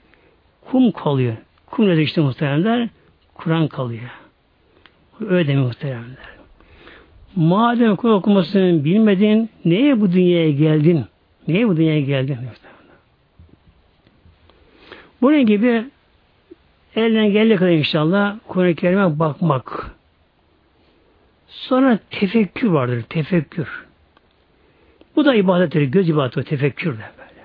Kum 0.66 0.92
kalıyor. 0.92 1.36
Kum 1.66 1.90
nedir 1.90 2.02
işte 2.02 2.22
muhteremler? 2.22 2.90
Kur'an 3.34 3.68
kalıyor. 3.68 4.10
Öyle 5.20 5.48
demiyor 5.48 5.66
muhteremler. 5.66 6.35
Madem 7.36 7.96
Kur'an 7.96 8.16
okumasını 8.16 8.84
bilmedin, 8.84 9.50
neye 9.66 10.02
bu 10.02 10.12
dünyaya 10.12 10.52
geldin? 10.52 11.06
Neye 11.48 11.68
bu 11.68 11.78
dünyaya 11.78 12.02
geldin? 12.02 12.38
Bunun 15.22 15.46
gibi 15.46 15.86
elden 16.96 17.32
geldiği 17.32 17.56
kadar 17.56 17.72
inşallah 17.72 18.38
Kur'an-ı 18.48 18.76
Kerim'e 18.76 19.20
bakmak. 19.20 19.96
Sonra 21.48 22.00
tefekkür 22.12 22.68
vardır, 22.68 23.04
tefekkür. 23.10 23.86
Bu 25.16 25.26
da 25.26 25.36
ibadettir, 25.36 25.82
göz 25.82 26.10
ibadeti, 26.10 26.44
tefekkür 26.44 26.94
de 26.94 27.04
böyle. 27.18 27.42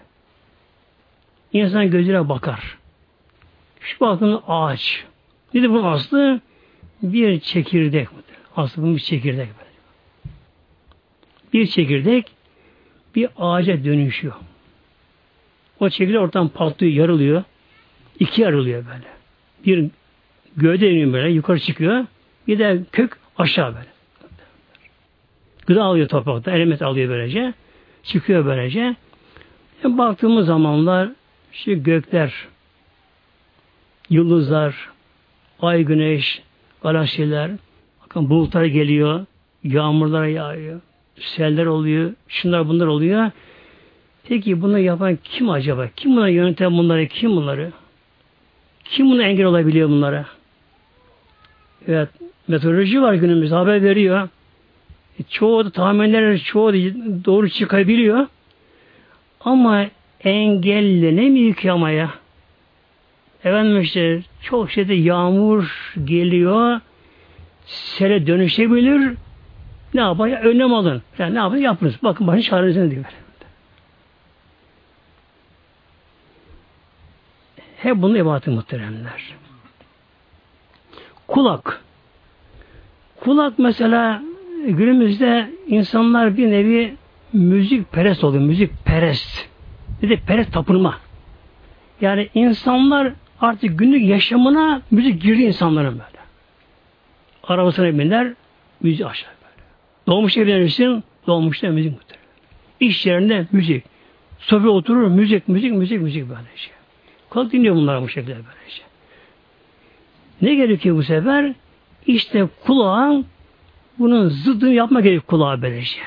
İnsan 1.53 1.91
gözüne 1.91 2.29
bakar. 2.29 2.79
Şu 3.81 4.01
baktığında 4.01 4.43
ağaç. 4.49 5.05
Nedir 5.55 5.71
bu 5.71 5.87
aslı? 5.87 6.41
Bir 7.03 7.41
çekirdek. 7.41 8.09
Aslı 8.57 8.83
bu 8.83 8.95
bir 8.95 8.99
çekirdek. 8.99 9.49
Bir 11.53 11.67
çekirdek 11.67 12.33
bir 13.15 13.29
ağaca 13.37 13.85
dönüşüyor. 13.85 14.35
O 15.81 15.89
çekirdek 15.89 16.21
ortadan 16.21 16.49
patlıyor, 16.49 16.93
yarılıyor. 16.93 17.45
İki 18.19 18.43
yarılıyor 18.43 18.85
böyle. 18.87 19.09
Bir 19.67 19.91
gövde 20.57 20.91
iniyor 20.91 21.13
böyle, 21.13 21.31
yukarı 21.31 21.61
çıkıyor. 21.61 22.05
Bir 22.47 22.59
de 22.59 22.83
kök 22.93 23.19
aşağı 23.39 23.75
böyle. 23.75 23.87
Gıda 25.67 25.85
alıyor 25.85 26.09
toprakta, 26.09 26.51
element 26.51 26.83
alıyor 26.83 27.09
böylece. 27.11 27.55
Çıkıyor 28.03 28.47
böylece. 28.47 28.97
E 29.85 29.99
baktığımız 29.99 30.47
zamanlar 30.47 31.09
şu 31.53 31.83
gökler, 31.83 32.49
yıldızlar, 34.11 34.91
ay, 35.61 35.83
güneş, 35.83 36.43
galaksiler, 36.83 37.51
bakın 38.03 38.31
bulutlar 38.31 38.65
geliyor, 38.65 39.27
yağmurlar 39.65 40.27
yağıyor, 40.27 40.81
seller 41.21 41.67
oluyor, 41.67 42.13
şunlar 42.29 42.69
bunlar 42.69 42.87
oluyor. 42.87 43.31
Peki 44.25 44.63
bunu 44.63 44.79
yapan 44.79 45.19
kim 45.25 45.51
acaba? 45.51 45.89
Kim 45.97 46.17
bunları 46.17 46.31
yöneten 46.31 46.79
bunları? 46.79 47.07
Kim 47.07 47.31
bunları? 47.31 47.73
Kim 48.85 49.11
bunu 49.11 49.23
engel 49.23 49.47
olabiliyor 49.47 49.89
bunlara? 49.89 50.27
Evet, 51.89 52.09
meteoroloji 52.49 53.03
var 53.03 53.15
günümüzde 53.15 53.55
haber 53.55 53.83
veriyor. 53.83 54.29
E, 55.19 55.23
çoğu 55.23 55.65
da 55.65 55.71
tahminler 55.71 56.39
çoğu 56.39 56.73
da 56.73 56.77
doğru 57.25 57.49
çıkabiliyor. 57.49 58.27
Ama 59.41 59.87
engellenemiyor 60.25 61.55
ki 61.55 61.73
ama 61.73 61.91
ya. 61.91 62.11
Efendim 63.45 63.81
işte 63.81 64.23
çok 64.43 64.71
şeyde 64.71 64.95
yağmur 64.95 65.93
geliyor, 66.05 66.81
sele 67.67 68.27
dönüşebilir. 68.27 69.17
Ne 69.95 70.01
yapar? 70.01 70.29
Önlem 70.29 70.75
alın. 70.75 71.03
Yani 71.19 71.35
ne 71.35 71.39
yapın? 71.39 71.57
Yapınız. 71.57 71.95
Bakın 72.03 72.27
başın 72.27 72.41
çaresine 72.41 72.91
diyor. 72.91 73.05
Hep 77.77 77.97
bunun 77.97 78.15
ibadeti 78.15 78.51
muhteremler. 78.51 79.35
Kulak. 81.29 81.81
Kulak 83.21 83.59
mesela 83.59 84.23
günümüzde 84.67 85.51
insanlar 85.67 86.37
bir 86.37 86.51
nevi 86.51 86.95
müzik 87.33 87.93
perest 87.93 88.25
oluyor. 88.25 88.43
Müzik 88.43 88.85
perest. 88.85 89.49
Bir 90.03 90.11
de 90.11 90.17
perest 90.17 90.53
tapınma. 90.53 90.99
Yani 92.01 92.29
insanlar 92.35 93.13
artık 93.41 93.79
günlük 93.79 94.03
yaşamına 94.03 94.83
müzik 94.91 95.23
girdi 95.23 95.43
insanların 95.43 95.93
böyle. 95.93 96.21
Arabasına 97.45 97.99
biner, 97.99 98.33
müzik 98.81 99.07
aşağı 99.07 99.40
Doğmuş 100.11 100.37
evlenirsin, 100.37 101.05
doğmuş 101.27 101.63
da 101.63 101.71
müzik 101.71 101.93
muhtemelen. 101.93 102.27
İş 102.81 103.07
yerinde 103.07 103.47
müzik. 103.53 103.85
Sofi 104.39 104.69
oturur, 104.69 105.09
müzik, 105.09 105.49
müzik, 105.49 105.73
müzik, 105.73 106.01
müzik 106.01 106.29
böyle 106.29 106.57
şey. 106.57 106.73
Kalk 107.31 107.53
dinliyor 107.53 107.75
bunlar 107.75 108.03
bu 108.03 108.09
şekilde 108.09 108.35
böyle 108.35 108.69
şey. 108.71 108.85
Ne 110.43 110.55
gerekiyor 110.55 110.97
bu 110.97 111.03
sefer? 111.03 111.55
İşte 112.07 112.49
kulağın 112.67 113.27
bunun 113.99 114.29
zıddını 114.29 114.73
yapma 114.73 115.01
gerekiyor 115.01 115.23
kulağa 115.27 115.63
böylece. 115.63 116.01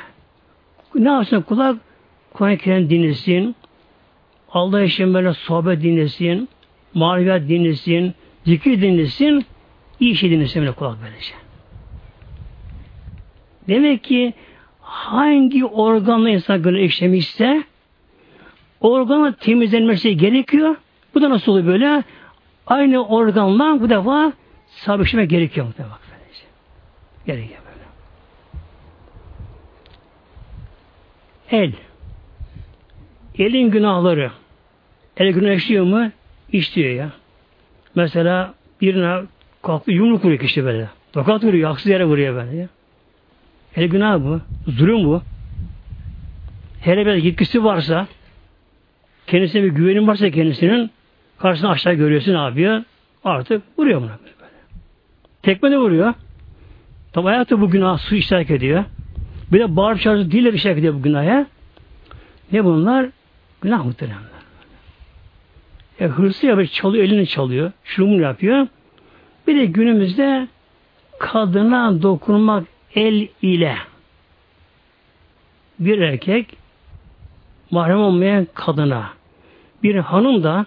Ne 0.96 1.10
yapsın 1.10 1.42
kulak? 1.42 1.78
Kur'an-ı 2.34 2.58
Kerim 2.58 2.90
dinlesin. 2.90 3.56
Allah 4.50 4.84
için 4.84 5.14
böyle 5.14 5.34
sohbet 5.34 5.82
dinlesin. 5.82 6.50
Maneviyat 6.94 7.50
dinlesin. 7.50 8.14
Zikir 8.46 8.82
dinlesin. 8.82 9.46
iyi 10.00 10.16
şey 10.16 10.30
dinlesin 10.30 10.62
böyle 10.62 10.72
kulak 10.72 10.98
böylece. 11.04 11.43
Demek 13.68 14.04
ki 14.04 14.34
hangi 14.82 15.66
organla 15.66 16.30
insan 16.30 16.62
gönül 16.62 16.80
işlemişse 16.80 17.64
organın 18.82 19.32
temizlenmesi 19.32 20.18
gerekiyor. 20.18 20.76
Bu 21.16 21.22
da 21.22 21.30
nasıl 21.30 21.52
oluyor 21.52 21.68
böyle? 21.68 22.04
Aynı 22.68 23.08
organla 23.08 23.82
bu 23.82 23.90
defa 23.90 24.34
sabışma 24.68 25.24
gerekiyor 25.24 25.66
muhtemelen. 25.66 25.98
Gerekiyor 27.26 27.60
böyle. 27.66 27.84
El. 31.64 31.74
Elin 33.38 33.72
günahları. 33.72 34.32
El 35.18 35.34
günah 35.34 35.54
işliyor 35.54 35.86
mu? 35.86 36.12
İşliyor 36.52 36.90
ya. 36.96 37.12
Mesela 37.96 38.54
birine 38.82 39.22
kalktı 39.62 39.92
yumruk 39.92 40.26
vuruyor 40.26 40.40
kişi 40.40 40.66
böyle. 40.66 40.90
Tokat 41.14 41.44
vuruyor, 41.44 41.70
haksız 41.70 41.88
yere 41.88 42.06
vuruyor 42.06 42.36
böyle 42.36 42.56
ya. 42.56 42.68
El 43.76 43.88
günah 43.88 44.20
bu. 44.20 44.42
Zulüm 44.68 45.06
bu. 45.06 45.22
Hele 46.82 47.06
bir 47.06 47.14
yetkisi 47.14 47.64
varsa 47.64 48.08
kendisine 49.28 49.64
bir 49.64 49.72
güvenin 49.72 50.08
varsa 50.08 50.30
kendisinin 50.30 50.92
karşısına 51.38 51.70
aşağı 51.70 51.94
görüyorsun 51.94 52.34
abi 52.34 52.84
artık 53.24 53.62
vuruyor 53.78 54.02
buna 54.02 54.10
böyle. 54.10 54.34
Tekme 55.42 55.72
de 55.72 55.78
vuruyor. 55.78 56.14
Tabi 57.14 57.28
hayatı 57.28 57.62
bu 57.62 57.70
günah 57.70 57.98
su 57.98 58.16
iştirak 58.16 58.52
ediyor. 58.52 58.84
Bir 59.52 59.60
de 59.60 59.76
bağırıp 59.76 60.02
çağırıp 60.02 60.32
dille 60.32 60.54
bir 60.54 60.66
ediyor 60.66 60.94
bu 60.94 61.02
günaha. 61.02 61.46
Ne 62.52 62.64
bunlar? 62.64 63.10
Günah 63.62 63.86
muhteremler. 63.86 64.34
E, 66.00 66.06
hırsı 66.06 66.46
yapıyor, 66.46 66.68
çalıyor, 66.68 67.04
elini 67.04 67.28
çalıyor. 67.28 67.72
Şunu 67.84 68.22
yapıyor. 68.22 68.68
Bir 69.48 69.56
de 69.56 69.66
günümüzde 69.66 70.48
kadına 71.20 72.02
dokunmak 72.02 72.73
el 72.96 73.28
ile 73.42 73.78
bir 75.80 76.00
erkek 76.00 76.58
mahrem 77.72 78.00
olmayan 78.00 78.48
kadına 78.54 79.10
bir 79.84 79.96
hanım 79.96 80.44
da 80.44 80.66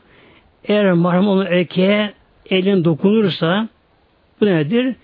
eğer 0.65 0.93
mahrem 0.93 1.29
olan 1.29 1.47
erkeğe 1.47 2.15
elin 2.51 2.85
dokunursa 2.85 3.69
bu 4.41 4.47
nedir? 4.47 4.97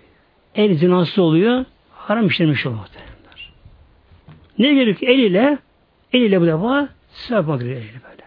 El 0.54 0.74
zinası 0.74 1.22
oluyor. 1.22 1.64
Haram 1.90 2.26
işlemiş 2.26 2.66
olur 2.66 2.76
muhtemelenler. 2.76 3.52
Ne 4.58 4.74
gerekiyor? 4.74 5.12
El 5.12 5.18
ile 5.18 5.58
el 6.12 6.20
ile 6.20 6.40
bu 6.40 6.46
defa 6.46 6.88
sevap 7.08 7.60
gerekiyor 7.60 8.02
böyle. 8.10 8.22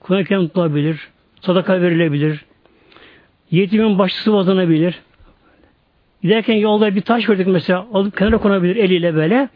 Kur'an-ı 0.00 0.48
tutulabilir. 0.48 1.08
Sadaka 1.40 1.80
verilebilir. 1.82 2.44
Yetimin 3.50 3.98
başı 3.98 4.22
sıvazlanabilir. 4.22 5.00
Giderken 6.22 6.54
yolda 6.54 6.94
bir 6.94 7.00
taş 7.00 7.26
gördük 7.26 7.46
mesela 7.46 7.86
alıp 7.94 8.16
kenara 8.16 8.38
konabilir 8.38 8.76
eliyle 8.76 9.14
böyle. 9.14 9.48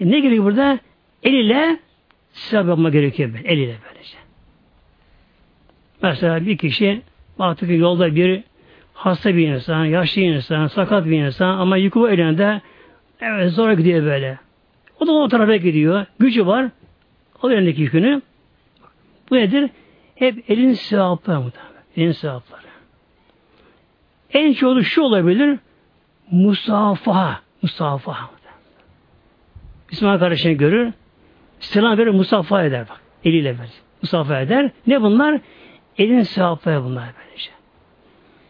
E 0.00 0.10
ne 0.10 0.20
gerekiyor 0.20 0.44
burada? 0.44 0.78
El 1.22 1.32
ile 1.32 1.78
sevap 2.32 2.68
yapma 2.68 2.90
gerekiyor 2.90 3.32
böyle. 3.34 3.48
El 3.48 3.58
ile 3.58 3.76
böylece. 3.88 4.16
Mesela 6.02 6.46
bir 6.46 6.58
kişi 6.58 7.02
artık 7.38 7.70
yolda 7.70 8.14
bir 8.14 8.42
hasta 8.94 9.36
bir 9.36 9.48
insan, 9.48 9.84
yaşlı 9.84 10.20
insan, 10.20 10.66
sakat 10.66 11.06
bir 11.06 11.24
insan 11.24 11.58
ama 11.58 11.76
yükü 11.76 12.00
elinde 12.00 12.60
evet 13.20 13.52
zor 13.52 13.72
gidiyor 13.72 14.04
böyle. 14.04 14.38
O 15.00 15.06
da 15.06 15.12
o 15.12 15.28
tarafa 15.28 15.56
gidiyor. 15.56 16.06
Gücü 16.18 16.46
var. 16.46 16.70
O 17.42 17.50
elindeki 17.50 17.82
yükünü. 17.82 18.22
Bu 19.30 19.36
nedir? 19.36 19.70
Hep 20.14 20.50
elin 20.50 20.72
sevapları 20.72 21.40
muhtemelen. 21.40 21.82
Elin 21.96 22.12
sevapları. 22.12 22.60
En 24.32 24.52
çoğu 24.52 24.84
şu 24.84 25.02
olabilir. 25.02 25.58
Musafaha. 26.30 27.40
Musafaha. 27.62 28.30
Müslüman 29.90 30.18
kardeşini 30.18 30.56
görür. 30.56 30.92
Selam 31.60 31.98
verir, 31.98 32.10
musafaha 32.10 32.64
eder 32.64 32.86
bak. 32.90 33.00
Eliyle 33.24 33.58
verir. 33.58 33.70
Musafaha 34.02 34.40
eder. 34.40 34.70
Ne 34.86 35.02
bunlar? 35.02 35.40
Elin 35.98 36.22
sevapları 36.22 36.84
bunlar 36.84 37.08
böylece. 37.18 37.50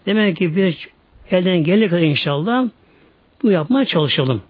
Demek 0.06 0.36
ki 0.36 0.56
bir 0.56 0.88
elden 1.30 1.64
gelir 1.64 1.90
kadar 1.90 2.02
inşallah 2.02 2.68
bu 3.42 3.50
yapmaya 3.50 3.84
çalışalım. 3.84 4.42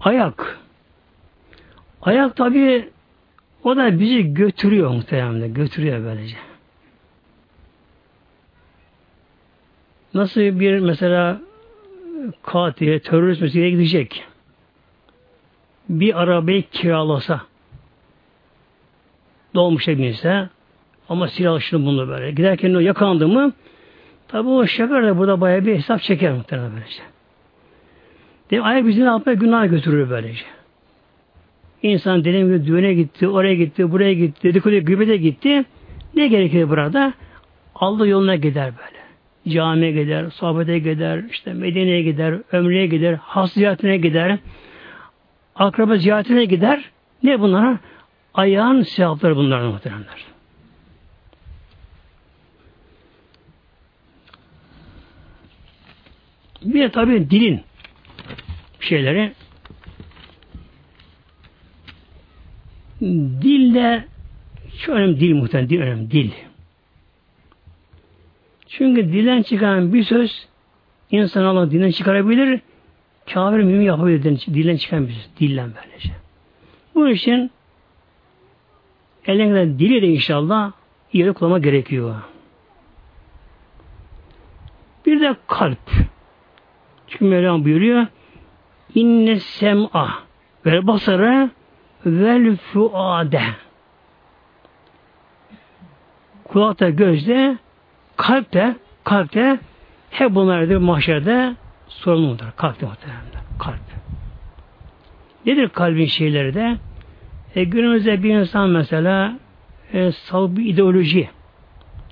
Ayak. 0.00 0.58
Ayak 2.02 2.36
tabi 2.36 2.88
o 3.64 3.76
da 3.76 4.00
bizi 4.00 4.34
götürüyor 4.34 4.90
muhtemelen. 4.90 5.54
Götürüyor 5.54 6.04
böylece. 6.04 6.36
Nasıl 10.14 10.40
bir 10.40 10.78
mesela 10.78 11.40
katil, 12.42 12.98
terörist 12.98 13.42
mesela 13.42 13.68
gidecek. 13.68 14.24
Bir 15.88 16.22
arabayı 16.22 16.62
kiralasa 16.62 17.40
dolmuşa 19.54 19.98
binse 19.98 20.48
ama 21.08 21.28
silah 21.28 21.60
şunu 21.60 21.86
bunu 21.86 22.08
böyle. 22.08 22.30
Giderken 22.30 22.74
o 22.74 22.80
yakalandı 22.80 23.28
mı 23.28 23.52
tabi 24.28 24.48
o 24.48 24.66
şoför 24.66 25.02
de 25.02 25.18
burada 25.18 25.40
bayağı 25.40 25.66
bir 25.66 25.76
hesap 25.76 26.02
çeker 26.02 26.32
muhtemelen 26.32 26.72
böylece. 26.72 27.02
Dedim, 28.50 28.64
ayak 28.64 28.86
bizi 28.86 29.00
ne 29.00 29.04
yapmaya 29.04 29.34
günah 29.34 29.70
götürür 29.70 30.10
böylece. 30.10 30.44
İnsan 31.82 32.24
dediğim 32.24 32.46
gibi 32.46 32.66
düğüne 32.66 32.94
gitti, 32.94 33.28
oraya 33.28 33.54
gitti, 33.54 33.92
buraya 33.92 34.14
gitti, 34.14 34.42
dedikodu 34.42 34.84
gıbete 34.84 35.16
gitti. 35.16 35.64
Ne 36.14 36.28
gerekir 36.28 36.68
burada? 36.68 37.12
Allah 37.74 38.06
yoluna 38.06 38.36
gider 38.36 38.72
böyle. 38.78 38.99
Camiye 39.50 39.92
gider, 39.92 40.30
sohbete 40.30 40.78
gider, 40.78 41.24
işte 41.30 41.52
Medine'ye 41.52 42.02
gider, 42.02 42.34
ömreye 42.52 42.86
gider, 42.86 43.14
has 43.14 43.52
ziyaretine 43.52 43.96
gider, 43.96 44.38
akraba 45.54 45.96
ziyaretine 45.96 46.44
gider. 46.44 46.84
Ne 47.22 47.40
bunlara? 47.40 47.78
Ayağın 48.34 48.82
sevapları 48.82 49.36
bunlar 49.36 49.62
muhteremler. 49.62 50.24
Bir 56.62 56.80
de 56.80 56.90
tabi 56.90 57.30
dilin 57.30 57.60
şeyleri 58.80 59.32
Dille 63.00 64.04
şu 64.78 64.92
önemli 64.92 65.20
dil 65.20 65.34
muhtemelen 65.34 65.70
dil 65.70 65.80
önemli 65.80 66.10
dil. 66.10 66.30
Çünkü 68.70 69.12
dilden 69.12 69.42
çıkan 69.42 69.92
bir 69.92 70.04
söz 70.04 70.48
insan 71.10 71.44
Allah 71.44 71.70
dilden 71.70 71.90
çıkarabilir, 71.90 72.60
kafir 73.32 73.56
mümin 73.56 73.84
yapabilir 73.84 74.22
dilden 74.22 74.76
çıkan 74.76 75.08
bir 75.08 75.12
söz. 75.12 75.30
Dilden 75.40 75.72
böylece. 75.74 76.10
Bu 76.94 77.08
için 77.08 77.50
elinden 79.26 79.78
dili 79.78 80.02
de 80.02 80.06
inşallah 80.06 80.72
iyi 81.12 81.32
kullanma 81.32 81.58
gerekiyor. 81.58 82.14
Bir 85.06 85.20
de 85.20 85.36
kalp. 85.46 85.90
Çünkü 87.06 87.24
Mevlam 87.24 87.64
buyuruyor 87.64 88.06
inne 88.94 89.40
sem'a 89.40 90.08
ve 90.66 90.86
basara 90.86 91.50
vel 92.06 92.56
fuade 92.56 93.42
kulakta, 96.44 96.90
gözde, 96.90 97.58
kalpte, 98.20 98.76
kalpte 99.04 99.58
hep 100.10 100.34
bunlardır 100.34 100.76
mahşerde 100.76 101.56
sorumludur. 101.88 102.44
Kalpte 102.56 102.86
muhtemelen. 102.86 103.20
Kalp. 103.58 103.76
Nedir 105.46 105.68
kalbin 105.68 106.04
şeyleri 106.04 106.54
de? 106.54 106.76
E, 107.54 107.64
günümüzde 107.64 108.22
bir 108.22 108.34
insan 108.34 108.70
mesela 108.70 109.38
e, 109.92 110.12
sabır 110.12 110.56
bir 110.56 110.64
ideoloji, 110.64 111.28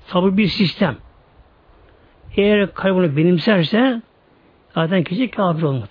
sabır 0.05 0.37
bir 0.37 0.47
sistem. 0.47 0.97
Eğer 2.35 2.73
kalbini 2.73 3.17
benimserse 3.17 4.01
zaten 4.75 5.03
kişi 5.03 5.31
kafir 5.31 5.63
olur. 5.63 5.87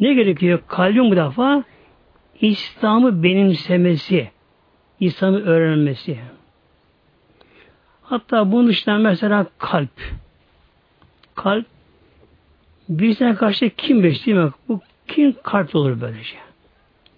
Ne 0.00 0.14
gerekiyor? 0.14 0.60
Kalbin 0.66 1.10
bu 1.10 1.16
defa 1.16 1.64
İslam'ı 2.40 3.22
benimsemesi, 3.22 4.30
İslam'ı 5.00 5.40
öğrenmesi. 5.40 6.18
Hatta 8.10 8.52
bunun 8.52 8.68
dışında 8.68 8.98
mesela 8.98 9.46
kalp. 9.58 9.90
Kalp 11.34 11.66
birisine 12.88 13.34
karşı 13.34 13.70
kim 13.70 14.02
besliyor? 14.02 14.52
Bu 14.68 14.80
kim 15.08 15.36
kalp 15.42 15.74
olur 15.74 16.00
böylece? 16.00 16.36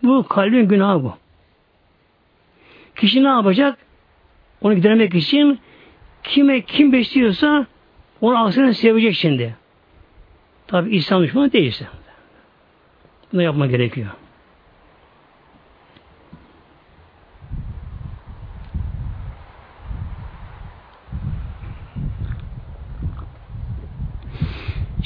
Bu 0.03 0.29
kalbin 0.29 0.69
günahı 0.69 1.05
bu. 1.05 1.15
Kişi 2.97 3.25
ne 3.25 3.29
yapacak? 3.29 3.79
Onu 4.61 4.75
gidermek 4.75 5.15
için 5.15 5.61
kime 6.23 6.61
kim 6.61 6.93
besliyorsa 6.93 7.67
onu 8.21 8.39
aslında 8.39 8.75
sevecek 8.75 9.15
şimdi. 9.15 9.57
Tabi 10.67 10.97
İslam 10.97 11.23
düşmanı 11.23 11.53
değilse. 11.53 11.87
Bunu 13.33 13.43
yapma 13.43 13.67
gerekiyor. 13.67 14.11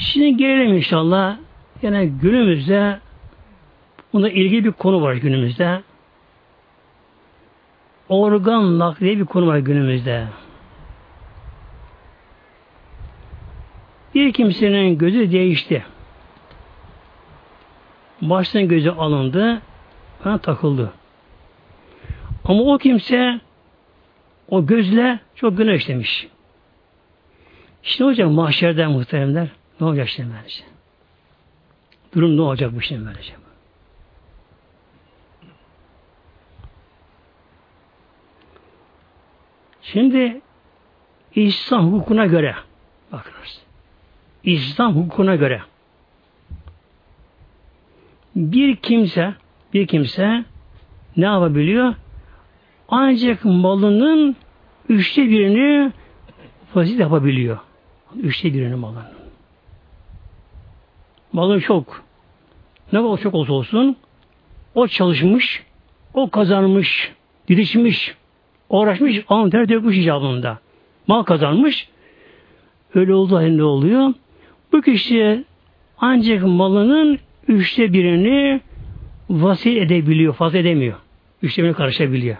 Şimdi 0.07 0.37
gelelim 0.37 0.73
inşallah. 0.77 1.37
Yine 1.81 2.05
günümüzde 2.05 2.99
bunda 4.13 4.29
ilgili 4.29 4.65
bir 4.65 4.71
konu 4.71 5.01
var 5.01 5.13
günümüzde. 5.13 5.81
Organ 8.09 8.79
nakliye 8.79 9.17
bir 9.19 9.25
konu 9.25 9.47
var 9.47 9.57
günümüzde. 9.57 10.27
Bir 14.15 14.33
kimsenin 14.33 14.97
gözü 14.97 15.31
değişti. 15.31 15.85
Baştan 18.21 18.67
gözü 18.67 18.89
alındı, 18.89 19.61
bana 20.25 20.37
takıldı. 20.37 20.93
Ama 22.45 22.61
o 22.63 22.77
kimse 22.77 23.39
o 24.49 24.65
gözle 24.65 25.19
çok 25.35 25.57
günah 25.57 25.73
işlemiş. 25.73 26.27
İşte 27.83 28.03
hocam 28.03 28.31
mahşerde 28.31 28.87
muhteremler 28.87 29.56
ne 29.79 29.87
olacak 29.87 30.09
şimdi 30.09 30.33
böylece? 30.37 30.63
Durum 32.13 32.37
ne 32.37 32.41
olacak 32.41 32.71
bu 32.75 32.81
şimdi 32.81 33.05
böylece? 33.05 33.33
Şimdi 39.81 40.41
İslam 41.35 41.91
hukukuna 41.91 42.25
göre 42.25 42.55
bakınız. 43.11 43.61
İslam 44.43 44.95
hukukuna 44.95 45.35
göre 45.35 45.61
bir 48.35 48.75
kimse 48.75 49.33
bir 49.73 49.87
kimse 49.87 50.45
ne 51.17 51.25
yapabiliyor? 51.25 51.95
Ancak 52.89 53.45
malının 53.45 54.35
üçte 54.89 55.29
birini 55.29 55.91
vaziyet 56.75 56.99
yapabiliyor. 56.99 57.57
Üçte 58.15 58.53
birini 58.53 58.75
malının. 58.75 59.16
Malı 61.33 61.61
çok. 61.61 62.03
Ne 62.93 63.01
kadar 63.01 63.17
çok 63.17 63.33
olsa 63.33 63.53
olsun 63.53 63.97
o 64.75 64.87
çalışmış, 64.87 65.63
o 66.13 66.29
kazanmış, 66.29 67.11
didişmiş, 67.47 68.15
uğraşmış, 68.69 69.23
alın 69.27 69.49
ter 69.49 69.69
dökmüş 69.69 69.97
icabında. 69.97 70.59
Mal 71.07 71.23
kazanmış. 71.23 71.89
Öyle 72.95 73.13
olduğu 73.13 73.35
halde 73.35 73.63
oluyor? 73.63 74.13
Bu 74.71 74.81
kişi 74.81 75.43
ancak 75.97 76.43
malının 76.43 77.19
üçte 77.47 77.93
birini 77.93 78.61
vasiyet 79.29 79.83
edebiliyor, 79.83 80.33
fazla 80.33 80.57
edemiyor. 80.57 80.95
Üçte 81.41 81.63
birini 81.63 81.75
karışabiliyor. 81.75 82.37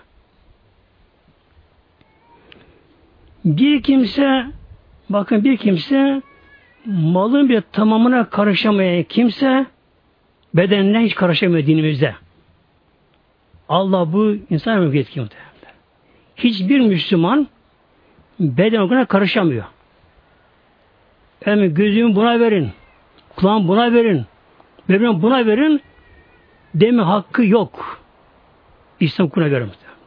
Bir 3.45 3.83
kimse 3.83 4.45
bakın 5.09 5.43
bir 5.43 5.57
kimse 5.57 6.21
malın 6.87 7.49
bir 7.49 7.61
tamamına 7.61 8.29
karışamayan 8.29 9.03
kimse 9.03 9.65
bedenine 10.53 10.99
hiç 10.99 11.15
karışamıyor 11.15 11.67
dinimizde. 11.67 12.15
Allah 13.69 14.13
bu 14.13 14.35
insan 14.49 14.79
mülkiyet 14.79 15.09
ki 15.09 15.25
hiçbir 16.37 16.79
Müslüman 16.79 17.47
beden 18.39 18.79
organına 18.79 19.05
karışamıyor. 19.05 19.65
Hem 21.43 21.73
gözümü 21.73 22.15
buna 22.15 22.39
verin, 22.39 22.71
kulağım 23.35 23.67
buna 23.67 23.93
verin, 23.93 24.25
bebeğim 24.89 25.21
buna 25.21 25.45
verin 25.45 25.81
deme 26.75 27.03
hakkı 27.03 27.45
yok. 27.45 28.01
İslam 28.99 29.29
kuna 29.29 29.47
göre 29.47 29.65
muhtemelenler. 29.65 29.97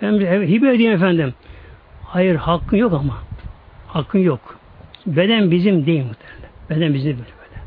Hem 0.00 0.42
hibe 0.48 0.74
edeyim 0.74 0.92
efendim. 0.92 1.34
Hayır 2.16 2.36
hakkın 2.36 2.76
yok 2.76 2.92
ama. 2.92 3.18
Hakkın 3.86 4.18
yok. 4.18 4.58
Beden 5.06 5.50
bizim 5.50 5.86
değil 5.86 6.04
muhtemelen. 6.04 6.50
Beden 6.70 6.94
bizim 6.94 7.12
böyle 7.12 7.30
böyle. 7.38 7.62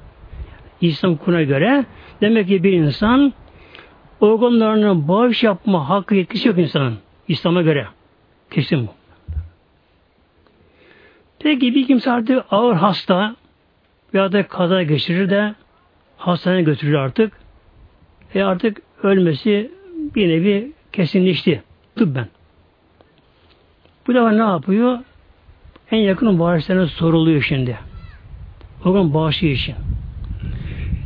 İslam 0.82 1.16
kuna 1.16 1.44
göre 1.44 1.86
demek 2.22 2.48
ki 2.48 2.64
bir 2.64 2.72
insan 2.74 3.34
organlarına 4.20 5.08
bağış 5.08 5.44
yapma 5.44 5.90
hakkı 5.90 6.16
yetkisi 6.16 6.48
yok 6.48 6.58
insanın. 6.58 6.98
İslam'a 7.28 7.62
göre. 7.62 7.88
Kesin 8.52 8.88
bu. 8.88 8.92
Peki 11.40 11.76
bir 11.76 11.88
kimse 11.88 12.12
artık 12.12 12.46
ağır 12.52 12.76
hasta 12.76 13.36
veya 14.14 14.32
da 14.32 14.48
kaza 14.48 14.84
geçirir 14.84 15.30
de 15.30 15.56
hastaneye 16.18 16.62
götürür 16.62 16.94
artık. 16.94 17.34
E 18.36 18.44
artık 18.44 18.82
ölmesi 19.04 19.72
bir 20.16 20.30
nevi 20.30 20.72
kesinleşti. 20.92 21.64
Tıbben. 21.96 22.39
Bu 24.10 24.14
defa 24.14 24.32
ne 24.32 24.42
yapıyor? 24.42 25.00
En 25.92 25.98
yakın 25.98 26.40
varislerine 26.40 26.88
soruluyor 26.88 27.42
şimdi. 27.42 27.78
Organ 28.86 29.14
bağışı 29.14 29.46
için. 29.46 29.76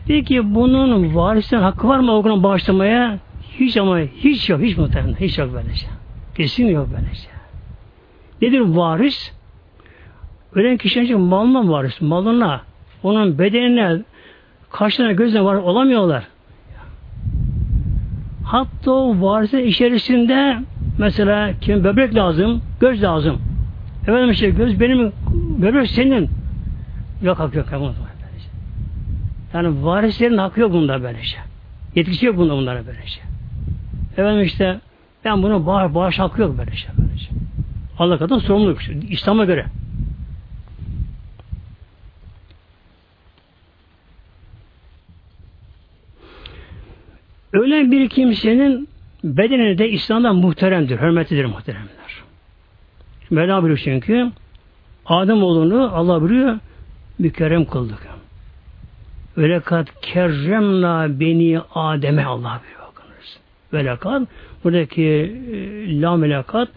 Peki 0.08 0.56
bunun 0.56 1.16
varislerin 1.16 1.62
hakkı 1.62 1.88
var 1.88 2.00
mı 2.00 2.12
organ 2.12 2.44
bağışlamaya? 2.44 3.20
Hiç 3.60 3.78
ama 3.78 4.00
hiç 4.00 4.50
yok. 4.50 4.62
Hiç 4.62 4.78
muhtemelen. 4.78 5.16
Hiç 5.16 5.38
yok 5.38 5.54
böyle 5.54 5.76
şey. 5.76 5.90
Kesin 6.36 6.68
yok 6.68 6.88
böyle 6.92 7.16
şey. 7.16 7.32
Nedir 8.42 8.60
varis? 8.60 9.32
Ölen 10.56 10.78
kişinin 10.78 11.22
malına 11.22 11.72
varis. 11.72 12.02
Malına, 12.02 12.62
onun 13.04 13.40
bedenine, 13.40 14.02
kaşlarına, 14.72 15.12
gözüne 15.12 15.44
var 15.44 15.56
olamıyorlar. 15.56 16.28
Hatta 18.46 18.92
o 18.92 19.22
varisin 19.22 19.60
içerisinde 19.60 20.58
mesela 20.98 21.54
kim 21.62 21.84
böbrek 21.84 22.16
lazım, 22.16 22.62
göz 22.80 23.04
lazım. 23.04 23.42
Efendim 24.04 24.32
işte 24.32 24.50
göz 24.50 24.80
benim, 24.80 25.12
böbrek 25.62 25.90
senin. 25.90 26.30
Yok 27.22 27.40
hak 27.40 27.56
yok. 27.56 27.72
yok. 27.72 27.94
Yani 29.54 29.86
varislerin 29.86 30.38
hakkı 30.38 30.60
yok 30.60 30.74
bunda 30.74 31.04
böylece. 31.04 31.38
Yetkisi 31.96 32.26
yok 32.26 32.38
bunda 32.38 32.54
bunlara 32.54 32.86
böylece. 32.88 33.20
Efendim 34.12 34.44
işte 34.44 34.80
ben 35.26 35.44
bunu 35.44 35.66
bağış, 35.66 35.94
bağış 35.94 36.20
hakkı 36.20 36.42
yok 36.42 36.58
böylece. 36.58 36.88
Böylece. 36.98 37.30
Allah 38.00 38.18
kadar 38.18 38.40
sorumluluk. 38.40 38.80
İslam'a 39.10 39.46
göre. 39.46 39.66
Ölen 47.54 47.92
bir 47.92 48.10
kimsenin 48.10 48.90
bedeni 49.24 49.78
de 49.78 49.90
İslam'da 49.90 50.34
muhteremdir, 50.34 51.00
hürmetlidir 51.00 51.46
muhteremler. 51.46 52.24
Mevla 53.30 53.62
buyuruyor 53.62 53.82
çünkü 53.84 54.32
Adem 55.06 55.44
oğlunu 55.44 55.92
Allah 55.96 56.22
buyuruyor 56.22 56.60
mükerrem 57.20 57.66
kıldık. 57.66 58.08
Öyle 59.38 59.60
kat 59.60 60.02
kerremna 60.02 61.20
beni 61.20 61.60
Adem'e 61.76 62.26
Allah 62.26 62.62
buyuruyor 62.64 62.88
bakınız. 62.88 63.40
Velakat 63.74 64.28
buradaki 64.64 65.04
e, 65.04 66.02
la 66.02 66.16
melakat 66.16 66.70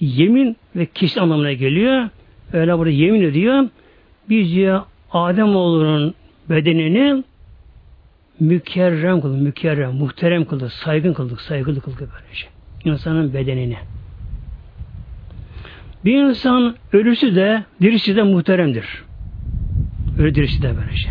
yemin 0.00 0.56
ve 0.76 0.86
kişi 0.86 1.20
anlamına 1.20 1.52
geliyor. 1.52 2.08
Öyle 2.52 2.78
burada 2.78 2.90
yemin 2.90 3.22
ediyor. 3.22 3.68
Biz 4.28 4.56
ya 4.56 4.84
Adem 5.12 5.56
oğlunun 5.56 6.14
bedenini 6.50 7.24
mükerrem 8.40 9.20
kıldık, 9.20 9.42
mükerrem, 9.42 9.92
muhterem 9.94 10.44
kıldık, 10.44 10.72
saygın 10.72 11.12
kıldık, 11.12 11.40
saygılı 11.40 11.80
kıldık 11.80 12.00
böylece. 12.00 12.46
İnsanın 12.84 13.34
bedenini. 13.34 13.76
Bir 16.04 16.22
insan 16.22 16.74
ölüsü 16.92 17.34
de, 17.36 17.64
dirisi 17.82 18.16
de 18.16 18.22
muhteremdir. 18.22 19.04
Ölü 20.18 20.34
dirisi 20.34 20.62
de 20.62 20.76
böylece. 20.76 21.08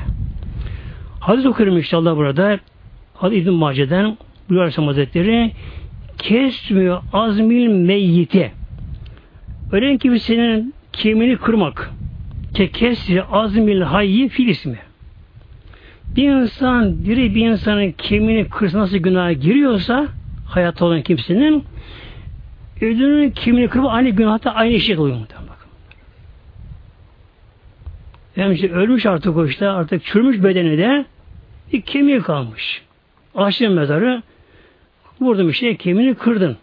Hadis 1.19 1.45
okuyorum 1.45 1.77
inşallah 1.77 2.15
burada. 2.15 2.59
Hadis 3.13 3.41
İbn-i 3.41 3.51
Mace'den 3.51 4.17
buyuruyor 4.49 4.61
Aleyhisselam 4.61 4.87
Hazretleri 4.87 5.51
kesmiyor 6.17 7.01
azmil 7.13 7.67
meyyiti 7.67 8.51
ölen 9.71 9.97
kimsenin 9.97 10.73
kemiğini 10.93 11.37
kırmak 11.37 11.91
ke 12.53 12.71
kesri 12.71 13.23
azmil 13.23 13.81
hayyi 13.81 14.29
fil 14.29 14.47
ismi 14.47 14.79
bir 16.15 16.29
insan, 16.29 17.05
diri 17.05 17.35
bir 17.35 17.49
insanın 17.49 17.91
kemiğini 17.91 18.49
kırsa 18.49 18.79
nasıl 18.79 18.97
günaha 18.97 19.41
giriyorsa 19.41 20.07
hayatta 20.45 20.85
olan 20.85 21.01
kimsenin 21.01 21.63
ölünün 22.81 23.31
kemiğini 23.31 23.69
kırma 23.69 23.91
aynı 23.91 24.09
günahta 24.09 24.51
aynı 24.51 24.73
işe 24.73 24.99
oluyor 24.99 25.17
muhtemelen. 25.17 25.49
Yani 28.35 28.53
işte 28.53 28.71
ölmüş 28.71 29.05
artık 29.05 29.37
o 29.37 29.45
işte 29.45 29.67
artık 29.67 30.05
çürümüş 30.05 30.43
bedeni 30.43 30.77
de 30.77 31.05
bir 31.73 31.81
kemiği 31.81 32.21
kalmış. 32.21 32.81
Açtın 33.35 33.73
mezarı 33.73 34.23
vurdun 35.21 35.47
bir 35.47 35.53
şey 35.53 35.77
kemiğini 35.77 36.15
kırdın. 36.15 36.57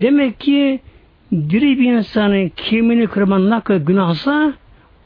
Demek 0.00 0.40
ki 0.40 0.80
diri 1.32 1.78
bir 1.78 1.92
insanın 1.92 2.48
kemiğini 2.48 3.06
kırmanın 3.06 3.60
kadar 3.60 3.80
günahsa 3.80 4.52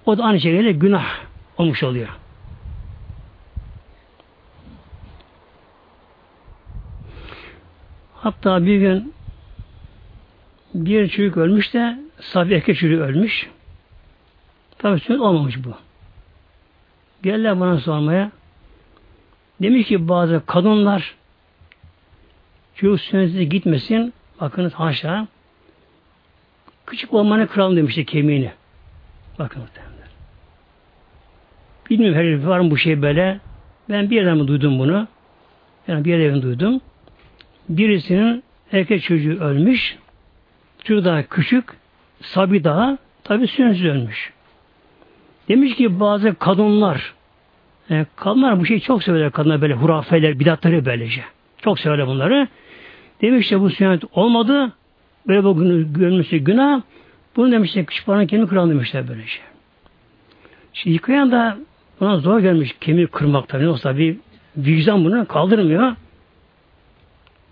o 0.07 0.19
da 0.19 0.25
aynı 0.25 0.41
şekilde 0.41 0.73
günah 0.73 1.07
olmuş 1.59 1.83
oluyor. 1.83 2.09
Hatta 8.23 8.67
bir 8.67 8.79
gün 8.79 9.15
bir 10.75 11.09
çocuk 11.09 11.37
ölmüş 11.37 11.75
de 11.75 11.99
Safi 12.21 12.55
erkek 12.55 12.79
çocuğu 12.79 13.01
ölmüş. 13.03 13.51
Tabi 14.79 15.01
sünnet 15.01 15.21
olmamış 15.21 15.65
bu. 15.65 15.75
Geldiler 17.23 17.61
bana 17.61 17.79
sormaya. 17.79 18.31
Demiş 19.63 19.89
ki 19.89 20.09
bazı 20.09 20.43
kadınlar 20.47 21.15
çocuk 22.75 23.01
sünnete 23.01 23.45
gitmesin. 23.45 24.13
Bakınız 24.41 24.75
haşa. 24.75 25.27
Küçük 26.87 27.15
olmanı 27.15 27.49
kralım 27.49 27.77
demişti 27.77 28.07
kemiğini. 28.07 28.53
Bakın 29.39 29.63
muhtemelen. 29.63 29.91
Bilmiyorum 31.91 32.19
her 32.19 32.47
var 32.47 32.61
mı 32.61 32.71
bu 32.71 32.77
şey 32.77 33.03
böyle. 33.03 33.41
Ben 33.89 34.11
bir 34.11 34.17
yerden 34.17 34.37
mi 34.37 34.49
duydum 34.49 34.79
bunu? 34.79 35.09
Yani 35.89 36.05
bir 36.05 36.19
yerden 36.19 36.43
duydum 36.43 36.81
birisinin 37.77 38.43
erkek 38.73 39.03
çocuğu 39.03 39.41
ölmüş. 39.41 39.97
Çocuk 40.85 41.05
daha 41.05 41.23
küçük. 41.23 41.65
Sabi 42.21 42.65
daha 42.65 42.99
tabi 43.25 43.47
sünnetsiz 43.47 43.85
ölmüş. 43.85 44.33
Demiş 45.49 45.75
ki 45.75 46.01
bazı 46.01 46.35
kadınlar 46.35 47.15
e, 47.91 48.07
kadınlar 48.17 48.61
bu 48.61 48.67
şeyi 48.67 48.81
çok 48.81 49.03
severler 49.03 49.31
kadınlar 49.31 49.63
böyle 49.63 49.75
hurafeler, 49.75 50.39
bidatları 50.39 50.85
böylece. 50.85 51.25
Çok 51.59 51.79
severler 51.79 52.07
bunları. 52.07 52.49
Demiş 53.23 53.49
ki 53.49 53.61
bu 53.61 53.71
sünnet 53.71 54.03
olmadı. 54.13 54.73
Böyle 55.29 55.45
bu 55.45 55.57
günü 55.57 55.93
görmüşse 55.93 56.39
günah. 56.39 56.83
Bunu 57.37 57.53
demişler 57.53 57.87
küçük 57.87 58.07
paranın 58.07 58.27
kemiği 58.27 58.49
kıran 58.49 58.71
demişler 58.71 59.09
böylece. 59.09 59.39
Şimdi 60.73 60.95
yıkayan 60.95 61.33
da 61.33 61.59
buna 62.01 62.17
zor 62.17 62.41
gelmiş 62.41 62.77
kemiği 62.81 63.07
kırmak 63.07 63.49
tabii. 63.49 63.69
Olsa 63.69 63.99
bir 63.99 64.17
vicdan 64.57 65.05
bunu 65.05 65.27
kaldırmıyor. 65.27 65.93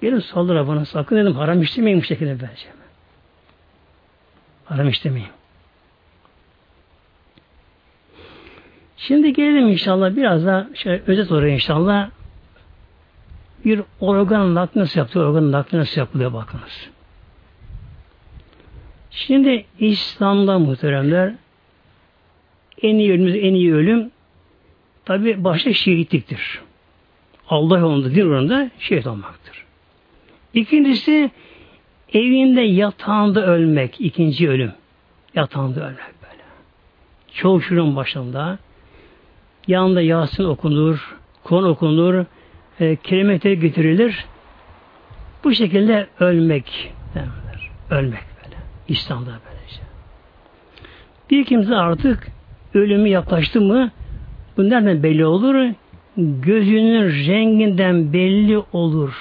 Gelin 0.00 0.18
saldıra 0.18 0.68
bana 0.68 0.84
sakın 0.84 1.16
dedim 1.16 1.32
haram 1.32 1.62
işlemeyin 1.62 2.00
bu 2.00 2.04
şekilde 2.04 2.32
bence. 2.32 2.66
Haram 4.64 4.88
işlemeyin. 4.88 5.28
Şimdi 8.96 9.32
gelelim 9.32 9.68
inşallah 9.68 10.16
biraz 10.16 10.46
da 10.46 10.70
şöyle 10.74 11.02
özet 11.06 11.32
olarak 11.32 11.50
inşallah 11.50 12.10
bir 13.64 13.82
organ 14.00 14.54
nakli 14.54 14.80
nasıl 14.80 15.00
yapılıyor? 15.00 15.30
Organ 15.30 15.52
nakli 15.52 15.78
nasıl 15.78 16.00
yapılıyor 16.00 16.32
bakınız. 16.32 16.88
Şimdi 19.10 19.64
İslam'da 19.78 20.58
muhteremler 20.58 21.34
en 22.82 22.98
iyi 22.98 23.12
ölüm, 23.12 23.28
en 23.28 23.54
iyi 23.54 23.74
ölüm 23.74 24.10
tabi 25.04 25.44
başta 25.44 25.72
şehitliktir. 25.72 26.60
Allah 27.48 27.78
yolunda, 27.78 28.14
din 28.14 28.26
uğrunda 28.26 28.70
şehit 28.78 29.06
olmaktır. 29.06 29.67
İkincisi 30.54 31.30
evinde 32.12 32.60
yatağında 32.60 33.46
ölmek. 33.46 34.00
ikinci 34.00 34.48
ölüm. 34.48 34.72
Yatağında 35.34 35.80
ölmek 35.80 36.14
böyle. 36.22 36.42
Çoğu 37.32 37.60
başında 37.96 38.58
yanında 39.66 40.02
Yasin 40.02 40.44
okunur, 40.44 41.16
Kur'an 41.44 41.64
okunur, 41.64 42.24
e, 42.80 42.96
kelimeleri 42.96 43.60
getirilir. 43.60 44.24
Bu 45.44 45.54
şekilde 45.54 46.06
ölmek 46.20 46.92
derler. 47.14 47.70
Ölmek 47.90 48.22
böyle. 48.44 48.56
İslam'da 48.88 49.30
böylece. 49.30 49.80
Bir 51.30 51.44
kimse 51.44 51.76
artık 51.76 52.28
ölümü 52.74 53.08
yaklaştı 53.08 53.60
mı 53.60 53.90
bu 54.56 54.70
nereden 54.70 55.02
belli 55.02 55.26
olur? 55.26 55.72
Gözünün 56.16 57.26
renginden 57.26 58.12
belli 58.12 58.58
olur. 58.72 59.14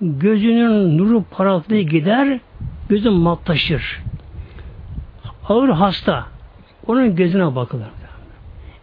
Gözünün 0.00 0.98
nuru 0.98 1.24
parıltıya 1.30 1.82
gider, 1.82 2.40
gözü 2.88 3.10
matlaşır. 3.10 4.02
Ağır 5.48 5.68
hasta, 5.68 6.26
onun 6.86 7.16
gözüne 7.16 7.54
bakılır. 7.54 7.86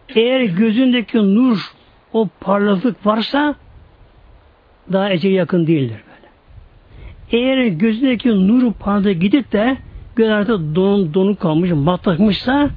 Eğer 0.08 0.40
gözündeki 0.40 1.18
nur, 1.18 1.72
o 2.12 2.28
parlaklık 2.40 3.06
varsa 3.06 3.54
daha 4.92 5.10
ecel 5.10 5.30
yakın 5.30 5.66
değildir 5.66 6.00
böyle. 6.06 6.28
Eğer 7.30 7.66
gözündeki 7.66 8.48
nuru 8.48 8.72
parlaklığı 8.72 9.12
gidip 9.12 9.52
de 9.52 9.76
göz 10.16 10.28
artık 10.28 10.74
don, 10.74 11.14
donuk 11.14 11.40
kalmış, 11.40 11.70
matlaşmışsa 11.70 12.70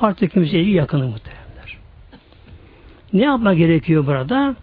artık 0.00 0.32
kimseye 0.32 0.70
yakını 0.70 1.06
muhtemelenler. 1.06 1.78
Ne 3.12 3.22
yapma 3.22 3.54
gerekiyor 3.54 4.06
burada? 4.06 4.56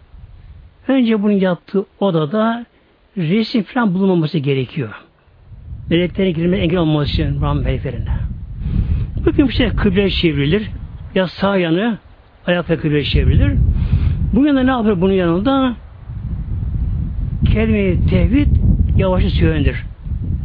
Önce 0.88 1.22
bunun 1.22 1.32
yattığı 1.32 1.84
odada 2.00 2.66
resim 3.16 3.62
falan 3.62 3.94
bulunmaması 3.94 4.38
gerekiyor. 4.38 4.90
Meleklerin 5.90 6.34
girme 6.34 6.58
engel 6.58 6.78
olması 6.78 7.12
için 7.12 7.34
Rahman 7.34 7.56
meleklerine. 7.56 8.16
Bu 9.26 9.32
kimse 9.32 9.68
kıble 9.68 10.10
çevrilir. 10.10 10.70
Ya 11.14 11.26
sağ 11.28 11.56
yanı 11.56 11.98
ayakla 12.46 12.76
kıble 12.76 13.04
çevrilir. 13.04 13.58
Bu 14.32 14.46
yana 14.46 14.62
ne 14.62 14.70
yapıyor 14.70 15.00
bunun 15.00 15.12
yanında? 15.12 15.74
Kelime-i 17.52 18.06
tevhid 18.06 18.48
yavaşça 18.96 19.30
söylenir. 19.30 19.84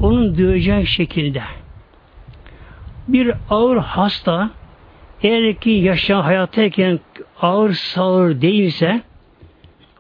Onun 0.02 0.38
duyacağı 0.38 0.86
şekilde. 0.86 1.42
Bir 3.08 3.32
ağır 3.50 3.78
hasta 3.78 4.50
eğer 5.24 5.56
ki 5.56 5.70
yaşayan 5.70 6.22
hayattayken 6.22 7.00
ağır 7.42 7.72
sağır 7.72 8.42
değilse 8.42 9.02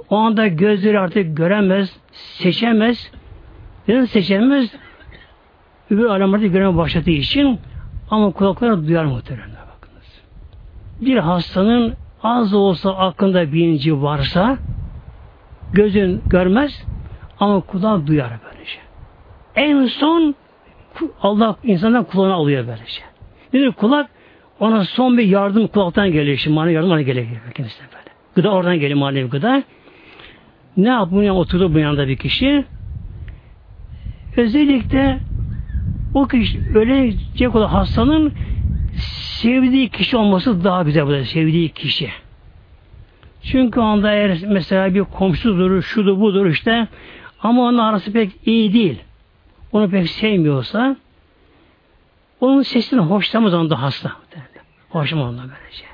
o 0.10 0.16
anda 0.16 0.47
gözleri 0.47 0.99
artık 0.99 1.38
göremez, 1.38 1.97
seçemez. 2.12 3.12
Neden 3.88 4.06
seçemez? 4.06 4.76
Öbür 5.89 6.06
alametleri 6.06 6.51
göreme 6.51 6.78
başladığı 6.78 7.12
için 7.12 7.60
ama 8.10 8.32
kulakları 8.32 8.88
duyar 8.88 9.06
muhtemelen 9.06 9.49
bakınız. 9.49 10.22
Bir 11.01 11.18
hastanın 11.18 11.93
az 12.24 12.53
olsa 12.53 12.97
aklında 12.97 13.53
bilinci 13.53 14.01
varsa 14.01 14.58
gözün 15.74 16.22
görmez 16.26 16.84
ama 17.39 17.60
kulağı 17.60 18.08
duyar 18.08 18.30
böylece. 18.45 18.80
En 19.56 19.86
son 19.86 20.36
Allah 21.22 21.56
insandan 21.64 22.03
kulağını 22.03 22.34
alıyor 22.34 22.68
böylece. 22.68 23.01
Nedir 23.53 23.72
kulak? 23.72 24.10
Ona 24.60 24.84
son 24.84 25.18
bir 25.18 25.24
yardım 25.24 25.68
kulaktan 25.68 26.12
geliyor. 26.12 26.38
Şimdi 26.38 26.56
manevi 26.56 26.74
yardım 26.74 26.91
ona 26.91 27.01
geliyor. 27.01 27.28
Kendisine 27.56 27.88
böyle. 27.88 28.16
Gıda 28.36 28.51
oradan 28.51 28.80
geliyor 28.80 28.99
manevi 28.99 29.30
gıda. 29.30 29.64
Ne 30.78 30.90
yapmıyor? 30.90 31.36
Oturdu 31.36 31.74
bu 31.74 31.80
yanında 31.80 32.08
bir 32.08 32.18
kişi. 32.18 32.66
Özellikle 34.38 35.20
o 36.14 36.28
kişi 36.28 36.60
ölecek 36.76 37.56
olan 37.56 37.68
hastanın 37.68 38.34
sevdiği 39.42 39.90
kişi 39.90 40.18
olması 40.18 40.64
daha 40.64 40.84
güzel 40.84 41.06
burada. 41.06 41.26
Sevdiği 41.26 41.70
kişi. 41.70 42.10
Çünkü 43.44 43.80
anda 43.80 44.12
eğer 44.12 44.40
mesela 44.48 44.94
bir 44.94 45.04
komşudur, 45.04 45.82
şudur 45.82 46.20
budur 46.20 46.46
işte 46.46 46.88
ama 47.44 47.62
onun 47.62 47.78
arası 47.78 48.12
pek 48.12 48.32
iyi 48.46 48.74
değil. 48.74 49.00
Onu 49.72 49.90
pek 49.90 50.10
sevmiyorsa 50.10 50.96
onun 52.40 52.62
sesini 52.62 53.00
hoşlamaz 53.00 53.54
onda 53.54 53.82
hasta. 53.82 54.12
Hoşlamaz 54.90 55.30
onda 55.30 55.42
böylece. 55.42 55.86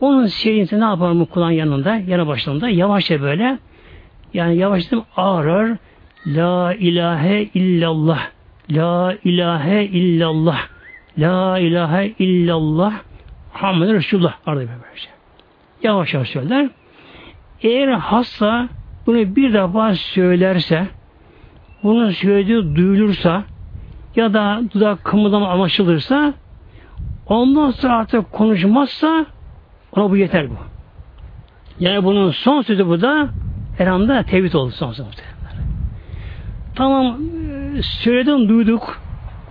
Onun 0.00 0.26
sevdiğini 0.26 0.80
ne 0.80 0.84
yapar 0.84 1.12
mı 1.12 1.26
kulağın 1.26 1.50
yanında, 1.50 1.96
yanı 1.96 2.26
başında 2.26 2.68
yavaşça 2.68 3.22
böyle 3.22 3.58
yani 4.34 4.56
yavaşça 4.56 4.96
ağırır 5.16 5.76
La 6.26 6.74
ilahe 6.74 7.42
illallah 7.42 8.20
La 8.70 9.16
ilahe 9.24 9.84
illallah 9.84 10.60
La 11.18 11.58
ilahe 11.58 12.14
illallah 12.18 12.92
Muhammed 13.54 13.88
Resulullah 13.88 14.34
arada 14.46 14.60
böylece. 14.60 15.08
Yavaş 15.82 16.14
yavaş 16.14 16.28
söyler. 16.28 16.70
Eğer 17.62 17.88
hasta 17.88 18.68
bunu 19.06 19.36
bir 19.36 19.52
defa 19.52 19.94
söylerse 19.94 20.86
bunun 21.82 22.10
söylediği 22.10 22.76
duyulursa 22.76 23.44
ya 24.16 24.34
da 24.34 24.62
dudak 24.74 25.04
kımıldama 25.04 25.48
anlaşılırsa 25.48 26.34
ondan 27.26 27.70
sonra 27.70 27.96
artık 27.96 28.32
konuşmazsa 28.32 29.26
ona 29.96 30.10
bu 30.10 30.16
yeter 30.16 30.50
bu. 30.50 30.54
Yani 31.80 32.04
bunun 32.04 32.30
son 32.30 32.62
sözü 32.62 32.86
bu 32.86 33.00
da 33.00 33.28
Elhamda 33.80 34.22
tevhid 34.22 34.52
oldu 34.52 34.70
son 34.70 34.92
sözü. 34.92 35.08
Tamam 36.74 37.18
söyledim 37.82 38.48
duyduk. 38.48 39.00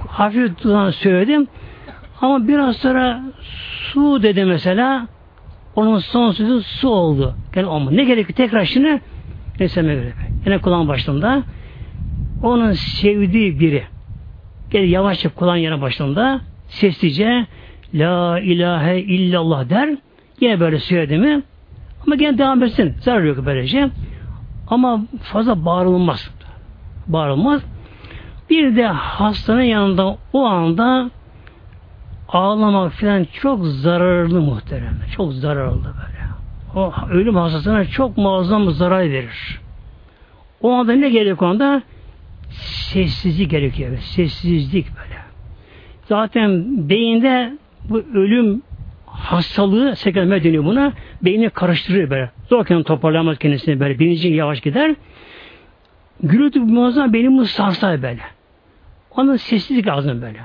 Hafif 0.08 0.64
dudan 0.64 0.92
söyledim. 0.92 1.48
Ama 2.22 2.48
biraz 2.48 2.76
sonra 2.76 3.24
su 3.94 4.24
dedi 4.24 4.46
mesela 4.46 5.08
onun 5.76 6.00
son 6.00 6.32
sözü 6.32 6.62
su 6.62 6.90
oldu. 6.90 7.36
Yani 7.56 7.68
olmadı. 7.68 7.98
Ne 7.98 8.04
gerekiyor? 8.04 8.38
Tekrar 8.38 8.66
şimdi 8.66 9.02
Neseme 9.60 9.96
göre. 9.96 10.14
Yine 10.46 10.58
kulağın 10.58 10.88
başında 10.88 11.44
onun 12.44 12.72
sevdiği 12.72 13.60
biri 13.60 13.84
Gel 14.72 14.90
yavaşça 14.90 15.30
kulağın 15.30 15.58
yana 15.58 15.82
başında 15.82 16.42
seslice 16.68 17.48
La 17.94 18.40
ilahe 18.40 19.00
illallah 19.00 19.70
der. 19.70 19.90
Yine 20.42 20.60
böyle 20.60 20.80
söyledi 20.80 21.18
mi? 21.18 21.42
Ama 22.06 22.16
gene 22.16 22.38
devam 22.38 22.64
etsin. 22.64 22.94
Zarar 23.02 23.24
yok 23.24 23.46
böylece. 23.46 23.90
Ama 24.70 25.02
fazla 25.22 25.66
bağırılmaz. 25.66 26.30
Bağırılmaz. 27.08 27.62
Bir 28.50 28.76
de 28.76 28.88
hastanın 28.88 29.62
yanında 29.62 30.18
o 30.34 30.46
anda 30.46 31.12
ağlamak 32.30 32.94
falan 32.94 33.28
çok 33.34 33.66
zararlı 33.66 34.42
muhterem. 34.42 34.98
Çok 35.16 35.34
zararlı 35.34 35.84
böyle. 35.84 36.20
O 36.76 36.94
ölüm 37.10 37.36
hastasına 37.36 37.86
çok 37.86 38.18
muazzam 38.18 38.72
zarar 38.72 39.02
verir. 39.02 39.62
O 40.62 40.72
anda 40.72 40.94
ne 40.94 41.10
gerekiyor 41.10 41.38
o 41.42 41.46
anda? 41.46 41.82
Sessizlik 42.50 43.52
gerekiyor. 43.52 43.98
Sessizlik 43.98 44.88
böyle. 44.98 45.20
Zaten 46.06 46.66
beyinde 46.90 47.58
bu 47.90 47.98
ölüm 47.98 48.62
hastalığı 49.20 49.96
sekretme 49.96 50.44
deniyor 50.44 50.66
buna. 50.66 50.94
Beyni 51.22 51.50
karıştırır 51.50 52.10
böyle. 52.10 52.32
Zorken 52.50 52.84
toparlamaz 52.84 53.38
kendisini 53.38 53.80
böyle. 53.80 54.00
Birinci 54.00 54.28
yavaş 54.28 54.62
gider. 54.62 54.96
Gürültü 56.24 56.60
muazzam 56.60 57.14
benim 57.14 57.46
sarsar 57.46 58.02
böyle. 58.02 58.22
Onun 59.12 59.36
sessizlik 59.36 59.88
lazım 59.88 60.22
böyle. 60.22 60.40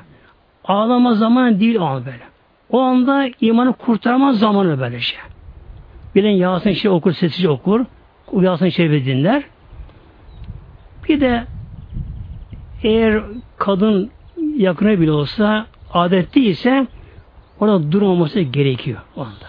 Ağlama 0.65 1.15
zamanı 1.15 1.61
değil 1.61 1.77
o 1.77 1.85
an 1.85 2.07
böyle. 2.07 2.23
O 2.71 2.81
anda 2.81 3.29
imanı 3.41 3.73
kurtarma 3.73 4.33
zamanı 4.33 4.81
böyle 4.81 5.01
şey. 5.01 5.19
Bilen 6.15 6.31
Yasin 6.31 6.73
şey 6.73 6.91
okur, 6.91 7.13
sessizce 7.13 7.49
okur. 7.49 7.85
Yasin 8.41 8.69
şey 8.69 8.91
dinler. 8.91 9.43
Bir 11.09 11.21
de 11.21 11.45
eğer 12.83 13.23
kadın 13.57 14.11
yakını 14.57 15.01
bile 15.01 15.13
olsa 15.13 15.67
adet 15.93 16.35
değilse 16.35 16.87
orada 17.61 17.93
durmaması 17.93 18.41
gerekiyor 18.41 19.01
o 19.17 19.21
anda. 19.21 19.47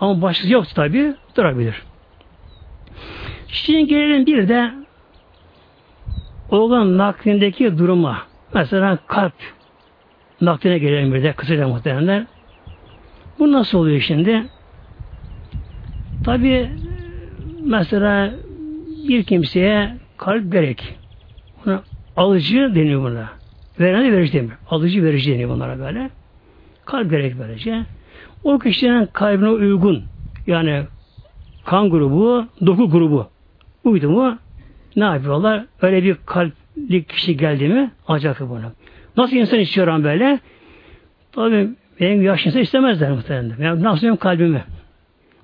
Ama 0.00 0.22
başkası 0.22 0.52
yoksa 0.52 0.74
tabi 0.74 1.14
durabilir. 1.36 1.82
Şimdi 3.48 3.86
gelelim 3.86 4.26
bir 4.26 4.48
de 4.48 4.70
organ 6.50 6.98
naklindeki 6.98 7.78
duruma. 7.78 8.22
Mesela 8.54 8.98
kalp 9.06 9.34
nakline 10.40 10.78
gelelim 10.78 11.14
bir 11.14 11.22
de 11.22 11.32
kısaca 11.32 11.68
muhtemelenler. 11.68 12.26
Bu 13.38 13.52
nasıl 13.52 13.78
oluyor 13.78 14.00
şimdi? 14.00 14.46
Tabi 16.24 16.70
mesela 17.64 18.34
bir 19.08 19.24
kimseye 19.24 19.96
kalp 20.16 20.52
gerek. 20.52 20.98
Buna 21.64 21.82
alıcı 22.16 22.72
deniyor 22.74 23.02
buna. 23.02 23.28
Veren 23.80 24.04
de 24.04 24.12
verici 24.12 24.32
deniyor. 24.32 24.58
Alıcı 24.70 25.04
verici 25.04 25.32
deniyor 25.32 25.50
bunlara 25.50 25.78
böyle. 25.78 26.10
Kalp 26.86 27.10
gerek 27.10 27.38
böylece. 27.38 27.84
O 28.44 28.58
kişinin 28.58 29.06
kalbine 29.06 29.48
uygun 29.48 30.04
yani 30.46 30.84
kan 31.64 31.90
grubu, 31.90 32.46
doku 32.66 32.90
grubu 32.90 33.26
uydu 33.84 34.10
mu 34.10 34.38
ne 34.96 35.04
yapıyorlar? 35.04 35.66
Öyle 35.82 36.02
bir 36.02 36.16
kalpli 36.26 37.04
kişi 37.04 37.36
geldi 37.36 37.68
mi 37.68 37.90
acak 38.08 38.40
bunu. 38.40 38.72
Nasıl 39.16 39.36
insan 39.36 39.58
istiyor 39.60 40.04
böyle? 40.04 40.40
Tabii 41.32 41.70
benim 42.00 42.22
yaş 42.22 42.46
insan 42.46 42.60
istemezler 42.60 43.10
muhtemelen. 43.10 43.56
Yani 43.60 43.82
nasıl 43.82 44.06
yapayım 44.06 44.16
kalbimi? 44.16 44.64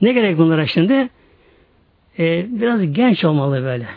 Ne 0.00 0.12
gerek 0.12 0.38
bunlara 0.38 0.66
şimdi? 0.66 1.08
Ee, 2.18 2.46
biraz 2.48 2.92
genç 2.92 3.24
olmalı 3.24 3.62
böyle. 3.62 3.88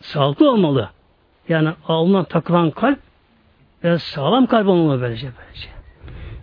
sağlıklı 0.00 0.50
olmalı. 0.50 0.90
Yani 1.48 1.68
alnına 1.88 2.24
takılan 2.24 2.70
kalp 2.70 2.98
ve 3.84 3.98
sağlam 3.98 4.46
kalp 4.46 4.68
olmalı 4.68 5.00
böylece 5.00 5.28
böylece. 5.38 5.75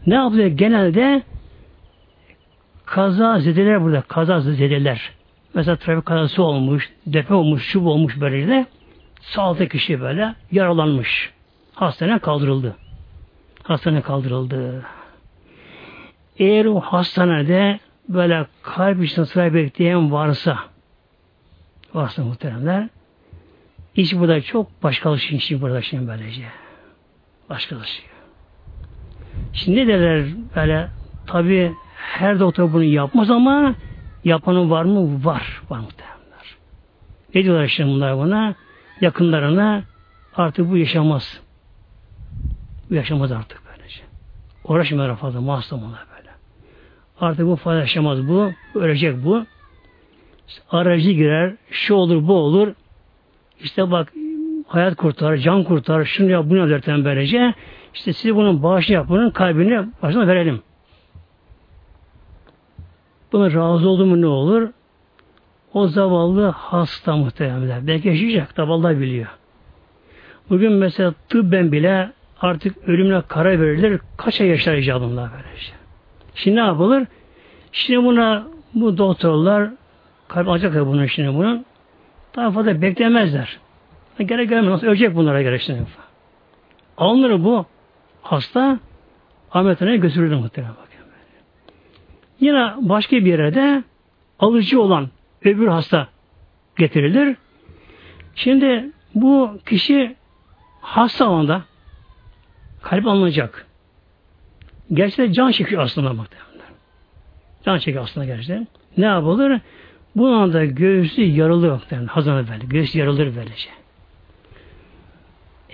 Ne 0.07 0.15
yapıyor? 0.15 0.47
Genelde 0.47 1.23
kaza 2.85 3.39
zedeler 3.39 3.83
burada. 3.83 4.01
Kaza 4.01 4.41
zedeler. 4.41 5.11
Mesela 5.53 5.75
trafik 5.75 6.05
kazası 6.05 6.43
olmuş, 6.43 6.89
depe 7.05 7.33
olmuş, 7.33 7.63
şub 7.63 7.85
olmuş 7.85 8.21
böyle 8.21 8.47
de 8.47 8.65
sağlıklı 9.21 9.67
kişi 9.67 10.01
böyle 10.01 10.35
yaralanmış. 10.51 11.31
Hastaneye 11.73 12.19
kaldırıldı. 12.19 12.75
Hastaneye 13.63 14.01
kaldırıldı. 14.01 14.85
Eğer 16.37 16.65
o 16.65 16.79
hastanede 16.79 17.79
böyle 18.09 18.45
kalp 18.63 19.03
için 19.03 19.23
sıra 19.23 19.53
bekleyen 19.53 20.11
varsa 20.11 20.59
varsa 21.93 22.23
muhteremler 22.23 22.89
iş 23.95 24.13
burada 24.15 24.41
çok 24.41 24.83
başkalaşıyor 24.83 25.41
iş 25.41 25.61
burada 25.61 25.81
şimdi 25.81 26.07
böylece. 26.07 26.43
Başkalaşıyor. 27.49 28.12
Şimdi 29.53 29.77
ne 29.77 29.87
derler 29.87 30.25
böyle 30.55 30.89
tabi 31.27 31.73
her 31.95 32.39
doktor 32.39 32.73
bunu 32.73 32.83
yapmaz 32.83 33.31
ama 33.31 33.75
yapanın 34.23 34.69
var 34.69 34.83
mı? 34.83 35.25
Var. 35.25 35.61
Var 35.69 35.79
muhteremler. 35.79 36.57
Ne 37.35 37.43
diyorlar 37.43 37.67
şimdi 37.67 37.91
bunlar 37.91 38.17
buna? 38.17 38.55
Yakınlarına 39.01 39.83
artık 40.35 40.69
bu 40.69 40.77
yaşamaz. 40.77 41.41
Bu 42.89 42.95
yaşamaz 42.95 43.31
artık 43.31 43.61
böylece. 43.69 44.01
Uğraşmıyor 44.63 45.17
fazla 45.17 45.41
mahsum 45.41 45.79
onlar 45.83 46.05
böyle. 46.17 46.29
Artık 47.19 47.47
bu 47.47 47.55
fazla 47.55 47.79
yaşamaz 47.79 48.27
bu. 48.27 48.51
Ölecek 48.75 49.25
bu. 49.25 49.45
Aracı 50.69 51.11
girer. 51.11 51.55
Şu 51.71 51.93
olur 51.93 52.27
bu 52.27 52.33
olur. 52.33 52.73
İşte 53.59 53.91
bak 53.91 54.13
hayat 54.73 54.95
kurtar, 54.95 55.37
can 55.37 55.63
kurtar, 55.63 56.05
şunu 56.05 56.29
yap, 56.29 56.45
bunu 56.49 56.57
yap 56.59 57.05
böylece. 57.05 57.53
İşte 57.93 58.13
siz 58.13 58.35
bunun 58.35 58.63
bağışını 58.63 58.95
yap, 58.95 59.05
bunun 59.09 59.29
kalbini 59.29 59.87
başına 60.01 60.27
verelim. 60.27 60.61
Buna 63.31 63.45
razı 63.45 63.89
oldu 63.89 64.05
mu 64.05 64.21
ne 64.21 64.27
olur? 64.27 64.69
O 65.73 65.87
zavallı 65.87 66.47
hasta 66.47 67.15
muhtemelen. 67.15 67.87
Belki 67.87 68.07
yaşayacak 68.07 68.57
da 68.57 68.67
biliyor. 68.99 69.27
Bugün 70.49 70.71
mesela 70.71 71.13
tıbben 71.29 71.71
bile 71.71 72.11
artık 72.41 72.87
ölümle 72.87 73.21
karar 73.27 73.61
verilir. 73.61 74.01
Kaç 74.17 74.41
ay 74.41 74.47
yaşar 74.47 74.75
icabında 74.75 75.29
böylece. 75.33 75.71
Şimdi 76.35 76.57
ne 76.57 76.61
yapılır? 76.61 77.03
Şimdi 77.71 78.05
buna 78.05 78.47
bu 78.73 78.97
doktorlar 78.97 79.69
kalp 80.27 80.47
alacaklar 80.47 80.87
bunun 80.87 81.05
şimdi 81.05 81.33
bunu. 81.33 81.63
Daha 82.35 82.51
fazla 82.51 82.81
beklemezler. 82.81 83.59
Gerek 84.19 84.49
gelmez. 84.49 84.69
Nasıl 84.69 84.87
ölecek 84.87 85.15
bunlara 85.15 85.41
gerek 85.41 85.61
şimdi. 85.61 85.85
Alınır 86.97 87.43
bu 87.43 87.65
hasta 88.21 88.79
ameliyathaneye 89.51 89.97
götürülür 89.97 90.35
muhtemelen. 90.35 90.73
Yine 92.39 92.73
başka 92.77 93.15
bir 93.15 93.25
yere 93.25 93.55
de 93.55 93.83
alıcı 94.39 94.81
olan 94.81 95.09
öbür 95.45 95.67
hasta 95.67 96.07
getirilir. 96.77 97.37
Şimdi 98.35 98.89
bu 99.15 99.59
kişi 99.65 100.15
hasta 100.81 101.27
alanda 101.27 101.61
kalp 102.81 103.07
alınacak. 103.07 103.67
Gerçekten 104.93 105.31
can 105.31 105.51
çekiyor 105.51 105.81
aslında 105.81 106.13
muhtemelen. 106.13 106.49
Can 107.65 107.77
çekiyor 107.77 108.03
aslında 108.03 108.25
gerçekten. 108.25 108.67
Ne 108.97 109.05
yapılır? 109.05 109.61
Bu 110.15 110.27
anda 110.27 110.65
göğsü 110.65 111.21
yarılır 111.21 111.71
muhtemelen. 111.71 112.07
Hazanı 112.07 112.47
böyle. 112.47 112.65
Göğsü 112.65 112.99
yarılır 112.99 113.35
böylece. 113.35 113.69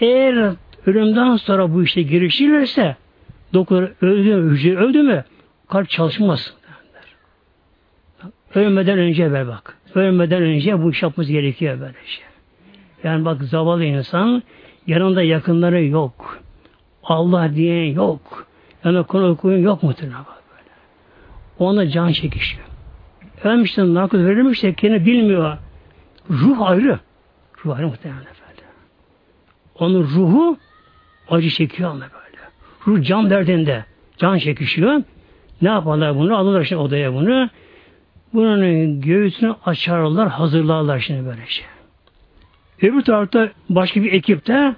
Eğer 0.02 0.54
ölümden 0.86 1.36
sonra 1.36 1.74
bu 1.74 1.84
işe 1.84 2.02
girişilirse 2.02 2.95
doktor 3.54 3.89
öldü 4.02 4.36
mü, 4.36 4.52
hücre 4.52 4.76
öldü 4.76 5.02
mü 5.04 5.24
kalp 5.70 5.89
çalışmaz. 5.89 6.54
Ölmeden 8.56 9.00
önce 9.00 9.32
ver 9.32 9.47
bak. 9.47 9.78
Ölmeden 9.95 10.43
önce 10.43 10.84
bu 10.84 10.91
iş 10.91 11.04
yapmamız 11.04 11.32
gerekiyor 11.32 11.80
böyle 11.80 11.93
şey. 12.06 12.26
Yani 13.04 13.26
bak 13.26 13.43
zavallı 13.43 13.84
insan 13.84 14.43
yanında 14.88 15.22
yakınları 15.22 15.86
yok. 15.86 16.39
Allah 17.04 17.56
diyen 17.56 17.93
yok. 17.93 18.47
Yani 18.84 19.04
konu 19.04 19.30
okuyun 19.30 19.64
yok 19.64 19.84
mu 19.84 19.89
bak 20.00 20.43
böyle. 20.50 20.70
Ona 21.60 21.89
can 21.89 22.12
çekişiyor. 22.12 22.64
Ölmüşten 23.43 23.93
narkoz 23.93 24.26
verilmiş 24.26 24.64
de 24.64 24.74
kendini 24.74 25.06
bilmiyor. 25.06 25.58
Ruh 26.30 26.62
ayrı. 26.62 27.00
Ruh 27.66 27.78
ayrı 27.78 27.88
muhtemelen. 27.88 28.39
Onun 29.80 30.04
ruhu 30.04 30.58
acı 31.30 31.50
çekiyor 31.50 31.90
ama 31.90 32.00
böyle. 32.00 32.44
Ruh 32.88 33.06
can 33.06 33.30
derdinde. 33.30 33.86
Can 34.18 34.38
çekişiyor. 34.38 35.04
Ne 35.62 35.70
yaparlar 35.70 36.16
bunu? 36.16 36.38
Alırlar 36.38 36.64
şimdi 36.64 36.82
odaya 36.82 37.14
bunu. 37.14 37.50
Bunun 38.34 39.02
göğsünü 39.02 39.56
açarlar, 39.66 40.30
hazırlarlar 40.30 41.00
şimdi 41.00 41.26
böyle 41.26 41.48
şey. 41.48 41.66
Öbür 42.82 43.02
tarafta 43.02 43.50
başka 43.70 44.04
bir 44.04 44.14
ekipte 44.14 44.76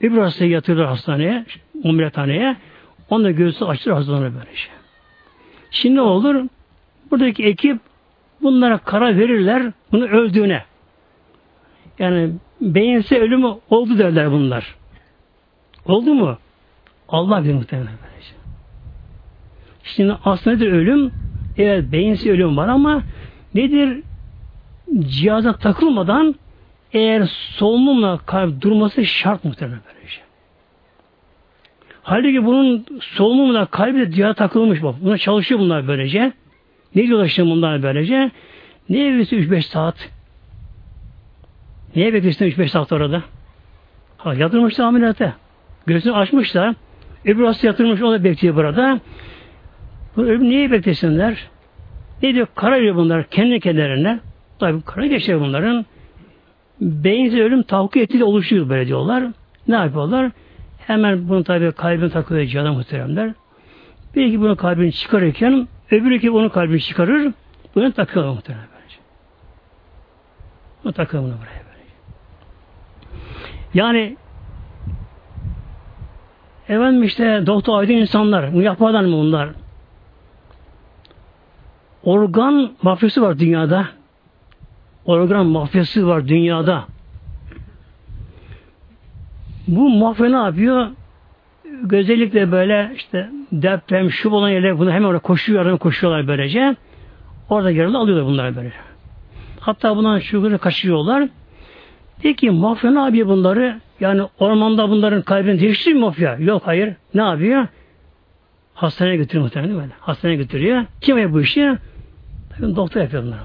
öbür 0.00 0.18
hastayı 0.18 0.50
yatırırlar 0.50 0.86
hastaneye, 0.86 1.44
ameliyathaneye. 1.84 2.56
Onun 3.10 3.36
göğsü 3.36 3.64
açılır, 3.64 3.94
hazırlanır 3.94 4.34
böyle 4.34 4.56
şey. 4.56 4.72
Şimdi 5.70 5.96
ne 5.96 6.00
olur? 6.00 6.46
Buradaki 7.10 7.44
ekip 7.44 7.78
bunlara 8.42 8.78
karar 8.78 9.18
verirler 9.18 9.72
bunu 9.92 10.04
öldüğüne. 10.06 10.64
Yani 11.98 12.30
beyinse 12.60 13.20
ölümü 13.20 13.46
oldu 13.70 13.98
derler 13.98 14.32
bunlar. 14.32 14.74
Oldu 15.84 16.14
mu? 16.14 16.38
Allah 17.08 17.44
bilir 17.44 17.54
muhtemelen 17.54 17.92
böylece. 18.02 18.34
Şimdi 19.84 20.16
aslında 20.24 20.56
nedir 20.56 20.72
ölüm? 20.72 21.12
Evet 21.58 21.92
beyinsiz 21.92 22.26
ölüm 22.26 22.56
var 22.56 22.68
ama 22.68 23.02
nedir? 23.54 24.02
Cihaza 24.98 25.52
takılmadan 25.52 26.34
eğer 26.92 27.26
solunumla 27.56 28.18
kalp 28.26 28.62
durması 28.62 29.06
şart 29.06 29.44
muhtemelen 29.44 29.80
böylece. 29.94 30.20
Halbuki 32.02 32.44
bunun 32.44 32.86
solunumla 33.00 33.66
kalbi 33.66 33.98
de 33.98 34.12
cihaza 34.12 34.34
takılmış 34.34 34.82
bak. 34.82 34.94
Buna 35.00 35.18
çalışıyor 35.18 35.60
bunlar 35.60 35.88
böylece. 35.88 36.32
Ne 36.94 37.06
diyorlar 37.06 37.28
şimdi 37.28 37.50
bunlar 37.50 37.82
böylece? 37.82 38.30
Niye 38.88 39.18
bekliyorsun 39.18 39.36
3-5 39.36 39.62
saat? 39.62 40.10
Niye 41.96 42.12
bekliyorsun 42.12 42.44
3-5 42.44 42.68
saat 42.68 42.92
orada? 42.92 43.22
Ha, 44.16 44.34
yatırmışlar 44.34 44.84
ameliyata. 44.84 45.34
Gözünü 45.86 46.14
açmışlar. 46.14 46.74
Öbür 47.24 47.44
hasta 47.44 47.66
yatırmış 47.66 48.02
o 48.02 48.12
da 48.12 48.24
bekliyor 48.24 48.56
burada. 48.56 49.00
Bu 50.16 50.22
ölüm 50.22 50.42
niye 50.42 50.70
beklesinler? 50.70 51.48
Ne 52.22 52.34
diyor? 52.34 52.46
Kara 52.54 52.80
diyor 52.80 52.96
bunlar 52.96 53.24
kendi 53.24 53.60
kendilerine. 53.60 54.20
Tabi 54.58 54.82
kara 54.82 55.06
geçiyor 55.06 55.40
bunların. 55.40 55.86
Beyinsiz 56.80 57.40
ölüm 57.40 57.62
tavuk 57.62 57.96
etiyle 57.96 58.24
oluşuyor 58.24 58.68
böyle 58.68 58.86
diyorlar. 58.86 59.24
Ne 59.68 59.74
yapıyorlar? 59.74 60.30
Hemen 60.78 61.28
bunu 61.28 61.44
tabi 61.44 61.72
kalbine 61.72 62.10
takıyor 62.10 62.44
canım 62.44 62.74
muhteremler. 62.74 63.32
Bir 64.14 64.24
iki 64.24 64.40
bunu 64.40 64.56
kalbini 64.56 64.92
çıkarırken 64.92 65.68
öbür 65.90 66.10
iki 66.10 66.32
bunu 66.32 66.50
kalbini 66.50 66.80
çıkarır. 66.80 67.32
Bunu 67.74 67.92
takıyor 67.92 68.26
muhteremler. 68.26 68.66
Bunu 70.84 70.92
takıyor 70.92 71.22
bunu 71.22 71.34
buraya. 71.42 71.65
Yani 73.76 74.16
efendim 76.68 77.02
işte 77.02 77.42
doktor 77.46 77.78
aydın 77.78 77.92
insanlar. 77.92 78.48
Yaparlar 78.48 79.00
mı 79.00 79.12
bunlar? 79.12 79.48
Organ 82.04 82.72
mafyası 82.82 83.22
var 83.22 83.38
dünyada. 83.38 83.88
Organ 85.04 85.46
mafyası 85.46 86.06
var 86.06 86.28
dünyada. 86.28 86.84
Bu 89.68 89.90
mafya 89.90 90.28
ne 90.28 90.36
yapıyor? 90.36 90.86
Özellikle 91.90 92.52
böyle 92.52 92.92
işte 92.96 93.30
deprem, 93.52 94.10
şu 94.10 94.30
olan 94.30 94.48
yerler 94.48 94.78
bunu 94.78 94.92
hemen 94.92 95.08
oraya 95.08 95.18
koşuyorlar, 95.18 95.78
koşuyorlar 95.78 96.28
böylece. 96.28 96.76
Orada 97.50 97.70
yaralı 97.70 97.98
alıyorlar 97.98 98.26
bunlar 98.26 98.56
böyle. 98.56 98.72
Hatta 99.60 99.96
bundan 99.96 100.18
şu 100.18 100.42
kaçıyorlar. 102.26 102.34
Peki 102.34 102.50
mafya 102.50 102.90
ne 102.90 103.00
yapıyor 103.00 103.28
bunları? 103.28 103.80
Yani 104.00 104.22
ormanda 104.38 104.90
bunların 104.90 105.22
kalbini 105.22 105.60
değiştiriyor 105.60 106.00
mafya? 106.00 106.36
Yok 106.38 106.62
hayır. 106.66 106.94
Ne 107.14 107.22
yapıyor? 107.22 107.68
Hastaneye 108.74 109.16
götürüyor 109.16 109.44
muhtemelen 109.44 109.76
mi? 109.76 109.90
Hastaneye 110.00 110.36
götürüyor. 110.36 110.84
Kim 111.00 111.18
yapıyor 111.18 111.32
bu 111.32 111.40
işi? 111.40 111.78
Tabii 112.50 112.76
doktor 112.76 113.00
yapıyor 113.00 113.22
bunlar. 113.22 113.38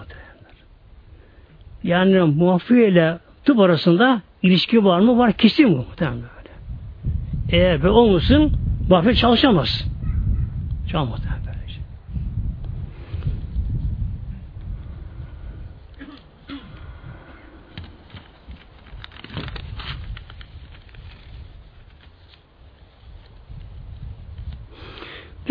Yani 1.84 2.20
mafya 2.20 2.88
ile 2.88 3.18
tıp 3.46 3.60
arasında 3.60 4.22
ilişki 4.44 4.84
var 4.84 5.00
mı? 5.00 5.18
Var. 5.18 5.34
Kesin 5.34 5.72
bu. 5.72 5.78
Muhtemelen 5.78 6.18
böyle. 6.18 6.52
Eğer 7.52 7.82
böyle 7.84 7.94
olmasın 7.94 8.52
mafya 8.90 9.14
çalışamaz. 9.14 9.86
Çalışamaz. 10.92 11.20
Böylece. 11.46 11.82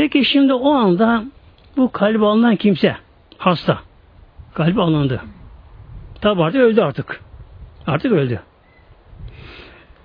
Peki 0.00 0.24
şimdi 0.24 0.52
o 0.54 0.70
anda 0.70 1.24
bu 1.76 1.92
kalbi 1.92 2.26
alınan 2.26 2.56
kimse 2.56 2.96
hasta. 3.38 3.78
Kalbi 4.54 4.82
alındı. 4.82 5.22
Tabi 6.20 6.42
artık 6.42 6.60
öldü 6.60 6.80
artık. 6.80 7.20
Artık 7.86 8.12
öldü. 8.12 8.40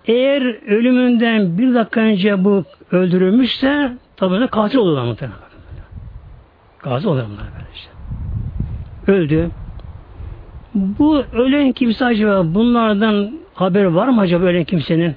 Eğer 0.05 0.41
ölümünden 0.67 1.57
bir 1.57 1.73
dakika 1.73 2.01
önce 2.01 2.43
bu 2.43 2.63
öldürülmüşse 2.91 3.97
tabi 4.17 4.39
de 4.39 4.47
katil 4.47 4.77
olur 4.77 5.01
muhtemelen. 5.01 5.39
Katil 6.77 7.07
olur 7.07 7.23
bunlar 7.29 7.45
böylece. 7.57 7.89
Öldü. 9.07 9.51
Bu 10.73 11.17
ölen 11.17 11.71
kimse 11.71 12.05
acaba 12.05 12.53
bunlardan 12.55 13.39
haber 13.53 13.85
var 13.85 14.07
mı 14.07 14.21
acaba 14.21 14.45
ölen 14.45 14.63
kimsenin? 14.63 15.15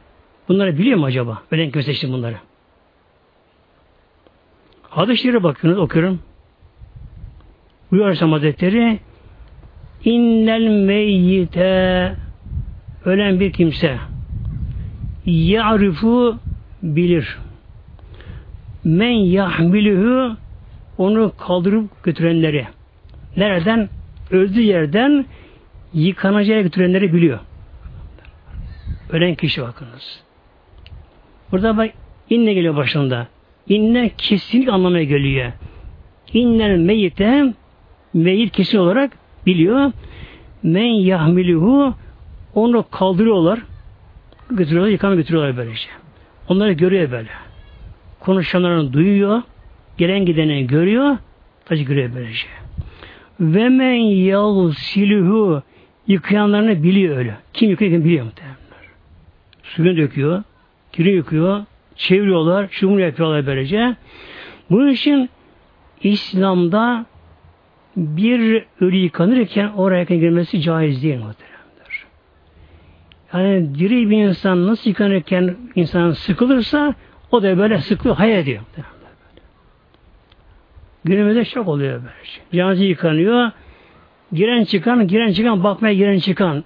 Bunları 0.49 0.79
biliyor 0.79 0.99
mu 0.99 1.07
acaba? 1.07 1.43
Ölen 1.51 1.71
kimse 1.71 1.93
işte 1.93 2.09
bunları. 2.09 2.37
Hadis-i 4.91 5.43
bakıyorsunuz 5.43 5.79
okuyorum. 5.85 6.21
Buyur 7.91 8.03
Aleyhisselam 8.03 8.33
Hazretleri 8.33 9.01
İnnel 10.05 10.69
meyyite 10.69 12.17
ölen 13.05 13.41
bir 13.41 13.53
kimse 13.53 13.99
ya'rifu 15.27 16.39
bilir. 16.83 17.39
Men 18.85 19.11
yahmiluhu 19.11 20.37
onu 20.99 21.33
kaldırıp 21.39 22.05
götürenleri. 22.05 22.67
Nereden? 23.37 23.89
Öldüğü 24.31 24.63
yerden 24.63 25.27
yıkanacağı 25.95 26.61
götürenleri 26.61 27.13
biliyor. 27.13 27.39
Ölen 29.11 29.35
kişi 29.35 29.63
bakınız. 29.63 30.23
Burada 31.53 31.77
bak 31.77 31.91
inne 32.31 32.55
geliyor 32.55 32.77
başında. 32.77 33.27
İnne 33.69 34.11
kesinlik 34.19 34.69
anlamaya 34.69 35.05
geliyor. 35.05 35.53
İnnel 36.33 36.77
meyyite 36.77 37.55
meyyit 38.15 38.53
kesin 38.53 38.79
olarak 38.79 39.13
biliyor. 39.47 39.93
Men 40.63 40.87
yahmiluhu 40.87 41.95
onu 42.55 42.85
kaldırıyorlar. 42.91 43.61
Götürüyorlar, 44.51 44.91
yıkama 44.91 45.15
götürüyorlar 45.15 45.57
böylece. 45.57 45.89
Onları 46.49 46.73
görüyor 46.73 47.11
böyle. 47.11 47.29
Konuşanlarını 48.21 48.93
duyuyor. 48.93 49.43
Gelen 49.99 50.25
gideni 50.25 50.67
görüyor. 50.67 51.17
Taşı 51.65 51.83
görüyor 51.83 52.11
böylece. 52.15 52.47
Ve 53.41 53.69
men 53.69 53.95
yavsiluhu 53.95 55.63
yıkayanlarını 56.07 56.83
biliyor 56.83 57.17
öyle. 57.17 57.37
Kim 57.53 57.71
yıkıyor 57.71 58.05
biliyor 58.05 58.25
muhtemelen. 58.25 58.57
Suyunu 59.63 59.97
döküyor, 59.97 60.43
kiri 60.93 61.11
yıkıyor, 61.11 61.65
çeviriyorlar, 61.99 62.69
şunu 62.71 63.01
yapıyorlar 63.01 63.47
böylece. 63.47 63.97
Bunun 64.71 64.89
için 64.89 65.31
İslam'da 66.03 67.07
bir 67.97 68.65
ölü 68.81 68.97
yıkanırken 68.97 69.69
oraya 69.69 70.05
girmesi 70.05 70.61
caiz 70.61 71.03
değil 71.03 71.19
muhteremdir. 71.19 72.07
Yani 73.33 73.75
diri 73.79 74.11
bir 74.11 74.17
insan 74.17 74.67
nasıl 74.67 74.91
yıkanırken 74.91 75.57
insan 75.75 76.11
sıkılırsa 76.11 76.95
o 77.31 77.43
da 77.43 77.59
böyle 77.59 77.79
sıkılıyor, 77.79 78.17
hayal 78.17 78.39
ediyor. 78.39 78.63
Günümüzde 81.05 81.45
çok 81.45 81.69
oluyor 81.69 81.93
böyle 81.93 82.25
şey. 82.25 82.45
Cenaze 82.53 82.85
yıkanıyor. 82.85 83.51
Giren 84.33 84.65
çıkan, 84.65 85.09
giren 85.09 85.33
çıkan, 85.33 85.65
bakmaya 85.65 85.95
giren 85.95 86.19
çıkan. 86.19 86.65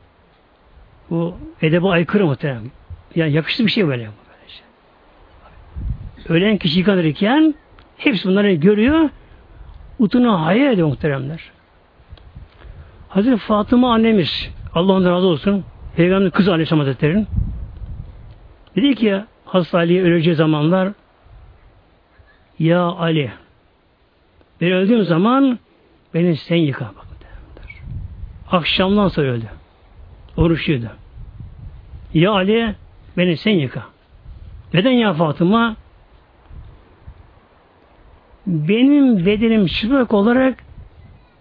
Bu 1.11 1.35
edebe 1.63 1.89
aykırı 1.89 2.27
muhterem. 2.27 2.63
Yani 3.15 3.33
yakıştı 3.33 3.67
bir 3.67 3.71
şey 3.71 3.89
böyle. 3.89 4.11
Ölen 6.29 6.57
kişi 6.57 6.79
yıkanırken 6.79 7.55
hepsi 7.97 8.29
bunları 8.29 8.53
görüyor. 8.53 9.11
Utunu 9.99 10.47
hayal 10.47 10.73
ediyor 10.73 10.89
muhteremler. 10.89 11.41
Hazreti 13.09 13.37
Fatıma 13.37 13.95
annemiz 13.95 14.51
Allah 14.75 14.93
ondan 14.93 15.11
razı 15.13 15.27
olsun 15.27 15.65
Peygamber 15.97 16.31
kız 16.31 16.49
Aleyhisselam 16.49 16.79
Hazretleri'nin 16.79 17.27
dedi 18.77 18.95
ki 18.95 19.21
Hazreti 19.45 19.77
Ali'ye 19.77 20.03
öleceği 20.03 20.37
zamanlar 20.37 20.93
Ya 22.59 22.83
Ali 22.83 23.31
ben 24.61 24.73
öldüğüm 24.73 25.05
zaman 25.05 25.59
beni 26.15 26.37
sen 26.37 26.57
yıka 26.57 26.85
bak. 26.85 27.07
Akşamdan 28.53 29.09
sonra 29.09 29.27
öldü. 29.27 29.47
Oruçluydu. 30.37 30.91
Ya 32.15 32.33
Ali 32.33 32.75
beni 33.17 33.37
sen 33.37 33.51
yıka. 33.51 33.83
Neden 34.75 34.91
ya 34.91 35.13
Fatıma? 35.13 35.77
Benim 38.47 39.27
bedenim 39.27 39.67
çıplak 39.67 40.15
olarak 40.15 40.55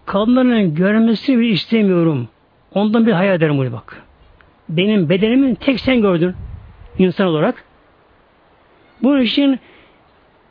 kadınların 0.06 0.74
görmesini 0.74 1.38
bir 1.38 1.48
istemiyorum. 1.48 2.28
Ondan 2.74 3.06
bir 3.06 3.12
hayal 3.12 3.34
ederim 3.34 3.58
bunu 3.58 3.72
bak. 3.72 4.02
Benim 4.68 5.08
bedenimi 5.08 5.56
tek 5.56 5.80
sen 5.80 6.02
gördün 6.02 6.34
insan 6.98 7.26
olarak. 7.26 7.64
Bunun 9.02 9.20
için 9.20 9.60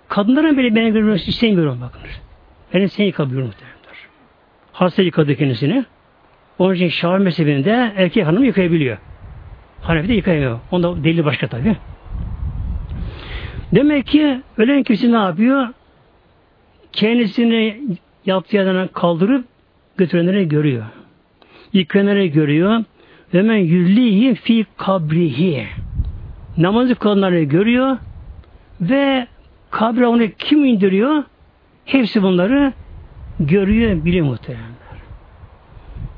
kadınların 0.07 0.57
bile 0.57 0.75
beni 0.75 0.93
görmesini 0.93 1.29
istemiyorum 1.29 1.79
bakınız. 1.81 2.21
Beni 2.73 2.89
sen 2.89 3.03
yıka 3.03 3.25
buyuruyor 3.25 3.47
muhtemelenler. 3.47 4.07
Hasta 4.73 5.01
yıkadı 5.01 5.35
kendisini. 5.35 5.85
Onun 6.59 6.73
için 6.73 6.87
Şafi 6.87 7.23
mezhebinde 7.23 7.93
erkek 7.95 8.27
hanım 8.27 8.43
yıkayabiliyor. 8.43 8.97
Hanefi 9.81 10.07
de 10.07 10.13
yıkayamıyor. 10.13 10.59
Onda 10.71 11.03
delili 11.03 11.25
başka 11.25 11.47
tabi. 11.47 11.77
Demek 13.75 14.07
ki 14.07 14.41
ölen 14.57 14.83
kişi 14.83 15.11
ne 15.11 15.17
yapıyor? 15.17 15.67
Kendisini 16.93 17.81
yaptığı 18.25 18.55
yerden 18.55 18.87
kaldırıp 18.87 19.45
götürenleri 19.97 20.47
görüyor. 20.47 20.85
Yıkanları 21.73 22.25
görüyor. 22.25 22.83
Ve 23.33 23.41
men 23.41 23.55
yüllihi 23.55 24.35
fi 24.35 24.65
kabrihi. 24.77 25.67
Namazı 26.57 26.95
kılanları 26.95 27.43
görüyor 27.43 27.97
ve 28.81 29.27
kabre 29.69 30.07
onu 30.07 30.27
kim 30.37 30.65
indiriyor? 30.65 31.23
Hepsi 31.85 32.23
bunları 32.23 32.73
görüyor, 33.39 34.05
biliyor 34.05 34.25
muhteremler. 34.25 34.65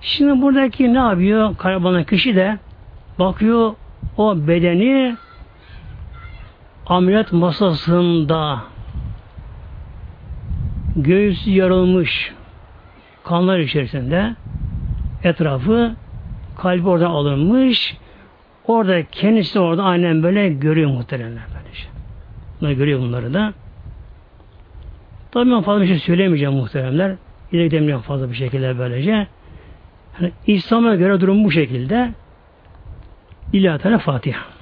Şimdi 0.02 0.42
buradaki 0.42 0.94
ne 0.94 0.98
yapıyor? 0.98 1.58
Karabanan 1.58 2.04
kişi 2.04 2.36
de 2.36 2.58
bakıyor 3.20 3.74
o 4.18 4.48
bedeni 4.48 5.16
ameliyat 6.86 7.32
masasında 7.32 8.60
göğüsü 10.96 11.52
yarılmış 11.52 12.34
kanlar 13.24 13.60
içerisinde 13.60 14.36
etrafı 15.24 15.96
kalbi 16.58 16.88
oradan 16.88 17.12
alınmış 17.12 17.98
orada 18.68 19.04
kendisi 19.06 19.60
orada 19.60 19.84
aynen 19.84 20.24
böyle 20.24 20.50
görüyor 20.50 20.90
muhteremler 20.90 21.44
böylece. 21.56 21.88
Bunları 22.62 22.74
görüyor 22.74 23.00
bunları 23.00 23.34
da. 23.34 23.54
Tabii 25.32 25.52
ben 25.52 25.62
fazla 25.62 25.82
bir 25.82 25.88
şey 25.88 26.00
söylemeyeceğim 26.00 26.54
muhteremler. 26.54 27.16
İleri 27.52 27.64
gidemiyorum 27.64 28.04
fazla 28.04 28.30
bir 28.30 28.36
şekilde 28.36 28.80
böylece. 28.80 29.28
Yani 30.22 30.32
İslam'a 30.48 30.96
göre 30.96 31.22
durum 31.22 31.44
bu 31.44 31.52
şekilde. 31.52 32.12
İlahi 33.54 33.98
Fatiha. 33.98 34.53